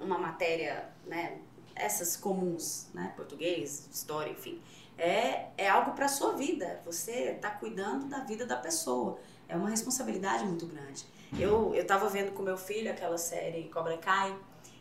uma 0.00 0.16
matéria, 0.16 0.88
né, 1.06 1.36
essas 1.74 2.16
comuns, 2.16 2.86
né, 2.94 3.12
português, 3.14 3.86
história, 3.92 4.30
enfim. 4.30 4.58
É, 4.96 5.48
é 5.58 5.68
algo 5.68 5.92
para 5.92 6.06
a 6.06 6.08
sua 6.08 6.32
vida. 6.32 6.80
Você 6.86 7.32
está 7.32 7.50
cuidando 7.50 8.06
da 8.06 8.20
vida 8.20 8.46
da 8.46 8.56
pessoa. 8.56 9.18
É 9.46 9.54
uma 9.54 9.68
responsabilidade 9.68 10.46
muito 10.46 10.66
grande. 10.66 11.04
Eu 11.38 11.74
eu 11.74 11.82
estava 11.82 12.08
vendo 12.08 12.32
com 12.32 12.42
meu 12.42 12.56
filho 12.56 12.90
aquela 12.90 13.18
série 13.18 13.68
Cobra 13.68 13.98
Kai 13.98 14.34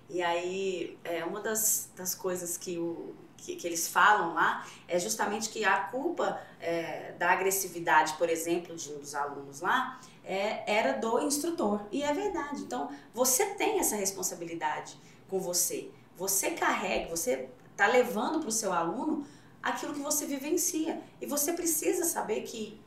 e 0.09 0.21
aí 0.21 0.97
é 1.03 1.25
uma 1.25 1.41
das, 1.41 1.89
das 1.95 2.15
coisas 2.15 2.57
que, 2.57 2.77
o, 2.77 3.13
que, 3.41 3.55
que 3.55 3.67
eles 3.67 3.87
falam 3.87 4.33
lá 4.33 4.65
é 4.87 4.99
justamente 4.99 5.49
que 5.49 5.63
a 5.65 5.77
culpa 5.85 6.39
é, 6.59 7.13
da 7.17 7.31
agressividade, 7.31 8.13
por 8.13 8.29
exemplo, 8.29 8.75
de 8.75 8.91
um 8.93 8.99
dos 8.99 9.13
alunos 9.15 9.61
lá 9.61 9.99
é, 10.23 10.63
era 10.71 10.93
do 10.93 11.19
instrutor. 11.21 11.81
E 11.91 12.03
é 12.03 12.13
verdade. 12.13 12.61
Então 12.61 12.89
você 13.13 13.45
tem 13.55 13.79
essa 13.79 13.95
responsabilidade 13.95 14.97
com 15.27 15.39
você. 15.39 15.89
Você 16.17 16.51
carrega, 16.51 17.09
você 17.09 17.49
está 17.71 17.87
levando 17.87 18.39
para 18.39 18.49
o 18.49 18.51
seu 18.51 18.71
aluno 18.71 19.25
aquilo 19.61 19.93
que 19.93 19.99
você 20.01 20.25
vivencia. 20.25 21.01
E 21.19 21.25
você 21.25 21.53
precisa 21.53 22.05
saber 22.05 22.41
que 22.41 22.79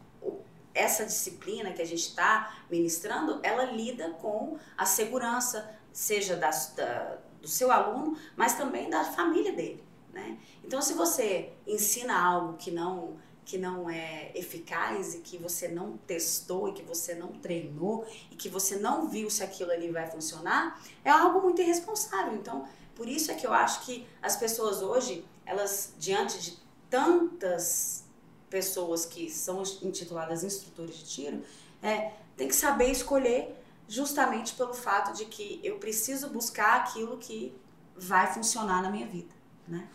essa 0.74 1.04
disciplina 1.04 1.72
que 1.72 1.80
a 1.82 1.86
gente 1.86 2.00
está 2.08 2.54
ministrando, 2.70 3.38
ela 3.42 3.64
lida 3.64 4.10
com 4.20 4.58
a 4.76 4.84
segurança, 4.84 5.70
seja 5.92 6.36
da, 6.36 6.50
da- 6.76 7.18
do 7.40 7.46
seu 7.48 7.70
aluno, 7.70 8.16
mas 8.36 8.54
também 8.54 8.90
da 8.90 9.04
família 9.04 9.52
dele. 9.52 9.83
Né? 10.14 10.38
Então, 10.62 10.80
se 10.80 10.94
você 10.94 11.52
ensina 11.66 12.16
algo 12.16 12.56
que 12.56 12.70
não 12.70 13.16
que 13.44 13.58
não 13.58 13.90
é 13.90 14.32
eficaz 14.34 15.14
e 15.14 15.18
que 15.18 15.36
você 15.36 15.68
não 15.68 15.98
testou 15.98 16.66
e 16.66 16.72
que 16.72 16.82
você 16.82 17.14
não 17.14 17.28
treinou 17.28 18.06
e 18.30 18.36
que 18.36 18.48
você 18.48 18.76
não 18.76 19.06
viu 19.06 19.28
se 19.28 19.42
aquilo 19.42 19.70
ali 19.70 19.90
vai 19.90 20.10
funcionar, 20.10 20.82
é 21.04 21.10
algo 21.10 21.42
muito 21.42 21.60
irresponsável. 21.60 22.32
Então, 22.32 22.66
por 22.94 23.06
isso 23.06 23.30
é 23.30 23.34
que 23.34 23.46
eu 23.46 23.52
acho 23.52 23.84
que 23.84 24.06
as 24.22 24.34
pessoas 24.34 24.80
hoje, 24.80 25.26
elas 25.44 25.92
diante 25.98 26.40
de 26.40 26.58
tantas 26.88 28.04
pessoas 28.48 29.04
que 29.04 29.28
são 29.28 29.62
intituladas 29.82 30.42
instrutores 30.42 30.96
de 30.96 31.04
tiro, 31.04 31.42
é, 31.82 32.12
tem 32.38 32.48
que 32.48 32.56
saber 32.56 32.90
escolher 32.90 33.62
justamente 33.86 34.54
pelo 34.54 34.72
fato 34.72 35.12
de 35.12 35.26
que 35.26 35.60
eu 35.62 35.78
preciso 35.78 36.30
buscar 36.30 36.80
aquilo 36.80 37.18
que 37.18 37.54
vai 37.94 38.32
funcionar 38.32 38.82
na 38.82 38.90
minha 38.90 39.06
vida, 39.06 39.34
né? 39.68 39.86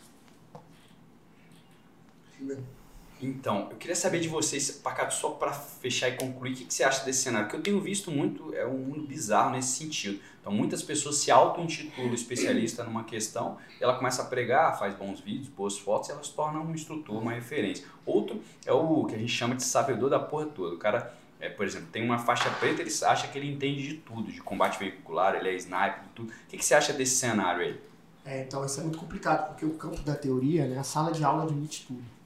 Então, 3.21 3.67
eu 3.69 3.75
queria 3.75 3.95
saber 3.95 4.21
de 4.21 4.29
vocês, 4.29 4.71
Pacato, 4.71 5.13
só 5.13 5.31
para 5.31 5.51
fechar 5.51 6.07
e 6.07 6.15
concluir, 6.15 6.53
o 6.53 6.55
que, 6.55 6.65
que 6.65 6.73
você 6.73 6.85
acha 6.85 7.03
desse 7.03 7.23
cenário? 7.23 7.47
Porque 7.47 7.57
eu 7.57 7.63
tenho 7.63 7.81
visto 7.81 8.09
muito, 8.09 8.55
é 8.55 8.65
um 8.65 8.77
mundo 8.77 9.05
bizarro 9.05 9.51
nesse 9.51 9.77
sentido. 9.77 10.21
Então, 10.39 10.53
muitas 10.53 10.81
pessoas 10.81 11.17
se 11.17 11.29
auto-intitulam 11.29 12.13
especialista 12.13 12.81
numa 12.81 13.03
questão, 13.03 13.57
ela 13.81 13.97
começa 13.97 14.21
a 14.21 14.25
pregar, 14.25 14.79
faz 14.79 14.95
bons 14.95 15.19
vídeos, 15.19 15.49
boas 15.49 15.77
fotos, 15.77 16.09
ela 16.09 16.23
se 16.23 16.31
torna 16.31 16.61
um 16.61 16.73
instrutor, 16.73 17.21
uma 17.21 17.33
referência. 17.33 17.85
Outro 18.05 18.41
é 18.65 18.71
o 18.71 19.03
que 19.03 19.15
a 19.15 19.17
gente 19.17 19.33
chama 19.33 19.53
de 19.53 19.63
sabedor 19.63 20.09
da 20.09 20.19
porra 20.19 20.45
toda. 20.45 20.75
O 20.75 20.77
cara, 20.77 21.13
é, 21.41 21.49
por 21.49 21.65
exemplo, 21.65 21.89
tem 21.91 22.01
uma 22.01 22.19
faixa 22.19 22.49
preta, 22.51 22.81
ele 22.81 22.91
acha 23.05 23.27
que 23.27 23.37
ele 23.37 23.51
entende 23.51 23.85
de 23.85 23.95
tudo, 23.95 24.31
de 24.31 24.39
combate 24.39 24.79
veicular, 24.79 25.35
ele 25.35 25.49
é 25.49 25.55
sniper, 25.55 26.03
de 26.03 26.09
tudo. 26.15 26.29
O 26.29 26.47
que, 26.47 26.57
que 26.57 26.63
você 26.63 26.73
acha 26.73 26.93
desse 26.93 27.17
cenário 27.17 27.63
aí? 27.63 27.79
É, 28.23 28.43
então, 28.43 28.65
isso 28.65 28.79
é 28.79 28.83
muito 28.83 28.97
complicado, 28.97 29.49
porque 29.49 29.65
o 29.65 29.71
campo 29.71 30.01
da 30.03 30.15
teoria, 30.15 30.67
né, 30.67 30.77
a 30.77 30.83
sala 30.83 31.11
de 31.11 31.21
aula 31.21 31.43
admite 31.43 31.85
tudo 31.85 32.18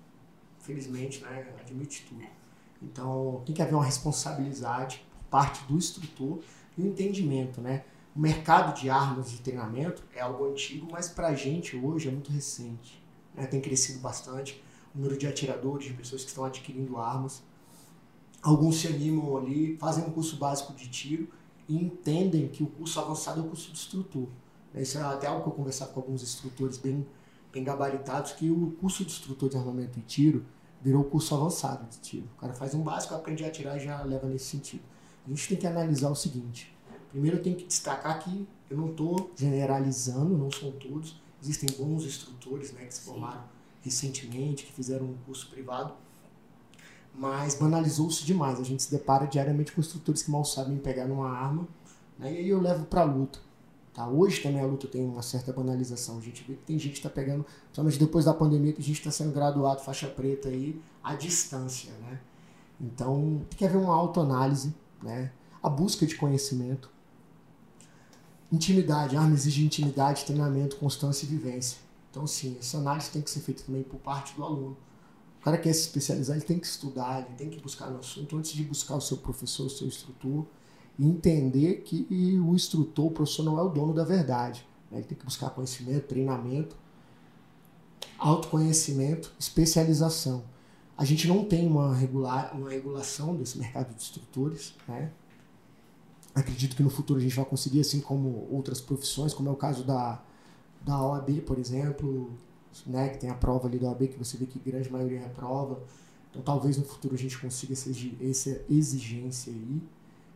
felizmente, 0.64 1.22
né, 1.22 1.54
admite 1.60 2.06
tudo. 2.08 2.24
Então, 2.82 3.42
tem 3.46 3.54
que 3.54 3.62
haver 3.62 3.76
uma 3.76 3.86
responsabilidade 3.86 5.06
por 5.20 5.26
parte 5.30 5.64
do 5.66 5.78
instrutor 5.78 6.40
e 6.78 6.82
um 6.82 6.88
entendimento, 6.88 7.62
né? 7.62 7.84
O 8.16 8.20
mercado 8.20 8.80
de 8.80 8.90
armas 8.90 9.32
de 9.32 9.40
treinamento 9.40 10.04
é 10.14 10.22
algo 10.22 10.46
antigo, 10.52 10.88
mas 10.92 11.10
para 11.10 11.30
a 11.30 11.36
gente 11.36 11.76
hoje 11.76 12.10
é 12.10 12.12
muito 12.12 12.32
recente. 12.32 13.04
Né? 13.34 13.48
Tem 13.48 13.60
crescido 13.60 14.00
bastante 14.00 14.64
o 14.94 15.00
número 15.00 15.18
de 15.18 15.26
atiradores, 15.26 15.88
de 15.88 15.94
pessoas 15.94 16.24
que 16.24 16.30
estão 16.30 16.46
adquirindo 16.46 16.98
armas. 16.98 17.42
Alguns 18.42 18.82
se 18.82 18.88
animam 18.88 19.36
ali, 19.38 19.78
fazem 19.78 20.04
um 20.04 20.12
curso 20.12 20.38
básico 20.38 20.74
de 20.74 20.90
tiro 20.90 21.28
e 21.68 21.76
entendem 21.76 22.48
que 22.50 22.62
o 22.62 22.68
curso 22.68 23.00
avançado 23.00 23.42
é 23.42 23.44
o 23.44 23.48
curso 23.48 23.72
de 23.72 23.80
instrutor. 23.80 24.28
Isso 24.76 24.98
é 24.98 25.02
até 25.02 25.26
algo 25.26 25.42
que 25.42 25.50
eu 25.50 25.54
conversava 25.54 25.92
com 25.92 26.02
alguns 26.02 26.22
instrutores 26.22 26.78
bem 26.78 27.06
bem 27.54 27.64
gabaritados 27.64 28.32
que 28.32 28.50
o 28.50 28.72
curso 28.82 29.06
de 29.06 29.12
instrutor 29.12 29.48
de 29.48 29.56
armamento 29.56 30.00
e 30.00 30.02
tiro 30.02 30.44
virou 30.82 31.04
curso 31.04 31.36
avançado 31.36 31.88
de 31.88 32.00
tiro. 32.00 32.28
O 32.36 32.42
cara 32.42 32.52
faz 32.52 32.74
um 32.74 32.82
básico, 32.82 33.14
aprende 33.14 33.46
a 33.46 33.48
atirar 33.48 33.78
e 33.78 33.86
já 33.86 34.02
leva 34.02 34.28
nesse 34.28 34.46
sentido. 34.46 34.84
A 35.26 35.30
gente 35.30 35.48
tem 35.48 35.58
que 35.58 35.68
analisar 35.68 36.10
o 36.10 36.16
seguinte. 36.16 36.76
Primeiro 37.12 37.38
eu 37.38 37.44
tenho 37.44 37.56
que 37.56 37.66
destacar 37.66 38.20
que 38.20 38.48
eu 38.70 38.76
não 38.76 38.90
estou 38.90 39.32
generalizando, 39.36 40.36
não 40.36 40.52
são 40.52 40.72
todos. 40.72 41.22
Existem 41.42 41.70
bons 41.78 42.04
instrutores 42.04 42.74
né, 42.74 42.86
que 42.86 42.94
se 42.94 43.02
formaram 43.02 43.42
Sim. 43.42 43.48
recentemente, 43.84 44.66
que 44.66 44.74
fizeram 44.74 45.06
um 45.06 45.16
curso 45.26 45.50
privado. 45.50 45.94
Mas 47.14 47.54
banalizou-se 47.54 48.26
demais. 48.26 48.60
A 48.60 48.64
gente 48.64 48.82
se 48.82 48.90
depara 48.92 49.28
diariamente 49.28 49.72
com 49.72 49.80
instrutores 49.80 50.24
que 50.24 50.32
mal 50.32 50.44
sabem 50.44 50.78
pegar 50.78 51.06
numa 51.06 51.30
arma. 51.30 51.68
Né, 52.18 52.34
e 52.34 52.38
aí 52.38 52.50
eu 52.50 52.60
levo 52.60 52.86
para 52.86 53.02
a 53.02 53.06
luta. 53.06 53.40
Tá? 53.94 54.08
Hoje 54.08 54.42
também 54.42 54.60
a 54.60 54.66
luta 54.66 54.88
tem 54.88 55.06
uma 55.06 55.22
certa 55.22 55.54
banalização. 55.54 56.18
A 56.18 56.22
gente 56.22 56.44
vê 56.44 56.56
que 56.56 56.64
tem 56.64 56.80
gente 56.80 56.94
que 56.94 56.98
está 56.98 57.10
pegando, 57.10 57.46
principalmente 57.66 58.00
depois 58.00 58.26
da 58.26 58.34
pandemia, 58.34 58.74
que 58.74 58.82
a 58.82 58.84
gente 58.84 58.98
está 58.98 59.12
sendo 59.12 59.32
graduado 59.32 59.82
faixa 59.82 60.08
preta 60.08 60.50
aí 60.50 60.82
à 61.04 61.14
distância. 61.14 61.92
Né? 62.02 62.20
Então 62.82 63.46
tem 63.50 63.60
que 63.60 63.66
haver 63.66 63.78
uma 63.78 63.94
autoanálise, 63.94 64.74
né? 65.02 65.32
a 65.62 65.70
busca 65.70 66.08
de 66.08 66.16
conhecimento. 66.16 66.92
Intimidade, 68.52 69.16
a 69.16 69.22
arma 69.22 69.34
exige 69.34 69.64
intimidade, 69.64 70.26
treinamento, 70.26 70.76
constância 70.78 71.26
e 71.26 71.30
vivência. 71.30 71.78
Então, 72.10 72.28
sim, 72.28 72.56
essa 72.60 72.78
análise 72.78 73.10
tem 73.10 73.22
que 73.22 73.30
ser 73.30 73.40
feita 73.40 73.64
também 73.64 73.82
por 73.82 74.00
parte 74.00 74.36
do 74.36 74.44
aluno. 74.44 74.78
O 75.40 75.44
cara 75.44 75.58
quer 75.58 75.74
se 75.74 75.82
especializar, 75.82 76.36
ele 76.36 76.46
tem 76.46 76.60
que 76.60 76.68
estudar, 76.68 77.26
ele 77.26 77.36
tem 77.36 77.50
que 77.50 77.60
buscar 77.60 77.90
no 77.90 78.00
assunto 78.00 78.38
antes 78.38 78.52
de 78.52 78.64
buscar 78.64 78.96
o 78.96 79.02
seu 79.02 79.18
professor, 79.18 79.66
o 79.66 79.70
seu 79.70 79.88
instrutor 79.88 80.46
entender 81.00 81.82
que 81.82 82.08
o 82.40 82.54
instrutor, 82.54 83.08
o 83.08 83.12
professor 83.12 83.44
não 83.44 83.58
é 83.58 83.62
o 83.62 83.70
dono 83.70 83.94
da 83.94 84.04
verdade. 84.04 84.66
Né? 84.92 85.00
Ele 85.00 85.08
tem 85.08 85.18
que 85.18 85.26
buscar 85.26 85.50
conhecimento, 85.50 86.08
treinamento, 86.08 86.76
autoconhecimento, 88.18 89.34
especialização. 89.40 90.44
A 90.98 91.04
gente 91.04 91.28
não 91.28 91.44
tem 91.44 91.68
uma, 91.68 91.94
regular, 91.96 92.56
uma 92.56 92.70
regulação 92.70 93.36
desse 93.36 93.58
mercado 93.58 93.90
de 93.90 94.02
instrutores. 94.02 94.76
Né? 94.88 95.12
Acredito 96.36 96.76
que 96.76 96.84
no 96.84 96.90
futuro 96.90 97.20
a 97.20 97.22
gente 97.22 97.36
vai 97.36 97.46
conseguir, 97.46 97.80
assim 97.80 98.00
como 98.00 98.48
outras 98.52 98.80
profissões, 98.80 99.34
como 99.34 99.50
é 99.50 99.52
o 99.52 99.56
caso 99.56 99.84
da, 99.84 100.22
da 100.82 101.02
OAB, 101.02 101.42
por 101.42 101.58
exemplo, 101.58 102.32
né? 102.86 103.10
que 103.10 103.18
tem 103.18 103.30
a 103.30 103.36
prova 103.36 103.68
ali 103.68 103.80
da 103.80 103.90
OAB, 103.90 104.08
que 104.08 104.18
você 104.18 104.38
vê 104.38 104.46
que 104.46 104.60
grande 104.60 104.92
maioria 104.92 105.20
reprova. 105.20 105.82
Então 106.30 106.42
talvez 106.42 106.78
no 106.78 106.84
futuro 106.84 107.14
a 107.14 107.18
gente 107.18 107.38
consiga 107.38 107.74
essa 107.74 108.62
exigência 108.70 109.54
aí. 109.54 109.82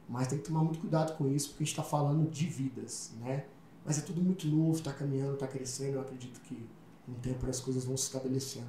Mas 0.07 0.27
tem 0.27 0.37
que 0.37 0.45
tomar 0.45 0.63
muito 0.63 0.79
cuidado 0.79 1.17
com 1.17 1.27
isso, 1.27 1.49
porque 1.49 1.63
a 1.63 1.65
gente 1.65 1.73
está 1.73 1.83
falando 1.83 2.29
de 2.29 2.45
vidas, 2.45 3.11
né? 3.19 3.45
Mas 3.85 3.97
é 3.97 4.01
tudo 4.01 4.21
muito 4.21 4.47
novo, 4.47 4.77
está 4.77 4.93
caminhando, 4.93 5.33
está 5.33 5.47
crescendo. 5.47 5.95
Eu 5.95 6.01
acredito 6.01 6.39
que 6.41 6.67
com 7.05 7.11
o 7.11 7.15
tempo 7.15 7.49
as 7.49 7.59
coisas 7.59 7.85
vão 7.85 7.97
se 7.97 8.03
estabelecendo. 8.03 8.67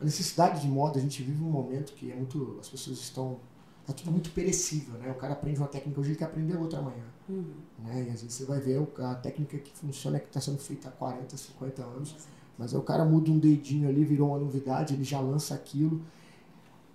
A 0.00 0.04
necessidade 0.04 0.62
de 0.62 0.68
moda, 0.68 0.98
a 0.98 1.02
gente 1.02 1.22
vive 1.22 1.42
um 1.42 1.50
momento 1.50 1.92
que 1.92 2.10
é 2.10 2.16
muito, 2.16 2.56
as 2.60 2.68
pessoas 2.68 2.98
estão 2.98 3.38
tá 3.86 3.92
tudo 3.92 4.10
muito 4.10 4.30
perecível, 4.30 4.94
né? 4.98 5.10
O 5.10 5.14
cara 5.14 5.32
aprende 5.32 5.58
uma 5.58 5.68
técnica 5.68 6.00
hoje, 6.00 6.10
ele 6.10 6.18
quer 6.18 6.26
aprender 6.26 6.56
outra 6.56 6.78
amanhã, 6.78 7.04
uhum. 7.28 7.54
né? 7.78 8.04
E 8.06 8.10
às 8.10 8.22
vezes 8.22 8.34
você 8.34 8.44
vai 8.44 8.60
ver 8.60 8.86
a 8.98 9.14
técnica 9.14 9.58
que 9.58 9.72
funciona 9.72 10.16
é 10.16 10.20
que 10.20 10.28
está 10.28 10.40
sendo 10.40 10.58
feita 10.58 10.88
há 10.88 10.92
40, 10.92 11.36
50 11.36 11.82
anos, 11.82 12.16
mas 12.56 12.72
aí 12.72 12.80
o 12.80 12.82
cara 12.82 13.04
muda 13.04 13.30
um 13.30 13.38
dedinho 13.38 13.88
ali, 13.88 14.04
virou 14.04 14.28
uma 14.28 14.38
novidade, 14.38 14.94
ele 14.94 15.04
já 15.04 15.20
lança 15.20 15.54
aquilo 15.54 16.00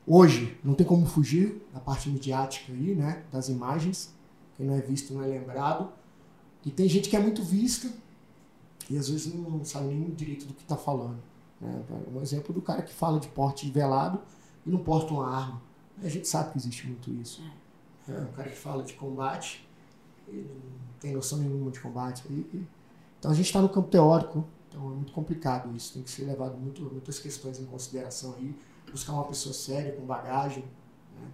Hoje, 0.08 0.58
não 0.64 0.76
tem 0.76 0.86
como 0.86 1.06
fugir 1.06 1.62
da 1.74 1.80
parte 1.80 2.10
midiática 2.10 2.72
aí, 2.72 2.94
né? 2.94 3.24
Das 3.32 3.50
imagens. 3.50 4.14
Quem 4.56 4.66
não 4.66 4.76
é 4.76 4.82
visto 4.82 5.14
não 5.14 5.24
é 5.24 5.28
lembrado. 5.28 5.92
E 6.64 6.72
tem 6.72 6.88
gente 6.88 7.10
que 7.10 7.16
é 7.16 7.20
muito 7.20 7.44
vista 7.44 7.92
e 8.90 8.98
às 8.98 9.10
vezes 9.10 9.34
não 9.34 9.64
sabe 9.66 9.88
nem 9.88 10.12
direito 10.12 10.46
do 10.46 10.54
que 10.54 10.62
está 10.62 10.78
falando. 10.78 11.18
Né? 11.60 11.84
Um 12.14 12.22
exemplo 12.22 12.54
do 12.54 12.62
cara 12.62 12.82
que 12.82 12.94
fala 12.94 13.20
de 13.20 13.28
porte 13.30 13.70
velado 13.70 14.20
e 14.66 14.70
não 14.70 14.80
porta 14.80 15.14
uma 15.14 15.28
arma. 15.28 15.62
A 16.04 16.10
gente 16.10 16.28
sabe 16.28 16.52
que 16.52 16.58
existe 16.58 16.88
muito 16.88 17.10
isso. 17.12 17.42
É. 18.08 18.12
é 18.12 18.20
um 18.22 18.32
cara 18.32 18.50
que 18.50 18.58
fala 18.58 18.84
de 18.84 18.94
combate 18.94 19.68
e 20.28 20.36
não 20.36 21.00
tem 21.00 21.14
noção 21.14 21.40
nenhuma 21.40 21.72
de 21.72 21.80
combate. 21.80 22.24
Então 23.20 23.32
a 23.32 23.34
gente 23.34 23.48
está 23.48 23.62
no 23.62 23.70
campo 23.70 23.90
teórico, 23.90 24.46
então 24.70 24.92
é 24.92 24.96
muito 24.96 25.14
complicado 25.14 25.76
isso. 25.76 25.94
Tem 25.94 26.04
que 26.04 26.12
ser 26.12 26.26
levado 26.26 26.58
muito, 26.58 26.82
muitas 26.84 27.18
questões 27.20 27.60
em 27.60 27.66
consideração 27.66 28.36
aí 28.38 28.56
buscar 28.92 29.14
uma 29.14 29.26
pessoa 29.26 29.54
séria, 29.54 29.92
com 29.94 30.06
bagagem. 30.06 30.64
Né? 31.20 31.28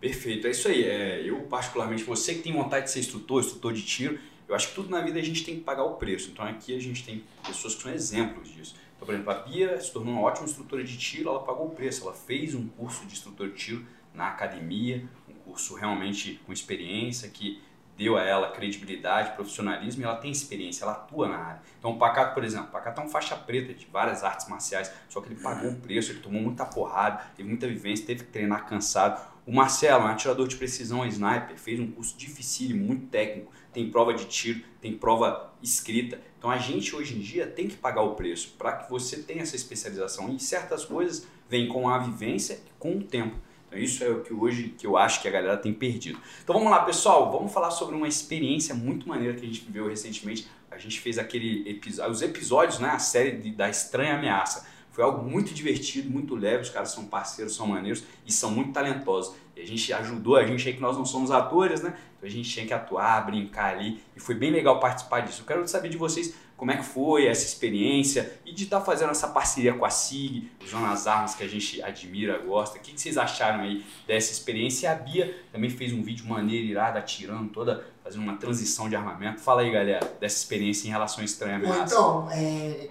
Perfeito, 0.00 0.46
é 0.46 0.50
isso 0.50 0.68
aí. 0.68 0.84
É, 0.84 1.22
eu, 1.22 1.40
particularmente, 1.42 2.04
você 2.04 2.34
que 2.34 2.42
tem 2.42 2.52
vontade 2.52 2.86
de 2.86 2.92
ser 2.92 3.00
instrutor, 3.00 3.40
instrutor 3.40 3.72
de 3.72 3.82
tiro, 3.82 4.18
eu 4.48 4.54
acho 4.54 4.68
que 4.68 4.74
tudo 4.74 4.90
na 4.90 5.00
vida 5.00 5.18
a 5.18 5.22
gente 5.22 5.44
tem 5.44 5.56
que 5.56 5.62
pagar 5.62 5.84
o 5.84 5.94
preço. 5.94 6.30
Então 6.30 6.44
aqui 6.44 6.76
a 6.76 6.80
gente 6.80 7.04
tem 7.04 7.24
pessoas 7.46 7.74
que 7.74 7.82
são 7.82 7.92
exemplos 7.92 8.48
disso. 8.48 8.76
Então, 8.96 9.06
por 9.06 9.14
exemplo, 9.14 9.32
a 9.32 9.34
Bia 9.40 9.80
se 9.80 9.92
tornou 9.92 10.14
uma 10.14 10.22
ótima 10.22 10.46
instrutora 10.46 10.84
de 10.84 10.96
tiro, 10.96 11.28
ela 11.28 11.40
pagou 11.40 11.66
o 11.66 11.70
preço, 11.70 12.02
ela 12.02 12.12
fez 12.12 12.54
um 12.54 12.68
curso 12.68 13.06
de 13.06 13.14
instrutor 13.14 13.48
de 13.48 13.54
tiro 13.54 13.86
na 14.12 14.28
academia, 14.28 15.08
um 15.28 15.34
curso 15.34 15.74
realmente 15.74 16.40
com 16.46 16.52
experiência, 16.52 17.28
que 17.28 17.60
deu 17.96 18.16
a 18.16 18.22
ela 18.22 18.50
credibilidade, 18.50 19.32
profissionalismo 19.32 20.02
e 20.02 20.04
ela 20.04 20.16
tem 20.16 20.30
experiência, 20.30 20.84
ela 20.84 20.92
atua 20.92 21.28
na 21.28 21.36
área. 21.36 21.62
Então 21.78 21.92
o 21.92 21.98
Pacato, 21.98 22.34
por 22.34 22.44
exemplo, 22.44 22.68
o 22.68 22.70
Pacato 22.72 23.00
é 23.00 23.04
um 23.04 23.08
faixa 23.08 23.36
preta 23.36 23.72
de 23.72 23.86
várias 23.86 24.24
artes 24.24 24.48
marciais, 24.48 24.90
só 25.08 25.20
que 25.20 25.28
ele 25.28 25.40
pagou 25.40 25.70
um 25.70 25.80
preço, 25.80 26.12
ele 26.12 26.20
tomou 26.20 26.42
muita 26.42 26.64
porrada, 26.64 27.22
teve 27.36 27.48
muita 27.48 27.66
vivência, 27.66 28.06
teve 28.06 28.24
que 28.24 28.30
treinar 28.30 28.66
cansado. 28.66 29.34
O 29.46 29.52
Marcelo, 29.54 30.04
um 30.04 30.06
atirador 30.06 30.48
de 30.48 30.56
precisão, 30.56 31.06
sniper, 31.06 31.58
fez 31.58 31.78
um 31.78 31.90
curso 31.90 32.16
dificílimo, 32.16 32.86
muito 32.86 33.06
técnico, 33.08 33.52
tem 33.72 33.90
prova 33.90 34.14
de 34.14 34.24
tiro, 34.24 34.64
tem 34.80 34.96
prova 34.96 35.52
escrita. 35.62 36.20
Então 36.38 36.50
a 36.50 36.58
gente 36.58 36.96
hoje 36.96 37.16
em 37.16 37.20
dia 37.20 37.46
tem 37.46 37.68
que 37.68 37.76
pagar 37.76 38.02
o 38.02 38.14
preço 38.14 38.54
para 38.56 38.72
que 38.72 38.90
você 38.90 39.18
tenha 39.18 39.42
essa 39.42 39.54
especialização 39.54 40.34
e 40.34 40.40
certas 40.40 40.84
coisas 40.84 41.26
vêm 41.48 41.68
com 41.68 41.88
a 41.88 41.98
vivência 41.98 42.54
e 42.66 42.70
com 42.78 42.96
o 42.96 43.02
tempo. 43.02 43.36
Então 43.74 43.82
isso 43.82 44.04
é 44.04 44.08
o 44.08 44.20
que 44.20 44.32
hoje 44.32 44.74
que 44.78 44.86
eu 44.86 44.96
acho 44.96 45.20
que 45.20 45.26
a 45.26 45.30
galera 45.32 45.56
tem 45.56 45.74
perdido. 45.74 46.18
Então 46.42 46.54
vamos 46.54 46.70
lá, 46.70 46.84
pessoal, 46.84 47.32
vamos 47.32 47.52
falar 47.52 47.72
sobre 47.72 47.96
uma 47.96 48.06
experiência 48.06 48.72
muito 48.72 49.08
maneira 49.08 49.34
que 49.34 49.44
a 49.44 49.46
gente 49.46 49.62
viveu 49.62 49.88
recentemente. 49.88 50.46
A 50.70 50.78
gente 50.78 51.00
fez 51.00 51.18
aquele 51.18 51.68
episódio, 51.68 52.12
os 52.12 52.22
episódios, 52.22 52.78
né, 52.78 52.90
a 52.90 53.00
série 53.00 53.32
de, 53.32 53.50
da 53.50 53.68
Estranha 53.68 54.14
Ameaça. 54.14 54.64
Foi 54.92 55.02
algo 55.02 55.28
muito 55.28 55.52
divertido, 55.52 56.08
muito 56.08 56.36
leve, 56.36 56.62
os 56.62 56.70
caras 56.70 56.90
são 56.90 57.06
parceiros, 57.06 57.56
são 57.56 57.66
maneiros 57.66 58.04
e 58.24 58.32
são 58.32 58.52
muito 58.52 58.72
talentosos. 58.72 59.34
E 59.56 59.60
a 59.60 59.66
gente 59.66 59.92
ajudou, 59.92 60.36
a 60.36 60.46
gente 60.46 60.68
aí 60.68 60.74
que 60.74 60.80
nós 60.80 60.96
não 60.96 61.04
somos 61.04 61.32
atores, 61.32 61.82
né? 61.82 61.96
Então 62.16 62.28
a 62.28 62.30
gente 62.30 62.48
tinha 62.48 62.64
que 62.64 62.72
atuar, 62.72 63.26
brincar 63.26 63.74
ali 63.74 64.00
e 64.14 64.20
foi 64.20 64.36
bem 64.36 64.52
legal 64.52 64.78
participar 64.78 65.20
disso. 65.20 65.42
Eu 65.42 65.46
quero 65.46 65.66
saber 65.66 65.88
de 65.88 65.96
vocês 65.96 66.32
como 66.56 66.70
é 66.70 66.76
que 66.76 66.84
foi 66.84 67.26
essa 67.26 67.44
experiência 67.44 68.32
e 68.46 68.52
de 68.52 68.64
estar 68.64 68.78
tá 68.78 68.84
fazendo 68.84 69.10
essa 69.10 69.28
parceria 69.28 69.74
com 69.74 69.84
a 69.84 69.90
SIG, 69.90 70.50
usando 70.64 70.86
as 70.86 71.06
armas 71.06 71.34
que 71.34 71.42
a 71.42 71.48
gente 71.48 71.82
admira, 71.82 72.38
gosta. 72.38 72.78
O 72.78 72.80
que 72.80 72.98
vocês 72.98 73.18
acharam 73.18 73.64
aí 73.64 73.84
dessa 74.06 74.32
experiência? 74.32 74.86
E 74.86 74.90
a 74.90 74.94
Bia 74.94 75.44
também 75.52 75.68
fez 75.68 75.92
um 75.92 76.02
vídeo 76.02 76.26
maneiro, 76.26 76.66
irado, 76.66 76.98
atirando 76.98 77.50
toda, 77.50 77.84
fazendo 78.02 78.22
uma 78.22 78.36
transição 78.36 78.88
de 78.88 78.94
armamento. 78.94 79.40
Fala 79.40 79.62
aí, 79.62 79.70
galera, 79.70 80.00
dessa 80.20 80.36
experiência 80.36 80.86
em 80.86 80.90
relação 80.90 81.22
a 81.22 81.24
estranha 81.24 81.56
ameaça. 81.56 81.94
Então, 81.94 82.28
é, 82.30 82.88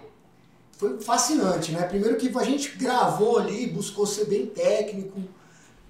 foi 0.76 1.00
fascinante, 1.00 1.72
né? 1.72 1.82
Primeiro 1.84 2.16
que 2.16 2.30
a 2.36 2.44
gente 2.44 2.76
gravou 2.76 3.38
ali, 3.38 3.66
buscou 3.66 4.06
ser 4.06 4.26
bem 4.26 4.46
técnico, 4.46 5.22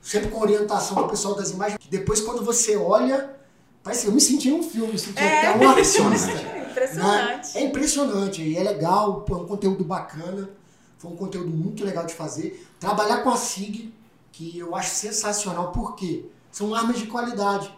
sempre 0.00 0.30
com 0.30 0.40
orientação 0.40 1.02
do 1.02 1.08
pessoal 1.08 1.34
das 1.34 1.50
imagens. 1.50 1.80
Depois, 1.90 2.20
quando 2.20 2.44
você 2.44 2.76
olha, 2.76 3.34
parece 3.82 4.06
eu 4.06 4.12
me 4.12 4.20
senti 4.20 4.48
num 4.48 4.62
filme, 4.62 4.96
senti 4.96 5.18
é. 5.18 5.48
até 5.48 5.64
uma 5.64 5.72
artista. 5.74 6.53
Impressionante. 6.82 7.54
Né? 7.54 7.60
É 7.60 7.64
impressionante, 7.64 8.42
e 8.42 8.56
é 8.56 8.62
legal, 8.62 9.24
é 9.28 9.34
um 9.34 9.46
conteúdo 9.46 9.84
bacana. 9.84 10.50
Foi 10.98 11.10
um 11.10 11.16
conteúdo 11.16 11.50
muito 11.50 11.84
legal 11.84 12.06
de 12.06 12.14
fazer. 12.14 12.66
Trabalhar 12.80 13.22
com 13.22 13.30
a 13.30 13.36
SIG, 13.36 13.92
que 14.32 14.58
eu 14.58 14.74
acho 14.74 14.94
sensacional, 14.94 15.70
porque 15.72 16.26
são 16.50 16.74
armas 16.74 16.98
de 16.98 17.06
qualidade. 17.06 17.72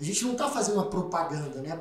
A 0.00 0.04
gente 0.04 0.24
não 0.24 0.32
está 0.32 0.48
fazendo 0.48 0.74
uma 0.74 0.86
propaganda, 0.86 1.60
né? 1.62 1.80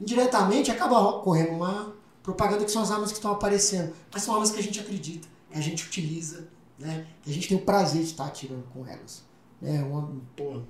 Indiretamente 0.00 0.70
acaba 0.70 1.00
ocorrendo 1.00 1.52
uma 1.52 1.94
propaganda 2.22 2.64
que 2.64 2.70
são 2.70 2.82
as 2.82 2.90
armas 2.90 3.10
que 3.10 3.18
estão 3.18 3.32
aparecendo, 3.32 3.92
mas 4.12 4.22
são 4.22 4.34
armas 4.34 4.50
que 4.50 4.58
a 4.58 4.62
gente 4.62 4.78
acredita, 4.78 5.26
que 5.50 5.58
a 5.58 5.60
gente 5.60 5.84
utiliza, 5.84 6.48
né? 6.78 7.06
Que 7.22 7.30
a 7.30 7.34
gente 7.34 7.48
tem 7.48 7.56
o 7.56 7.62
prazer 7.62 8.02
de 8.02 8.10
estar 8.10 8.26
atirando 8.26 8.64
com 8.72 8.86
elas. 8.86 9.24
Né? 9.60 9.82
Uma, 9.82 10.10
pô, 10.36 10.60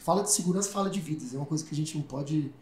fala 0.00 0.22
de 0.22 0.30
segurança, 0.30 0.68
fala 0.70 0.90
de 0.90 1.00
vidas. 1.00 1.32
É 1.32 1.36
uma 1.36 1.46
coisa 1.46 1.64
que 1.64 1.72
a 1.72 1.76
gente 1.76 1.96
não 1.96 2.02
pode 2.02 2.52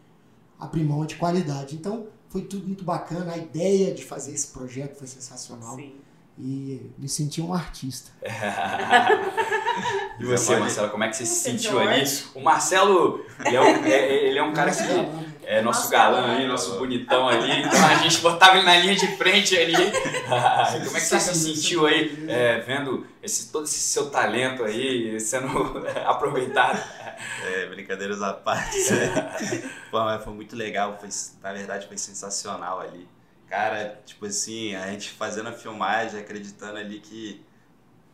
abrir 0.63 0.83
mão 0.83 1.05
de 1.05 1.15
qualidade. 1.15 1.75
Então, 1.75 2.07
foi 2.29 2.41
tudo 2.41 2.65
muito 2.65 2.83
bacana. 2.83 3.33
A 3.33 3.37
ideia 3.37 3.93
de 3.93 4.03
fazer 4.03 4.33
esse 4.33 4.47
projeto 4.47 4.97
foi 4.97 5.07
sensacional. 5.07 5.75
Sim. 5.75 5.93
E 6.37 6.91
me 6.97 7.07
senti 7.07 7.41
um 7.41 7.53
artista. 7.53 8.11
e 10.19 10.25
você, 10.25 10.55
Marcelo, 10.55 10.89
como 10.89 11.03
é 11.03 11.09
que 11.09 11.15
você 11.15 11.27
se 11.27 11.35
sentiu 11.35 11.79
ali? 11.79 12.03
O 12.33 12.41
Marcelo, 12.41 13.23
ele 13.45 13.55
é 13.55 13.61
um, 13.61 13.85
é, 13.85 14.27
ele 14.29 14.39
é 14.39 14.43
um 14.43 14.51
cara 14.51 14.71
que 14.71 14.81
é 15.45 15.61
nosso 15.61 15.89
galã 15.89 16.35
aí, 16.35 16.47
nosso 16.47 16.77
bonitão 16.77 17.27
ali. 17.27 17.61
Então 17.61 17.85
a 17.85 17.95
gente 17.95 18.19
botava 18.21 18.57
ele 18.57 18.65
na 18.65 18.77
linha 18.77 18.95
de 18.95 19.07
frente 19.17 19.57
ali. 19.57 19.73
como 20.85 20.97
é 20.97 20.99
que 20.99 21.05
você 21.05 21.19
se 21.19 21.35
sentiu 21.35 21.85
aí, 21.85 22.25
é, 22.27 22.59
vendo 22.59 23.05
esse, 23.21 23.51
todo 23.51 23.65
esse 23.65 23.79
seu 23.79 24.09
talento 24.09 24.63
aí 24.63 25.19
sendo 25.19 25.47
aproveitado? 26.05 26.81
É, 27.45 27.67
brincadeiras 27.67 28.21
à 28.21 28.33
parte. 28.33 28.77
Né? 29.93 30.19
foi 30.23 30.33
muito 30.33 30.55
legal, 30.55 30.97
foi, 30.99 31.09
na 31.41 31.53
verdade 31.53 31.87
foi 31.87 31.97
sensacional 31.97 32.79
ali. 32.79 33.07
Cara, 33.47 34.01
tipo 34.03 34.25
assim, 34.25 34.73
a 34.73 34.87
gente 34.87 35.11
fazendo 35.11 35.49
a 35.49 35.51
filmagem, 35.51 36.19
acreditando 36.19 36.79
ali 36.79 36.99
que 36.99 37.45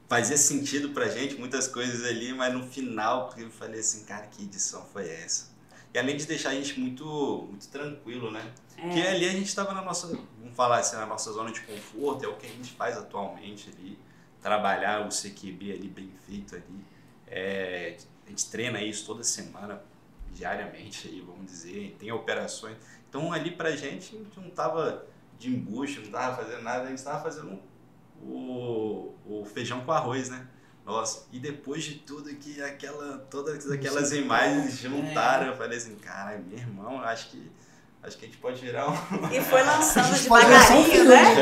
fazia 0.09 0.35
sentido 0.35 0.89
pra 0.89 1.07
gente 1.07 1.35
muitas 1.35 1.67
coisas 1.67 2.03
ali, 2.03 2.33
mas 2.33 2.53
no 2.53 2.67
final 2.67 3.33
eu 3.37 3.49
falei 3.49 3.79
assim, 3.79 4.03
cara, 4.03 4.27
que 4.27 4.43
edição 4.43 4.85
foi 4.91 5.07
essa? 5.07 5.48
E 5.93 5.97
além 5.97 6.15
de 6.17 6.25
deixar 6.25 6.49
a 6.49 6.53
gente 6.53 6.79
muito, 6.79 7.47
muito 7.49 7.67
tranquilo, 7.69 8.29
né? 8.31 8.53
É. 8.77 8.81
Porque 8.81 9.01
ali 9.01 9.27
a 9.27 9.31
gente 9.31 9.47
estava 9.47 9.73
na 9.73 9.81
nossa, 9.81 10.07
vamos 10.07 10.55
falar 10.55 10.79
assim, 10.79 10.95
na 10.95 11.05
nossa 11.05 11.31
zona 11.31 11.51
de 11.51 11.61
conforto, 11.61 12.23
é 12.25 12.27
o 12.27 12.35
que 12.35 12.45
a 12.45 12.49
gente 12.49 12.71
faz 12.73 12.97
atualmente 12.97 13.69
ali, 13.69 13.97
trabalhar 14.41 15.05
o 15.05 15.09
CQB 15.09 15.73
ali 15.73 15.87
bem 15.87 16.11
feito 16.27 16.55
ali. 16.55 16.85
É, 17.27 17.97
a 18.25 18.29
gente 18.29 18.49
treina 18.49 18.81
isso 18.81 19.05
toda 19.05 19.23
semana, 19.23 19.81
diariamente 20.31 21.07
aí, 21.07 21.21
vamos 21.21 21.45
dizer, 21.45 21.95
tem 21.99 22.11
operações. 22.11 22.77
Então 23.09 23.33
ali 23.33 23.51
pra 23.51 23.75
gente, 23.75 24.15
a 24.15 24.19
gente 24.19 24.39
não 24.39 24.49
tava 24.51 25.07
de 25.39 25.49
embuste, 25.49 25.99
não 25.99 26.11
tava 26.11 26.43
fazendo 26.43 26.61
nada, 26.61 26.83
a 26.83 26.89
gente 26.89 27.03
tava 27.03 27.23
fazendo 27.23 27.59
o, 28.21 29.15
o 29.25 29.45
feijão 29.45 29.81
com 29.81 29.91
arroz, 29.91 30.29
né? 30.29 30.47
Nossa, 30.89 31.25
e 31.31 31.39
depois 31.39 31.83
de 31.83 31.95
tudo 31.95 32.33
que 32.35 32.61
aquela, 32.61 33.19
todas 33.29 33.69
aquelas 33.69 34.11
imagens 34.11 34.79
juntaram, 34.79 35.47
eu 35.47 35.55
falei 35.55 35.77
assim, 35.77 35.95
cara, 35.95 36.37
meu 36.39 36.57
irmão, 36.57 36.99
acho 37.01 37.29
que 37.29 37.51
Acho 38.01 38.17
que 38.17 38.25
a 38.25 38.27
gente 38.29 38.37
pode 38.37 38.61
virar 38.61 38.89
um. 38.89 38.93
E 39.29 39.41
foi 39.41 39.61
lançando 39.61 40.13
devagarinho, 40.13 41.03
né? 41.03 41.33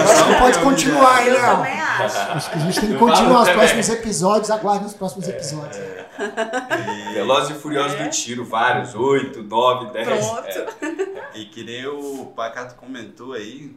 Acho 0.00 0.26
que 0.26 0.38
pode 0.38 0.58
continuar 0.60 1.16
aí, 1.16 1.30
né? 1.30 1.36
Eu 1.36 1.56
também 1.56 1.80
acho. 1.80 2.18
Acho 2.18 2.50
que 2.50 2.56
a 2.56 2.60
gente 2.60 2.80
tem 2.80 2.92
que 2.92 2.98
continuar 2.98 3.42
os 3.42 3.48
próximos 3.50 3.88
episódios, 3.88 4.50
aguardem 4.50 4.86
os 4.86 4.94
próximos 4.94 5.28
episódios. 5.28 5.76
É. 5.76 7.10
E... 7.10 7.14
Velozes 7.14 7.56
e 7.56 7.60
Furiosos 7.60 7.98
é. 7.98 8.04
do 8.04 8.10
Tiro, 8.10 8.44
vários, 8.44 8.94
oito, 8.94 9.42
nove, 9.42 9.92
dez. 9.92 10.06
Pronto. 10.06 10.46
É. 10.46 11.30
E 11.34 11.46
que 11.46 11.64
nem 11.64 11.84
o 11.88 12.26
Pacato 12.26 12.76
comentou 12.76 13.32
aí, 13.32 13.74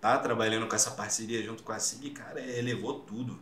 tá 0.00 0.16
trabalhando 0.16 0.68
com 0.68 0.76
essa 0.76 0.92
parceria 0.92 1.42
junto 1.42 1.64
com 1.64 1.72
a 1.72 1.80
SIG, 1.80 2.10
cara, 2.10 2.40
elevou 2.40 3.00
tudo. 3.00 3.36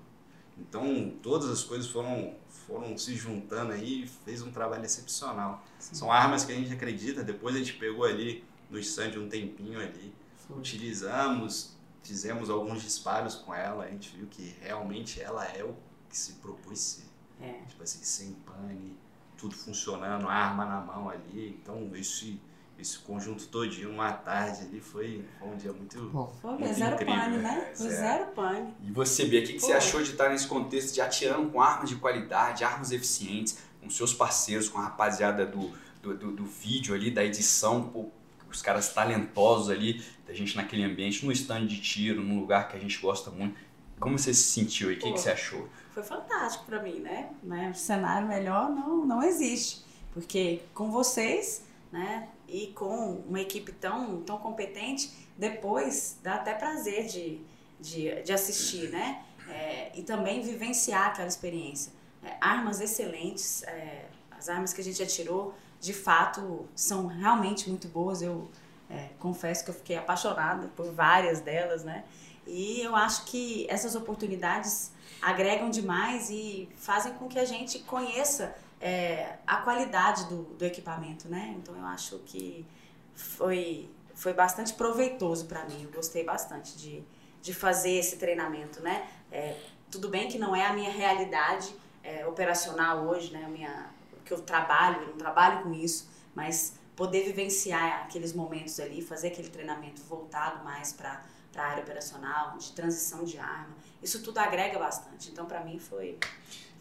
Então, 0.61 1.12
todas 1.22 1.48
as 1.48 1.62
coisas 1.62 1.86
foram, 1.88 2.34
foram 2.48 2.96
se 2.98 3.14
juntando 3.14 3.72
aí 3.72 4.04
e 4.04 4.09
fez 4.09 4.42
um 4.42 4.50
trabalho 4.50 4.84
excepcional. 4.84 5.64
Sim. 5.78 5.94
São 5.94 6.12
armas 6.12 6.44
que 6.44 6.52
a 6.52 6.54
gente 6.54 6.72
acredita, 6.72 7.22
depois 7.22 7.54
a 7.54 7.59
gente 7.59 7.74
pegou 7.74 8.04
ali 8.04 8.44
no 8.70 8.78
stand 8.78 9.18
um 9.18 9.28
tempinho 9.28 9.80
ali, 9.80 10.12
Foi. 10.36 10.59
utilizamos, 10.59 11.76
fizemos 12.02 12.50
alguns 12.50 12.82
disparos 12.82 13.36
com 13.36 13.54
ela, 13.54 13.84
a 13.84 13.88
gente 13.88 14.14
viu 14.16 14.26
que 14.26 14.54
realmente 14.61 15.20
ela 15.20 15.44
é 15.44 15.64
o 15.64 15.74
que 16.09 16.16
se 16.16 16.34
propôs 16.34 16.78
ser. 16.78 17.09
É. 17.40 17.52
Tipo 17.68 17.82
assim, 17.82 18.02
sem 18.02 18.32
pane, 18.32 18.98
tudo 19.36 19.54
funcionando, 19.54 20.28
arma 20.28 20.64
na 20.64 20.80
mão 20.80 21.09
ali. 21.09 21.56
Então, 21.62 21.90
esse 21.94 22.40
esse 22.78 22.98
conjunto 23.00 23.46
todinho, 23.48 23.90
uma 23.90 24.12
tarde 24.12 24.62
ali, 24.62 24.80
foi, 24.80 25.24
foi 25.38 25.48
um 25.48 25.56
dia 25.56 25.72
muito, 25.72 26.00
Bom, 26.10 26.32
foi 26.40 26.52
muito 26.52 26.74
zero 26.74 26.94
incrível. 26.94 27.14
pane, 27.14 27.36
né? 27.38 27.72
Foi 27.74 27.90
zero 27.90 28.26
pane. 28.26 28.74
E 28.84 28.92
você, 28.92 29.24
Bia, 29.24 29.40
o 29.40 29.44
que, 29.44 29.54
que 29.54 29.60
você 29.60 29.72
achou 29.72 30.00
de 30.02 30.12
estar 30.12 30.28
nesse 30.28 30.46
contexto 30.46 30.94
de 30.94 31.00
atirando 31.00 31.50
com 31.50 31.60
armas 31.60 31.88
de 31.88 31.96
qualidade, 31.96 32.62
armas 32.62 32.92
eficientes, 32.92 33.58
com 33.80 33.90
seus 33.90 34.14
parceiros, 34.14 34.68
com 34.68 34.78
a 34.78 34.84
rapaziada 34.84 35.44
do, 35.44 35.72
do, 36.00 36.16
do, 36.16 36.32
do 36.32 36.44
vídeo 36.44 36.94
ali, 36.94 37.10
da 37.10 37.24
edição, 37.24 37.88
pô, 37.88 38.06
os 38.48 38.62
caras 38.62 38.92
talentosos 38.92 39.70
ali, 39.70 40.02
da 40.26 40.32
gente 40.32 40.56
naquele 40.56 40.84
ambiente, 40.84 41.26
no 41.26 41.32
stand 41.32 41.66
de 41.66 41.80
tiro, 41.80 42.22
num 42.22 42.38
lugar 42.38 42.68
que 42.68 42.76
a 42.76 42.80
gente 42.80 42.98
gosta 43.00 43.30
muito. 43.30 43.58
Como 43.98 44.16
você 44.16 44.32
se 44.32 44.44
sentiu 44.44 44.92
e 44.92 44.94
o 44.94 44.98
que, 44.98 45.12
que 45.12 45.18
você 45.18 45.30
achou? 45.30 45.68
Foi 45.90 46.02
fantástico 46.04 46.64
para 46.64 46.80
mim, 46.80 47.00
né? 47.00 47.30
né? 47.42 47.72
cenário 47.74 48.28
melhor 48.28 48.70
não, 48.70 49.04
não 49.04 49.22
existe. 49.22 49.84
Porque 50.14 50.62
com 50.72 50.90
vocês, 50.90 51.64
né? 51.90 52.28
E 52.49 52.68
com 52.68 53.22
uma 53.28 53.40
equipe 53.40 53.72
tão, 53.72 54.22
tão 54.22 54.38
competente, 54.38 55.12
depois 55.36 56.18
dá 56.22 56.34
até 56.36 56.55
prazer 56.55 57.07
de, 57.07 57.40
de, 57.78 58.22
de 58.22 58.32
assistir, 58.32 58.90
né? 58.90 59.22
É, 59.49 59.92
e 59.94 60.03
também 60.03 60.42
vivenciar 60.42 61.09
aquela 61.09 61.28
experiência. 61.28 61.92
É, 62.22 62.36
armas 62.40 62.80
excelentes, 62.80 63.62
é, 63.64 64.07
as 64.30 64.49
armas 64.49 64.72
que 64.72 64.80
a 64.80 64.84
gente 64.84 65.03
atirou, 65.03 65.55
de 65.80 65.92
fato, 65.92 66.66
são 66.74 67.07
realmente 67.07 67.68
muito 67.68 67.88
boas. 67.88 68.20
Eu 68.20 68.51
é, 68.90 69.11
confesso 69.18 69.64
que 69.64 69.70
eu 69.70 69.74
fiquei 69.74 69.96
apaixonada 69.96 70.68
por 70.76 70.90
várias 70.92 71.40
delas, 71.40 71.84
né? 71.84 72.05
E 72.46 72.80
eu 72.80 72.96
acho 72.96 73.24
que 73.26 73.66
essas 73.68 73.94
oportunidades 73.94 74.90
agregam 75.20 75.68
demais 75.70 76.30
e 76.30 76.68
fazem 76.76 77.12
com 77.14 77.28
que 77.28 77.38
a 77.38 77.44
gente 77.44 77.80
conheça 77.80 78.55
é, 78.80 79.36
a 79.46 79.56
qualidade 79.58 80.24
do, 80.26 80.42
do 80.54 80.64
equipamento, 80.64 81.28
né? 81.28 81.54
Então 81.58 81.76
eu 81.76 81.84
acho 81.86 82.18
que 82.20 82.66
foi, 83.14 83.90
foi 84.14 84.32
bastante 84.32 84.74
proveitoso 84.74 85.46
para 85.46 85.64
mim. 85.64 85.82
Eu 85.84 85.90
gostei 85.90 86.24
bastante 86.24 86.76
de, 86.76 87.02
de 87.42 87.52
fazer 87.52 87.92
esse 87.92 88.16
treinamento, 88.16 88.80
né? 88.80 89.08
É, 89.30 89.56
tudo 89.90 90.08
bem 90.08 90.28
que 90.28 90.38
não 90.38 90.54
é 90.54 90.66
a 90.66 90.72
minha 90.72 90.90
realidade 90.90 91.74
é, 92.02 92.26
operacional 92.26 93.06
hoje, 93.06 93.32
né? 93.32 93.44
A 93.44 93.48
minha, 93.48 93.86
que 94.24 94.32
eu 94.32 94.40
trabalho, 94.40 95.02
eu 95.02 95.08
não 95.08 95.16
trabalho 95.16 95.62
com 95.62 95.72
isso, 95.72 96.08
mas 96.34 96.74
poder 96.94 97.24
vivenciar 97.24 98.02
aqueles 98.02 98.32
momentos 98.32 98.78
ali, 98.80 99.00
fazer 99.00 99.28
aquele 99.28 99.48
treinamento 99.48 100.02
voltado 100.02 100.64
mais 100.64 100.92
para 100.92 101.22
a 101.56 101.62
área 101.62 101.82
operacional, 101.82 102.56
de 102.56 102.72
transição 102.72 103.24
de 103.24 103.38
arma, 103.38 103.74
isso 104.02 104.22
tudo 104.22 104.38
agrega 104.38 104.78
bastante. 104.78 105.30
Então, 105.30 105.46
para 105.46 105.60
mim, 105.60 105.78
foi, 105.78 106.18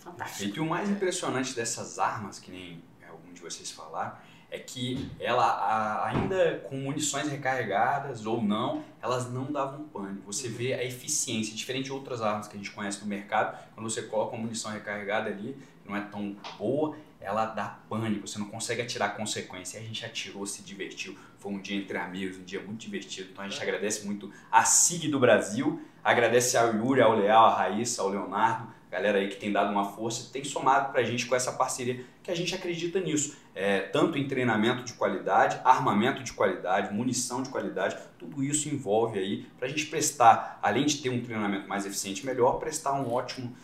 Fantástico. 0.08 0.58
E 0.58 0.60
o 0.60 0.66
mais 0.66 0.90
impressionante 0.90 1.54
dessas 1.56 2.00
armas, 2.00 2.40
que 2.40 2.52
nem 2.52 2.82
algum 3.10 3.34
de 3.34 3.42
vocês 3.42 3.72
falaram, 3.72 4.16
é 4.50 4.58
que 4.58 5.12
ela 5.20 6.06
ainda 6.06 6.60
com 6.70 6.78
munições 6.78 7.30
recarregadas 7.30 8.26
ou 8.26 8.42
não, 8.42 8.84
elas 9.02 9.30
não 9.30 9.52
davam 9.52 9.84
pane. 9.90 10.22
Você 10.26 10.48
vê 10.48 10.74
a 10.74 10.84
eficiência, 10.84 11.54
diferente 11.54 11.86
de 11.86 11.92
outras 11.92 12.22
armas 12.22 12.48
que 12.48 12.56
a 12.56 12.58
gente 12.58 12.72
conhece 12.72 13.02
no 13.02 13.08
mercado, 13.08 13.58
quando 13.76 13.90
você 13.90 14.04
coloca 14.04 14.36
uma 14.36 14.44
munição 14.44 14.72
recarregada 14.72 15.30
ali, 15.30 15.58
não 15.86 15.96
é 15.96 16.02
tão 16.02 16.38
boa, 16.58 16.96
ela 17.20 17.46
dá 17.46 17.78
pane, 17.90 18.20
você 18.20 18.40
não 18.40 18.46
consegue 18.46 18.82
atirar 18.82 19.18
consequência. 19.18 19.80
E 19.80 19.82
a 19.82 19.84
gente 19.84 20.06
atirou, 20.06 20.46
se 20.46 20.62
divertiu, 20.62 21.18
foi 21.40 21.52
um 21.52 21.60
dia 21.60 21.78
entre 21.78 21.98
amigos, 21.98 22.38
um 22.38 22.44
dia 22.44 22.62
muito 22.62 22.80
divertido. 22.80 23.32
Então 23.32 23.44
a 23.44 23.50
gente 23.50 23.62
agradece 23.62 24.06
muito 24.06 24.32
a 24.50 24.64
SIG 24.64 25.10
do 25.10 25.20
Brasil, 25.20 25.82
agradece 26.02 26.56
ao 26.56 26.74
Yuri, 26.74 27.02
ao 27.02 27.18
Leal, 27.18 27.48
à 27.48 27.58
Raíssa, 27.58 28.02
ao 28.02 28.08
Leonardo, 28.08 28.77
galera 28.90 29.20
aí 29.20 29.28
que 29.28 29.36
tem 29.36 29.52
dado 29.52 29.72
uma 29.72 29.86
força, 29.92 30.32
tem 30.32 30.44
somado 30.44 30.92
para 30.92 31.02
a 31.02 31.04
gente 31.04 31.26
com 31.26 31.36
essa 31.36 31.52
parceria, 31.52 32.04
que 32.24 32.32
a 32.32 32.36
gente 32.36 32.54
acredita 32.56 33.00
nisso. 33.00 33.38
É, 33.54 33.80
tanto 33.80 34.18
em 34.18 34.28
treinamento 34.28 34.84
de 34.84 34.94
qualidade, 34.94 35.60
armamento 35.64 36.24
de 36.24 36.34
qualidade, 36.34 36.94
munição 36.94 37.42
de 37.42 37.50
qualidade, 37.50 37.98
tudo 38.20 38.44
isso 38.44 38.70
envolve 38.70 39.20
aí 39.20 39.48
para 39.58 39.68
a 39.68 39.70
gente 39.70 39.88
prestar, 39.88 40.60
além 40.62 40.86
de 40.86 40.98
ter 40.98 41.10
um 41.10 41.22
treinamento 41.22 41.68
mais 41.68 41.86
eficiente 41.86 42.26
melhor, 42.26 42.60
prestar 42.60 42.94
um 42.94 43.12
ótimo, 43.12 43.56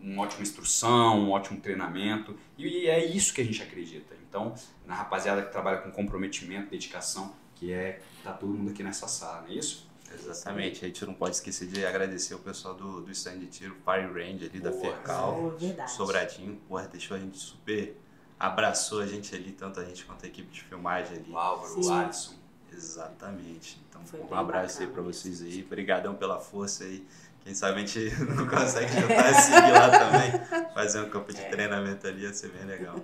uma 0.00 0.22
ótima 0.22 0.42
instrução, 0.42 1.18
um 1.18 1.30
ótimo 1.32 1.60
treinamento, 1.60 2.36
e 2.56 2.86
é 2.86 3.04
isso 3.04 3.34
que 3.34 3.40
a 3.40 3.44
gente 3.44 3.62
acredita. 3.62 4.14
Então, 4.28 4.54
na 4.86 4.94
rapaziada 4.94 5.42
que 5.42 5.50
trabalha 5.50 5.78
com 5.78 5.90
comprometimento, 5.90 6.70
dedicação, 6.70 7.34
que 7.56 7.72
é 7.72 8.00
tá 8.22 8.32
todo 8.32 8.54
mundo 8.54 8.70
aqui 8.70 8.82
nessa 8.82 9.08
sala, 9.08 9.42
não 9.42 9.48
é 9.48 9.54
isso? 9.54 9.89
Exatamente, 10.12 10.84
a 10.84 10.88
gente 10.88 11.06
não 11.06 11.14
pode 11.14 11.36
esquecer 11.36 11.68
de 11.68 11.84
agradecer 11.84 12.34
o 12.34 12.38
pessoal 12.38 12.74
do, 12.74 13.00
do 13.00 13.10
stand 13.10 13.38
de 13.38 13.46
tiro 13.46 13.76
Fire 13.84 14.06
Range 14.06 14.44
ali 14.44 14.60
da 14.60 14.72
Fercal, 14.72 15.56
é 15.78 15.86
Sobradinho, 15.86 16.56
porra, 16.68 16.88
deixou 16.88 17.16
a 17.16 17.20
gente 17.20 17.38
super, 17.38 17.96
abraçou 18.38 19.00
a 19.00 19.06
gente 19.06 19.34
ali, 19.34 19.52
tanto 19.52 19.80
a 19.80 19.84
gente 19.84 20.04
quanto 20.04 20.24
a 20.24 20.28
equipe 20.28 20.50
de 20.50 20.62
filmagem 20.62 21.18
ali. 21.18 21.30
O 21.30 21.38
Álvaro, 21.38 21.86
o 21.86 21.92
Alisson. 21.92 22.34
Exatamente, 22.72 23.80
então 23.88 24.02
um 24.30 24.34
abraço 24.34 24.80
aí 24.80 24.86
pra 24.86 25.02
vocês 25.02 25.42
aí, 25.42 25.62
obrigadão 25.62 26.14
pela 26.14 26.38
força 26.38 26.84
aí 26.84 27.06
Quem 27.50 27.54
sabe 27.56 27.82
a 27.82 27.84
gente 27.84 28.14
não 28.36 28.46
consegue 28.46 29.00
juntar 29.00 29.30
esse 29.32 29.50
lá 29.50 29.90
também. 29.90 30.68
Fazer 30.72 31.00
um 31.00 31.10
campo 31.10 31.32
de 31.32 31.40
treinamento 31.50 32.06
ali 32.06 32.22
ia 32.22 32.32
ser 32.32 32.52
bem 32.52 32.64
legal. 32.64 32.94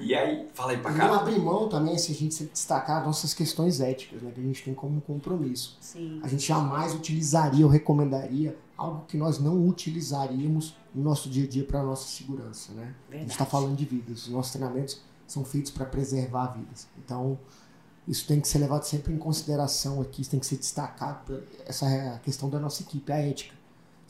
E 0.00 0.14
aí, 0.14 0.48
fala 0.54 0.72
aí 0.72 0.78
pra 0.78 0.94
cá. 0.94 1.08
não 1.08 1.14
abrir 1.14 1.38
mão 1.38 1.68
também, 1.68 1.98
se 1.98 2.10
a 2.10 2.14
gente 2.14 2.34
se 2.34 2.44
destacar 2.46 3.04
nossas 3.04 3.34
questões 3.34 3.82
éticas, 3.82 4.22
né? 4.22 4.32
Que 4.34 4.40
a 4.40 4.44
gente 4.44 4.64
tem 4.64 4.72
como 4.72 4.98
compromisso. 5.02 5.76
Sim. 5.78 6.20
A 6.22 6.28
gente 6.28 6.46
jamais 6.46 6.94
utilizaria 6.94 7.66
ou 7.66 7.70
recomendaria 7.70 8.56
algo 8.78 9.04
que 9.06 9.18
nós 9.18 9.38
não 9.38 9.62
utilizaríamos 9.68 10.74
no 10.94 11.02
nosso 11.02 11.28
dia 11.28 11.44
a 11.44 11.46
dia 11.46 11.64
para 11.64 11.82
nossa 11.82 12.08
segurança, 12.08 12.72
né? 12.72 12.82
A 12.82 12.86
gente 12.86 13.10
Verdade. 13.10 13.32
está 13.32 13.44
falando 13.44 13.76
de 13.76 13.84
vidas. 13.84 14.22
Os 14.22 14.28
nossos 14.30 14.52
treinamentos 14.52 15.02
são 15.26 15.44
feitos 15.44 15.70
para 15.70 15.84
preservar 15.84 16.46
vidas. 16.46 16.88
Então, 17.04 17.38
isso 18.08 18.26
tem 18.26 18.40
que 18.40 18.48
ser 18.48 18.56
levado 18.56 18.84
sempre 18.84 19.12
em 19.12 19.18
consideração 19.18 20.00
aqui, 20.00 20.22
isso 20.22 20.30
tem 20.30 20.40
que 20.40 20.46
ser 20.46 20.56
destacado. 20.56 21.42
Essa 21.66 21.90
é 21.90 22.14
a 22.14 22.18
questão 22.20 22.48
da 22.48 22.58
nossa 22.58 22.82
equipe, 22.82 23.12
a 23.12 23.18
ética. 23.18 23.60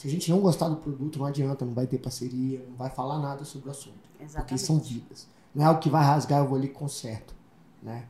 Se 0.03 0.09
a 0.09 0.11
gente 0.11 0.29
não 0.33 0.41
gostar 0.41 0.69
do 0.69 0.75
produto, 0.75 1.17
não 1.21 1.27
adianta, 1.27 1.65
não 1.65 1.75
vai 1.75 1.87
ter 1.87 1.97
parceria, 1.97 2.67
não 2.69 2.75
vai 2.75 2.91
falar 2.91 3.21
nada 3.21 3.45
sobre 3.45 3.69
o 3.69 3.71
assunto. 3.71 4.01
Porque 4.11 4.25
Exatamente. 4.25 4.61
são 4.61 4.81
vidas. 4.81 5.29
Não 5.55 5.63
é 5.63 5.69
algo 5.69 5.81
que 5.81 5.89
vai 5.89 6.05
rasgar, 6.05 6.41
eu 6.41 6.49
vou 6.49 6.59
ali 6.59 6.67
e 6.67 6.71
conserto. 6.71 7.33
Né? 7.81 8.09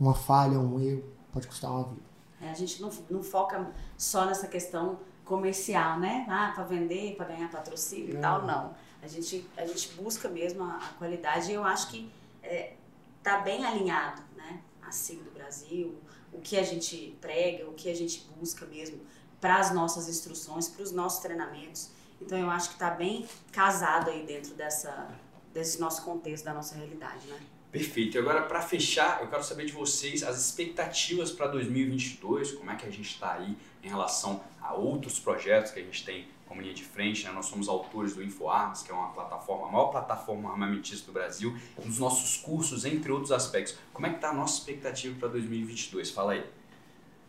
Uma 0.00 0.14
falha, 0.14 0.58
um 0.58 0.80
erro, 0.80 1.04
pode 1.30 1.46
custar 1.46 1.70
uma 1.70 1.84
vida. 1.84 2.00
É, 2.40 2.48
a 2.50 2.54
gente 2.54 2.80
não, 2.80 2.90
não 3.10 3.22
foca 3.22 3.70
só 3.98 4.24
nessa 4.24 4.48
questão 4.48 4.98
comercial, 5.22 6.00
né? 6.00 6.24
Ah, 6.30 6.52
para 6.54 6.64
vender, 6.64 7.14
para 7.14 7.26
ganhar 7.26 7.50
patrocínio 7.50 8.16
e 8.16 8.18
tal, 8.18 8.46
não. 8.46 8.74
A 9.02 9.06
gente, 9.06 9.46
a 9.54 9.66
gente 9.66 9.92
busca 10.00 10.30
mesmo 10.30 10.64
a, 10.64 10.78
a 10.78 10.88
qualidade 10.94 11.50
e 11.50 11.54
eu 11.54 11.62
acho 11.62 11.90
que 11.90 12.10
é, 12.42 12.72
tá 13.22 13.40
bem 13.40 13.66
alinhado, 13.66 14.22
né? 14.34 14.62
A 14.80 14.90
SIG 14.90 15.22
do 15.22 15.30
Brasil, 15.32 15.94
o 16.32 16.40
que 16.40 16.56
a 16.56 16.62
gente 16.62 17.14
prega, 17.20 17.68
o 17.68 17.74
que 17.74 17.90
a 17.90 17.94
gente 17.94 18.26
busca 18.34 18.64
mesmo 18.64 18.98
para 19.44 19.58
as 19.58 19.74
nossas 19.74 20.08
instruções, 20.08 20.70
para 20.70 20.82
os 20.82 20.90
nossos 20.90 21.20
treinamentos. 21.20 21.90
Então 22.18 22.38
eu 22.38 22.48
acho 22.48 22.68
que 22.68 22.76
está 22.76 22.88
bem 22.88 23.28
casado 23.52 24.08
aí 24.08 24.24
dentro 24.24 24.54
dessa, 24.54 25.06
desse 25.52 25.78
nosso 25.78 26.02
contexto, 26.02 26.46
da 26.46 26.54
nossa 26.54 26.74
realidade, 26.76 27.26
né? 27.26 27.38
Perfeito. 27.70 28.16
E 28.16 28.20
agora, 28.20 28.44
para 28.44 28.62
fechar, 28.62 29.20
eu 29.20 29.28
quero 29.28 29.44
saber 29.44 29.66
de 29.66 29.72
vocês 29.72 30.22
as 30.22 30.38
expectativas 30.38 31.30
para 31.30 31.48
2022, 31.48 32.52
como 32.52 32.70
é 32.70 32.76
que 32.76 32.86
a 32.86 32.90
gente 32.90 33.10
está 33.10 33.34
aí 33.34 33.54
em 33.82 33.88
relação 33.88 34.42
a 34.62 34.72
outros 34.72 35.18
projetos 35.18 35.72
que 35.72 35.80
a 35.80 35.82
gente 35.82 36.06
tem 36.06 36.26
como 36.46 36.62
linha 36.62 36.72
de 36.72 36.84
frente. 36.84 37.24
Né? 37.24 37.32
Nós 37.32 37.44
somos 37.44 37.68
autores 37.68 38.14
do 38.14 38.22
InfoArmas, 38.22 38.82
que 38.82 38.90
é 38.90 38.94
uma 38.94 39.08
plataforma, 39.08 39.68
a 39.68 39.70
maior 39.70 39.88
plataforma 39.88 40.52
armamentista 40.52 41.04
do 41.04 41.12
Brasil, 41.12 41.54
nos 41.84 41.98
nossos 41.98 42.38
cursos, 42.38 42.86
entre 42.86 43.12
outros 43.12 43.30
aspectos. 43.30 43.76
Como 43.92 44.06
é 44.06 44.08
que 44.08 44.16
está 44.16 44.30
a 44.30 44.32
nossa 44.32 44.56
expectativa 44.58 45.14
para 45.18 45.28
2022? 45.28 46.12
Fala 46.12 46.32
aí. 46.32 46.44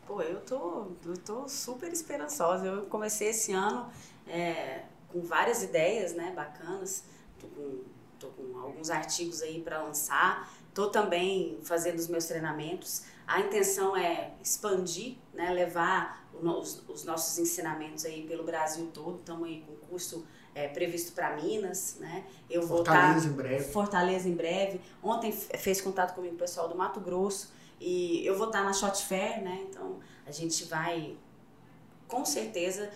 Pô, 0.06 0.22
eu 0.22 0.40
tô, 0.42 0.88
eu 1.06 1.18
tô 1.18 1.48
super 1.48 1.92
esperançosa. 1.92 2.66
Eu 2.68 2.86
comecei 2.86 3.30
esse 3.30 3.52
ano 3.52 3.90
é, 4.28 4.84
com 5.12 5.22
várias 5.22 5.64
ideias, 5.64 6.14
né, 6.14 6.32
bacanas. 6.36 7.04
Tô 7.40 7.48
com, 7.48 7.82
tô 8.20 8.28
com 8.28 8.60
alguns 8.60 8.90
artigos 8.90 9.42
aí 9.42 9.62
para 9.62 9.82
lançar. 9.82 10.52
Tô 10.74 10.90
também 10.90 11.58
fazendo 11.64 11.98
os 11.98 12.08
meus 12.08 12.26
treinamentos. 12.26 13.04
A 13.26 13.40
intenção 13.40 13.98
é 13.98 14.34
expandir, 14.44 15.16
né, 15.34 15.52
levar 15.52 16.24
o 16.34 16.48
os, 16.60 16.84
os 16.88 17.04
nossos 17.06 17.40
ensinamentos 17.40 18.06
aí 18.06 18.28
pelo 18.28 18.44
Brasil 18.44 18.90
todo. 18.94 19.20
Estamos 19.20 19.48
aí 19.48 19.64
com 19.66 19.76
curso 19.88 20.26
é, 20.54 20.68
previsto 20.68 21.14
para 21.14 21.36
Minas, 21.36 21.98
né? 22.00 22.26
Eu 22.50 22.62
vou 22.62 22.78
Fortaleza 22.78 23.28
em 23.28 23.32
breve. 23.32 23.72
Fortaleza 23.72 24.30
em 24.30 24.36
breve. 24.36 24.82
Ontem 25.02 25.32
fez 25.32 25.82
contato 25.82 26.14
comigo 26.14 26.36
o 26.36 26.38
pessoal 26.38 26.68
do 26.68 26.76
Mato 26.76 27.00
Grosso 27.00 27.55
e 27.80 28.26
eu 28.26 28.38
vou 28.38 28.48
estar 28.48 28.64
na 28.64 28.74
Shot 28.74 29.04
Fair, 29.04 29.44
né? 29.44 29.66
Então 29.70 30.00
a 30.26 30.32
gente 30.32 30.66
vai, 30.66 31.16
com 32.08 32.26
certeza, 32.26 32.92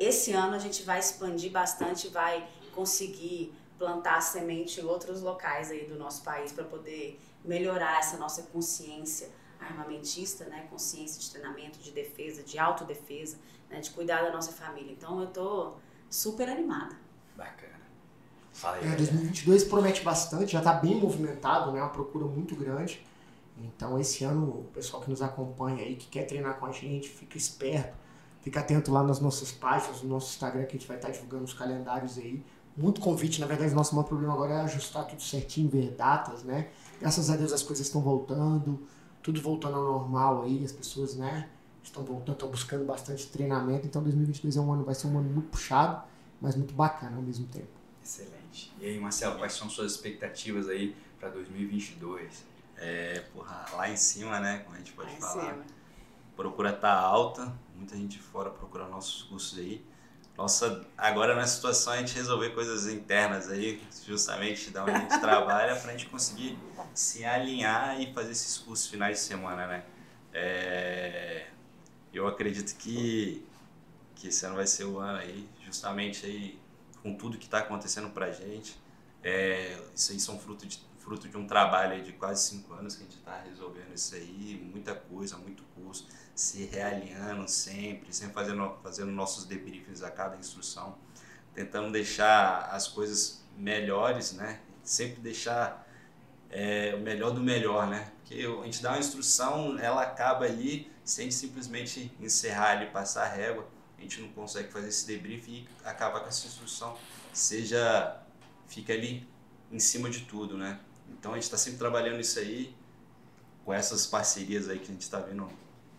esse 0.00 0.32
ano 0.32 0.54
a 0.54 0.58
gente 0.58 0.82
vai 0.82 0.98
expandir 0.98 1.50
bastante, 1.50 2.08
vai 2.08 2.48
conseguir 2.74 3.52
plantar 3.78 4.20
semente 4.20 4.80
em 4.80 4.84
outros 4.84 5.20
locais 5.20 5.70
aí 5.70 5.86
do 5.86 5.96
nosso 5.98 6.22
país 6.22 6.52
para 6.52 6.64
poder 6.64 7.20
melhorar 7.44 7.98
essa 7.98 8.16
nossa 8.16 8.42
consciência 8.44 9.28
armamentista, 9.60 10.44
né? 10.46 10.66
Consciência 10.70 11.20
de 11.20 11.30
treinamento, 11.30 11.78
de 11.78 11.90
defesa, 11.90 12.42
de 12.42 12.58
autodefesa, 12.58 13.38
né? 13.70 13.80
De 13.80 13.90
cuidar 13.90 14.22
da 14.22 14.32
nossa 14.32 14.52
família. 14.52 14.92
Então 14.92 15.20
eu 15.20 15.26
tô 15.28 15.72
super 16.08 16.48
animada. 16.48 16.96
Bacana. 17.36 17.76
Fala 18.52 18.76
aí. 18.76 18.82
É, 18.82 18.84
galera. 18.84 18.98
2022 18.98 19.64
promete 19.64 20.02
bastante, 20.02 20.52
já 20.52 20.58
está 20.58 20.72
bem 20.72 20.94
movimentado, 20.96 21.72
né? 21.72 21.80
Uma 21.80 21.90
procura 21.90 22.24
muito 22.24 22.56
grande. 22.56 23.04
Então, 23.74 23.98
esse 23.98 24.24
ano, 24.24 24.44
o 24.46 24.64
pessoal 24.72 25.02
que 25.02 25.10
nos 25.10 25.22
acompanha 25.22 25.82
aí, 25.82 25.96
que 25.96 26.06
quer 26.06 26.24
treinar 26.24 26.58
com 26.58 26.66
a 26.66 26.72
gente, 26.72 27.08
fica 27.08 27.36
esperto, 27.36 27.96
fica 28.40 28.60
atento 28.60 28.92
lá 28.92 29.02
nas 29.02 29.20
nossas 29.20 29.52
páginas, 29.52 30.02
no 30.02 30.08
nosso 30.08 30.30
Instagram, 30.34 30.64
que 30.64 30.76
a 30.76 30.78
gente 30.78 30.88
vai 30.88 30.96
estar 30.96 31.10
divulgando 31.10 31.44
os 31.44 31.52
calendários 31.52 32.18
aí. 32.18 32.42
Muito 32.76 33.00
convite, 33.00 33.40
na 33.40 33.46
verdade, 33.46 33.74
nosso 33.74 33.94
maior 33.94 34.06
problema 34.06 34.34
agora 34.34 34.54
é 34.54 34.60
ajustar 34.60 35.06
tudo 35.06 35.22
certinho, 35.22 35.68
ver 35.68 35.92
datas, 35.92 36.42
né? 36.42 36.68
Graças 37.00 37.30
a 37.30 37.36
Deus 37.36 37.52
as 37.52 37.62
coisas 37.62 37.86
estão 37.86 38.02
voltando, 38.02 38.86
tudo 39.22 39.40
voltando 39.40 39.76
ao 39.76 39.84
normal 39.84 40.42
aí, 40.42 40.62
as 40.64 40.72
pessoas, 40.72 41.16
né? 41.16 41.48
Estão 41.82 42.04
voltando, 42.04 42.34
estão 42.34 42.50
buscando 42.50 42.84
bastante 42.84 43.28
treinamento. 43.28 43.86
Então, 43.86 44.02
2022 44.02 44.56
é 44.56 44.60
um 44.60 44.72
ano, 44.72 44.84
vai 44.84 44.94
ser 44.94 45.06
um 45.06 45.18
ano 45.18 45.30
muito 45.30 45.48
puxado, 45.48 46.02
mas 46.40 46.54
muito 46.54 46.74
bacana 46.74 47.16
ao 47.16 47.22
mesmo 47.22 47.46
tempo. 47.46 47.68
Excelente. 48.04 48.72
E 48.80 48.86
aí, 48.86 49.00
Marcelo, 49.00 49.38
quais 49.38 49.54
são 49.54 49.70
suas 49.70 49.92
expectativas 49.92 50.68
aí 50.68 50.94
para 51.18 51.30
2022? 51.30 52.44
É, 52.78 53.20
porra, 53.32 53.64
lá 53.72 53.88
em 53.88 53.96
cima, 53.96 54.38
né? 54.40 54.58
Como 54.60 54.74
a 54.74 54.78
gente 54.78 54.92
pode 54.92 55.10
Lá 55.10 55.16
em 55.16 55.20
falar. 55.20 55.52
cima. 55.52 55.64
procura 56.36 56.72
tá 56.72 56.92
alta, 56.92 57.52
muita 57.74 57.96
gente 57.96 58.18
de 58.18 58.22
fora 58.22 58.50
procura 58.50 58.86
nossos 58.86 59.22
cursos 59.22 59.58
aí. 59.58 59.84
Nossa, 60.36 60.86
agora 60.98 61.34
na 61.34 61.46
situação 61.46 61.94
a 61.94 61.96
gente 61.96 62.14
resolver 62.14 62.50
coisas 62.50 62.86
internas 62.88 63.48
aí, 63.48 63.82
justamente 64.06 64.70
da 64.70 64.82
onde 64.82 64.90
a 64.92 64.98
gente 64.98 65.16
trabalha, 65.20 65.74
pra 65.76 65.92
gente 65.92 66.06
conseguir 66.06 66.58
se 66.94 67.24
alinhar 67.24 67.98
e 68.00 68.12
fazer 68.12 68.32
esses 68.32 68.58
cursos 68.58 68.86
finais 68.86 69.16
de 69.18 69.24
semana, 69.24 69.66
né? 69.66 69.84
É, 70.34 71.46
eu 72.12 72.26
acredito 72.28 72.76
que, 72.76 73.46
que 74.14 74.28
esse 74.28 74.44
ano 74.44 74.56
vai 74.56 74.66
ser 74.66 74.84
o 74.84 74.98
ano 74.98 75.18
aí, 75.18 75.48
justamente 75.64 76.26
aí 76.26 76.58
com 77.02 77.14
tudo 77.14 77.38
que 77.38 77.46
está 77.46 77.60
acontecendo 77.60 78.10
pra 78.10 78.30
gente. 78.30 78.78
É, 79.22 79.78
isso 79.94 80.12
aí 80.12 80.20
são 80.20 80.38
fruto 80.38 80.66
de, 80.66 80.78
fruto 81.06 81.28
de 81.28 81.36
um 81.36 81.46
trabalho 81.46 82.02
de 82.02 82.12
quase 82.12 82.48
cinco 82.50 82.74
anos 82.74 82.96
que 82.96 83.04
a 83.04 83.06
gente 83.06 83.18
está 83.18 83.40
resolvendo 83.42 83.94
isso 83.94 84.12
aí, 84.16 84.60
muita 84.72 84.92
coisa, 84.92 85.36
muito 85.36 85.62
curso, 85.76 86.08
se 86.34 86.64
realinhando 86.64 87.48
sempre, 87.48 88.12
sempre 88.12 88.34
fazendo, 88.34 88.76
fazendo 88.82 89.12
nossos 89.12 89.44
debriefings 89.44 90.02
a 90.02 90.10
cada 90.10 90.36
instrução, 90.36 90.98
tentando 91.54 91.92
deixar 91.92 92.68
as 92.72 92.88
coisas 92.88 93.46
melhores, 93.56 94.32
né? 94.32 94.60
Sempre 94.82 95.20
deixar 95.20 95.88
é, 96.50 96.92
o 96.96 97.00
melhor 97.00 97.30
do 97.30 97.40
melhor, 97.40 97.86
né? 97.86 98.10
Porque 98.18 98.44
a 98.44 98.64
gente 98.64 98.82
dá 98.82 98.90
uma 98.90 98.98
instrução, 98.98 99.78
ela 99.78 100.02
acaba 100.02 100.44
ali, 100.44 100.90
se 101.04 101.20
a 101.20 101.24
gente 101.24 101.36
simplesmente 101.36 102.12
encerrar 102.18 102.72
ali, 102.72 102.86
passar 102.86 103.26
a 103.26 103.28
régua, 103.28 103.64
a 103.96 104.02
gente 104.02 104.20
não 104.20 104.28
consegue 104.30 104.72
fazer 104.72 104.88
esse 104.88 105.06
debriefing 105.06 105.52
e 105.52 105.68
acabar 105.88 106.18
com 106.18 106.26
essa 106.26 106.48
instrução, 106.48 106.98
seja, 107.32 108.20
fica 108.66 108.92
ali 108.92 109.26
em 109.70 109.78
cima 109.78 110.10
de 110.10 110.22
tudo, 110.22 110.58
né? 110.58 110.80
Então 111.10 111.32
a 111.32 111.34
gente 111.34 111.44
está 111.44 111.56
sempre 111.56 111.78
trabalhando 111.78 112.20
isso 112.20 112.38
aí, 112.38 112.74
com 113.64 113.72
essas 113.72 114.06
parcerias 114.06 114.68
aí 114.68 114.78
que 114.78 114.84
a 114.84 114.92
gente 114.92 115.02
está 115.02 115.18
vendo 115.18 115.48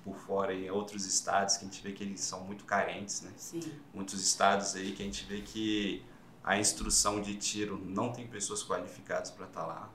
por 0.03 0.16
fora 0.16 0.53
em 0.53 0.70
outros 0.70 1.05
estados, 1.05 1.58
que 1.58 1.66
a 1.66 1.68
gente 1.68 1.82
vê 1.84 1.91
que 1.91 2.03
eles 2.03 2.22
são 2.22 2.41
muito 2.41 2.64
carentes, 2.64 3.22
né? 3.22 3.32
Sim. 3.36 3.60
Muitos 3.93 4.22
estados 4.26 4.76
aí 4.76 4.93
que 4.93 5.01
a 5.01 5.05
gente 5.05 5.26
vê 5.26 5.41
que 5.41 6.01
a 6.43 6.58
instrução 6.58 7.22
de 7.22 7.36
tiro 7.36 7.78
não 7.86 8.14
tem 8.14 8.26
pessoas 8.26 8.64
qualificadas 8.64 9.32
para 9.32 9.45
estar 9.47 9.66
lá. 9.66 9.91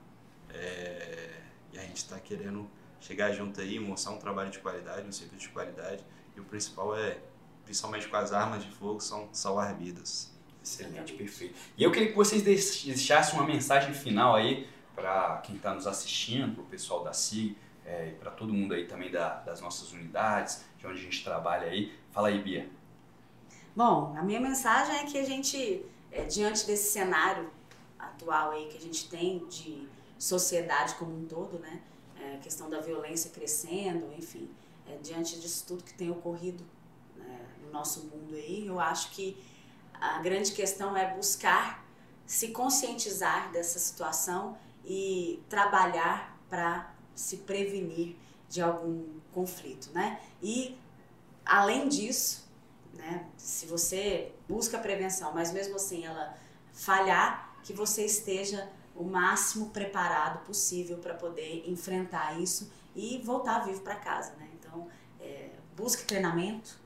É, 0.49 1.41
e 1.71 1.79
a 1.79 1.81
gente 1.81 1.97
está 1.97 2.19
querendo 2.19 2.69
chegar 2.99 3.31
junto 3.31 3.59
aí, 3.59 3.79
mostrar 3.79 4.11
um 4.13 4.19
trabalho 4.19 4.51
de 4.51 4.59
qualidade, 4.59 5.07
um 5.07 5.11
serviço 5.11 5.47
de 5.47 5.49
qualidade. 5.49 6.05
E 6.35 6.39
o 6.39 6.43
principal 6.43 6.95
é, 6.95 7.17
principalmente 7.65 8.07
com 8.07 8.15
as 8.15 8.31
armas 8.31 8.63
de 8.63 8.69
fogo, 8.69 8.99
são 9.01 9.29
salvar 9.33 9.75
vidas. 9.75 10.31
Excelente, 10.63 11.13
perfeito. 11.13 11.55
E 11.75 11.83
eu 11.83 11.91
queria 11.91 12.09
que 12.09 12.15
vocês 12.15 12.43
deix- 12.43 12.83
deixassem 12.85 13.33
uma 13.33 13.47
mensagem 13.47 13.93
final 13.95 14.35
aí 14.35 14.69
para 14.95 15.37
quem 15.37 15.55
está 15.55 15.73
nos 15.73 15.87
assistindo, 15.87 16.53
para 16.55 16.63
o 16.63 16.67
pessoal 16.67 17.03
da 17.03 17.13
SIG, 17.13 17.57
é, 17.85 18.11
para 18.19 18.31
todo 18.31 18.53
mundo 18.53 18.73
aí 18.73 18.87
também 18.87 19.11
da- 19.11 19.35
das 19.41 19.59
nossas 19.59 19.91
unidades, 19.91 20.63
de 20.77 20.87
onde 20.87 20.99
a 20.99 21.03
gente 21.03 21.23
trabalha 21.23 21.67
aí. 21.67 21.93
Fala 22.11 22.29
aí, 22.29 22.41
Bia. 22.41 22.69
Bom, 23.75 24.15
a 24.17 24.21
minha 24.21 24.39
mensagem 24.39 24.95
é 24.97 25.03
que 25.05 25.17
a 25.17 25.25
gente, 25.25 25.83
é, 26.11 26.23
diante 26.25 26.65
desse 26.65 26.91
cenário 26.91 27.49
atual 27.97 28.51
aí 28.51 28.67
que 28.67 28.77
a 28.77 28.81
gente 28.81 29.09
tem 29.09 29.45
de 29.47 29.87
sociedade 30.19 30.95
como 30.95 31.11
um 31.17 31.25
todo, 31.25 31.59
né? 31.59 31.81
É, 32.21 32.37
questão 32.37 32.69
da 32.69 32.79
violência 32.79 33.31
crescendo, 33.31 34.13
enfim, 34.17 34.49
é, 34.87 34.95
diante 34.97 35.39
disso 35.39 35.65
tudo 35.67 35.83
que 35.83 35.93
tem 35.93 36.09
ocorrido 36.09 36.63
né, 37.17 37.45
no 37.65 37.71
nosso 37.71 38.01
mundo 38.05 38.35
aí, 38.35 38.65
eu 38.65 38.79
acho 38.79 39.11
que 39.11 39.35
a 39.99 40.19
grande 40.19 40.51
questão 40.53 40.95
é 40.95 41.13
buscar 41.13 41.83
se 42.25 42.49
conscientizar 42.49 43.51
dessa 43.51 43.79
situação 43.79 44.57
e 44.85 45.41
trabalhar 45.49 46.37
para 46.49 46.93
se 47.15 47.37
prevenir 47.37 48.15
de 48.49 48.61
algum 48.61 49.19
conflito, 49.31 49.89
né? 49.93 50.19
E 50.41 50.77
além 51.45 51.87
disso, 51.87 52.49
né? 52.93 53.27
Se 53.37 53.65
você 53.65 54.31
busca 54.47 54.77
prevenção, 54.77 55.33
mas 55.33 55.51
mesmo 55.51 55.75
assim 55.75 56.05
ela 56.05 56.37
falhar, 56.71 57.57
que 57.63 57.73
você 57.73 58.05
esteja 58.05 58.69
o 58.95 59.03
máximo 59.03 59.69
preparado 59.69 60.45
possível 60.45 60.97
para 60.97 61.13
poder 61.13 61.63
enfrentar 61.67 62.39
isso 62.39 62.71
e 62.95 63.19
voltar 63.23 63.65
vivo 63.65 63.81
para 63.81 63.95
casa, 63.95 64.33
né? 64.35 64.47
Então, 64.59 64.87
é, 65.19 65.49
busque 65.75 66.03
treinamento, 66.03 66.77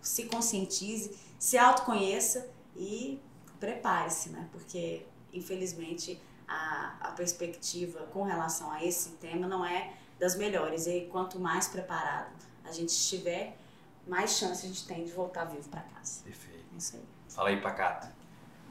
se 0.00 0.24
conscientize, 0.24 1.16
se 1.38 1.58
autoconheça 1.58 2.48
e 2.76 3.20
prepare-se, 3.60 4.30
né? 4.30 4.48
Porque, 4.52 5.04
infelizmente, 5.32 6.20
a, 6.46 6.96
a 7.00 7.10
perspectiva 7.12 8.00
com 8.12 8.22
relação 8.22 8.70
a 8.70 8.84
esse 8.84 9.10
tema 9.12 9.46
não 9.46 9.64
é 9.64 9.94
das 10.18 10.36
melhores. 10.36 10.86
E 10.86 11.08
quanto 11.10 11.38
mais 11.38 11.68
preparado 11.68 12.32
a 12.64 12.72
gente 12.72 12.90
estiver, 12.90 13.56
mais 14.06 14.32
chance 14.32 14.64
a 14.64 14.68
gente 14.68 14.86
tem 14.86 15.04
de 15.04 15.12
voltar 15.12 15.44
vivo 15.44 15.68
para 15.68 15.80
casa. 15.80 16.22
Perfeito. 16.24 16.64
É 16.74 16.78
isso 16.78 16.96
aí. 16.96 17.02
Fala 17.28 17.48
aí, 17.48 17.60
Pacato. 17.60 18.08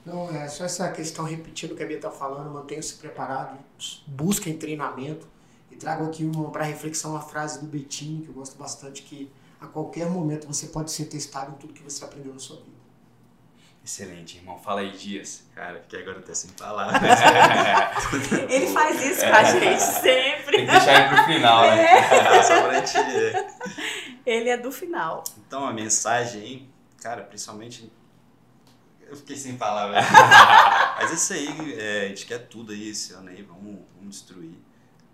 Não, 0.06 0.30
é 0.30 0.48
só 0.50 0.66
essa 0.66 0.92
questão, 0.92 1.24
repetindo 1.24 1.72
o 1.72 1.76
que 1.76 1.84
a 1.84 1.86
Bia 1.86 1.96
está 1.96 2.12
falando, 2.12 2.52
mantenham-se 2.52 2.96
preparados, 2.96 4.04
busquem 4.06 4.58
treinamento. 4.58 5.28
E 5.72 5.76
trago 5.76 6.06
aqui 6.06 6.30
para 6.52 6.64
reflexão 6.64 7.12
uma 7.12 7.22
frase 7.22 7.60
do 7.60 7.66
Betinho, 7.66 8.22
que 8.22 8.28
eu 8.28 8.34
gosto 8.34 8.56
bastante, 8.58 9.02
que 9.02 9.32
a 9.60 9.66
qualquer 9.66 10.08
momento 10.08 10.46
você 10.46 10.68
pode 10.68 10.92
ser 10.92 11.06
testado 11.06 11.52
em 11.52 11.56
tudo 11.56 11.74
que 11.74 11.82
você 11.82 12.04
aprendeu 12.04 12.34
na 12.34 12.40
sua 12.40 12.58
vida. 12.58 12.73
Excelente, 13.84 14.38
irmão. 14.38 14.58
Fala 14.60 14.80
aí, 14.80 14.92
Dias. 14.92 15.44
Cara, 15.54 15.82
fiquei 15.82 16.02
agora 16.02 16.20
até 16.20 16.34
sem 16.34 16.52
palavras. 16.52 17.02
Ele 18.50 18.68
faz 18.68 19.04
isso 19.04 19.22
com 19.22 19.36
a 19.36 19.44
gente 19.44 19.82
sempre. 19.82 20.58
Tem 20.58 20.66
que 20.66 20.72
deixar 20.72 21.00
ele 21.02 21.16
pro 21.16 21.26
final, 21.26 21.62
né? 21.64 21.84
É. 21.84 22.44
Só 22.44 22.62
pra 22.62 22.86
gente... 22.86 22.98
Ele 24.26 24.50
é 24.50 24.58
do 24.58 24.72
final. 24.72 25.24
Então, 25.38 25.66
a 25.66 25.74
mensagem 25.74 26.72
cara, 27.04 27.22
principalmente. 27.24 27.92
Eu 29.02 29.18
fiquei 29.18 29.36
sem 29.36 29.58
palavras. 29.58 30.04
Mas 30.96 31.12
é 31.12 31.14
isso 31.14 31.34
aí, 31.34 31.74
é, 31.74 32.06
a 32.06 32.08
gente 32.08 32.26
quer 32.26 32.48
tudo 32.48 32.72
aí 32.72 32.90
esse 32.90 33.14
ano 33.14 33.30
aí, 33.30 33.44
vamos, 33.44 33.80
vamos 33.96 34.16
destruir. 34.16 34.56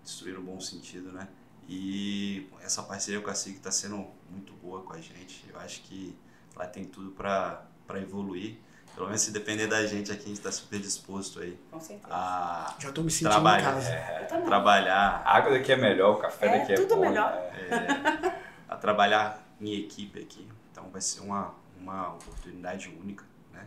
Destruir 0.02 0.34
no 0.36 0.42
bom 0.42 0.60
sentido, 0.60 1.12
né? 1.12 1.28
E 1.68 2.48
essa 2.62 2.82
parceria 2.82 3.20
com 3.20 3.28
a 3.28 3.34
SIG 3.34 3.58
tá 3.58 3.70
sendo 3.70 4.06
muito 4.30 4.52
boa 4.54 4.82
com 4.82 4.92
a 4.92 5.00
gente. 5.00 5.44
Eu 5.48 5.58
acho 5.58 5.82
que 5.82 6.16
ela 6.54 6.66
tem 6.66 6.84
tudo 6.84 7.10
pra, 7.10 7.66
pra 7.90 8.00
evoluir. 8.00 8.56
Pelo 8.94 9.06
menos 9.06 9.22
se 9.22 9.30
depender 9.30 9.66
da 9.66 9.86
gente 9.86 10.10
aqui, 10.12 10.24
a 10.24 10.28
gente 10.28 10.40
tá 10.40 10.52
super 10.52 10.78
disposto 10.78 11.40
aí 11.40 11.56
Com 11.70 11.80
certeza. 11.80 12.12
a 12.12 12.74
Já 12.78 12.88
estou 12.88 13.02
me 13.04 13.10
sentindo 13.10 13.30
trabalhar, 13.30 13.60
em 13.60 13.64
casa. 13.64 13.94
Eu 14.20 14.26
também. 14.28 14.44
trabalhar 14.46 15.22
A 15.24 15.36
água 15.36 15.50
daqui 15.52 15.72
é 15.72 15.76
melhor, 15.76 16.16
o 16.16 16.16
café 16.18 16.46
É, 16.46 16.58
daqui 16.58 16.72
é 16.72 16.76
tudo 16.76 16.96
bom. 16.96 17.00
melhor. 17.02 17.32
né? 17.70 18.34
a 18.68 18.76
trabalhar 18.76 19.42
em 19.60 19.72
equipe 19.74 20.20
aqui. 20.20 20.46
Então 20.70 20.84
vai 20.90 21.00
ser 21.00 21.20
uma, 21.20 21.54
uma 21.80 22.14
oportunidade 22.14 22.88
única, 23.02 23.24
né? 23.52 23.64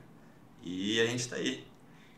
E 0.62 1.02
a 1.02 1.06
gente 1.08 1.28
tá 1.28 1.36
aí, 1.38 1.66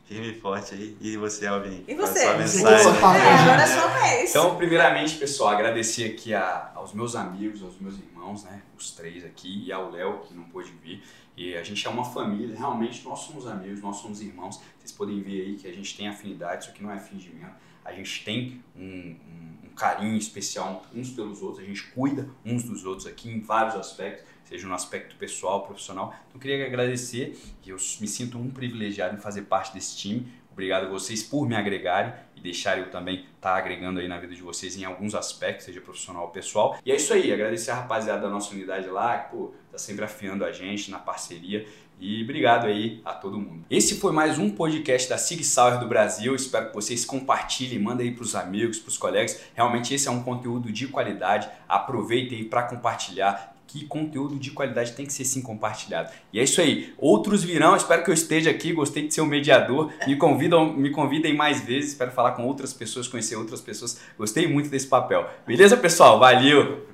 firme 0.06 0.32
e 0.32 0.40
forte 0.40 0.74
aí. 0.76 0.98
E 1.00 1.16
você, 1.16 1.48
Alvin? 1.48 1.84
E 1.88 1.94
a 1.94 1.98
você? 1.98 2.20
Sua 2.20 2.34
Você 2.34 2.38
mensagem. 2.64 2.94
que 2.94 3.00
fala. 3.00 3.18
É, 3.18 3.34
agora 3.34 3.62
é 3.62 3.68
sua 3.68 3.88
vez. 3.88 4.30
Então, 4.30 4.56
primeiramente, 4.58 5.16
pessoal, 5.18 5.50
agradecer 5.54 6.12
aqui 6.12 6.34
a- 6.34 6.72
aos 6.76 6.92
meus 6.94 7.16
amigos, 7.16 7.62
aos 7.64 7.80
meus 7.80 7.96
irmãos, 7.98 8.44
né? 8.44 8.62
Os 8.78 8.92
três 8.92 9.24
aqui, 9.26 9.66
e 9.68 9.72
ao 9.72 9.90
Léo, 9.92 10.20
que 10.20 10.34
não 10.34 10.44
pôde 10.44 10.72
vir. 10.84 11.04
E 11.38 11.56
a 11.56 11.64
gente 11.64 11.86
é 11.86 11.90
uma 11.90 12.06
família, 12.06 12.56
realmente 12.58 13.04
nós 13.04 13.20
somos 13.20 13.46
amigos, 13.48 13.82
nós 13.82 13.98
somos 13.98 14.22
irmãos. 14.22 14.62
Vocês 14.80 14.92
podem 14.92 15.22
ver 15.22 15.42
aí 15.42 15.56
que 15.56 15.68
a 15.68 15.72
gente 15.74 15.96
tem 15.98 16.08
afinidade, 16.08 16.64
isso 16.64 16.72
aqui 16.74 16.82
não 16.84 16.92
é 16.92 17.00
fingimento. 17.00 17.54
A 17.84 17.92
gente 17.94 18.24
tem 18.24 18.62
um, 18.76 18.82
um- 18.84 19.56
um 19.66 19.76
carinho 19.76 20.16
especial 20.18 20.86
uns 20.94 21.10
pelos 21.12 21.42
outros, 21.42 21.62
a 21.64 21.68
gente 21.68 21.84
cuida 21.92 22.30
uns 22.46 22.64
dos 22.64 22.86
outros 22.86 23.06
aqui 23.06 23.30
em 23.30 23.42
vários 23.42 23.76
aspectos, 23.76 24.26
seja 24.46 24.66
no 24.68 24.74
aspecto 24.74 25.16
pessoal, 25.18 25.64
profissional. 25.66 26.08
Então, 26.30 26.36
eu 26.36 26.40
queria 26.40 26.66
agradecer, 26.66 27.38
e 27.66 27.70
eu 27.70 27.76
me 27.76 28.08
sinto 28.08 28.38
um 28.38 28.50
privilegiado 28.50 29.16
em 29.16 29.20
fazer 29.20 29.42
parte 29.44 29.74
desse 29.74 29.98
time. 29.98 30.28
Obrigado 30.52 30.86
a 30.86 30.90
vocês 30.90 31.22
por 31.22 31.46
me 31.46 31.54
agregarem 31.56 32.14
e 32.34 32.40
deixarem 32.40 32.86
eu 32.86 32.90
também 32.90 33.26
estar 33.36 33.56
agregando 33.58 34.00
aí 34.00 34.08
na 34.08 34.18
vida 34.18 34.34
de 34.34 34.42
vocês 34.42 34.78
em 34.78 34.86
alguns 34.86 35.14
aspectos, 35.14 35.66
seja 35.66 35.82
profissional 35.82 36.24
ou 36.24 36.30
pessoal. 36.30 36.80
E 36.86 36.92
é 36.94 36.96
isso 36.96 37.14
aí, 37.14 37.34
agradecer 37.34 37.72
a 37.72 37.76
rapaziada 37.76 38.22
da 38.22 38.30
nossa 38.30 38.54
unidade 38.54 38.88
lá, 38.88 39.18
que 39.18 39.32
pô, 39.36 39.52
tá 39.76 39.80
sempre 39.80 40.06
afiando 40.06 40.46
a 40.46 40.52
gente 40.52 40.90
na 40.90 40.98
parceria. 40.98 41.66
E 42.00 42.24
obrigado 42.24 42.66
aí 42.66 43.02
a 43.06 43.14
todo 43.14 43.38
mundo. 43.38 43.64
Esse 43.70 43.96
foi 43.96 44.12
mais 44.12 44.38
um 44.38 44.50
podcast 44.50 45.10
da 45.10 45.18
Sig 45.18 45.44
Sauer 45.44 45.80
do 45.80 45.88
Brasil. 45.88 46.36
Espero 46.36 46.68
que 46.68 46.74
vocês 46.74 47.06
compartilhem, 47.06 47.80
mandem 47.80 48.10
aí 48.10 48.14
pros 48.16 48.36
amigos, 48.36 48.80
pros 48.80 48.98
colegas. 48.98 49.40
Realmente 49.54 49.94
esse 49.94 50.08
é 50.08 50.12
um 50.12 50.22
conteúdo 50.22 50.72
de 50.72 50.88
qualidade. 50.88 51.48
Aproveitem 51.70 52.40
aí 52.40 52.46
para 52.46 52.64
compartilhar 52.64 53.54
que 53.68 53.86
conteúdo 53.86 54.36
de 54.36 54.52
qualidade 54.52 54.94
tem 54.94 55.06
que 55.06 55.14
ser 55.14 55.26
sim 55.26 55.42
compartilhado. 55.42 56.10
E 56.32 56.40
é 56.40 56.44
isso 56.44 56.62
aí. 56.62 56.94
Outros 56.98 57.44
virão, 57.44 57.76
espero 57.76 58.04
que 58.04 58.10
eu 58.10 58.14
esteja 58.14 58.50
aqui, 58.50 58.72
gostei 58.72 59.08
de 59.08 59.14
ser 59.14 59.22
o 59.22 59.26
mediador. 59.26 59.92
Me 60.06 60.16
convidam, 60.18 60.74
me 60.74 60.92
convidem 60.92 61.36
mais 61.36 61.62
vezes, 61.62 61.92
espero 61.92 62.12
falar 62.12 62.32
com 62.34 62.44
outras 62.44 62.74
pessoas, 62.74 63.08
conhecer 63.08 63.36
outras 63.36 63.62
pessoas. 63.62 64.00
Gostei 64.18 64.48
muito 64.48 64.70
desse 64.70 64.88
papel. 64.88 65.30
Beleza, 65.46 65.76
pessoal? 65.76 66.20
Valeu. 66.20 66.86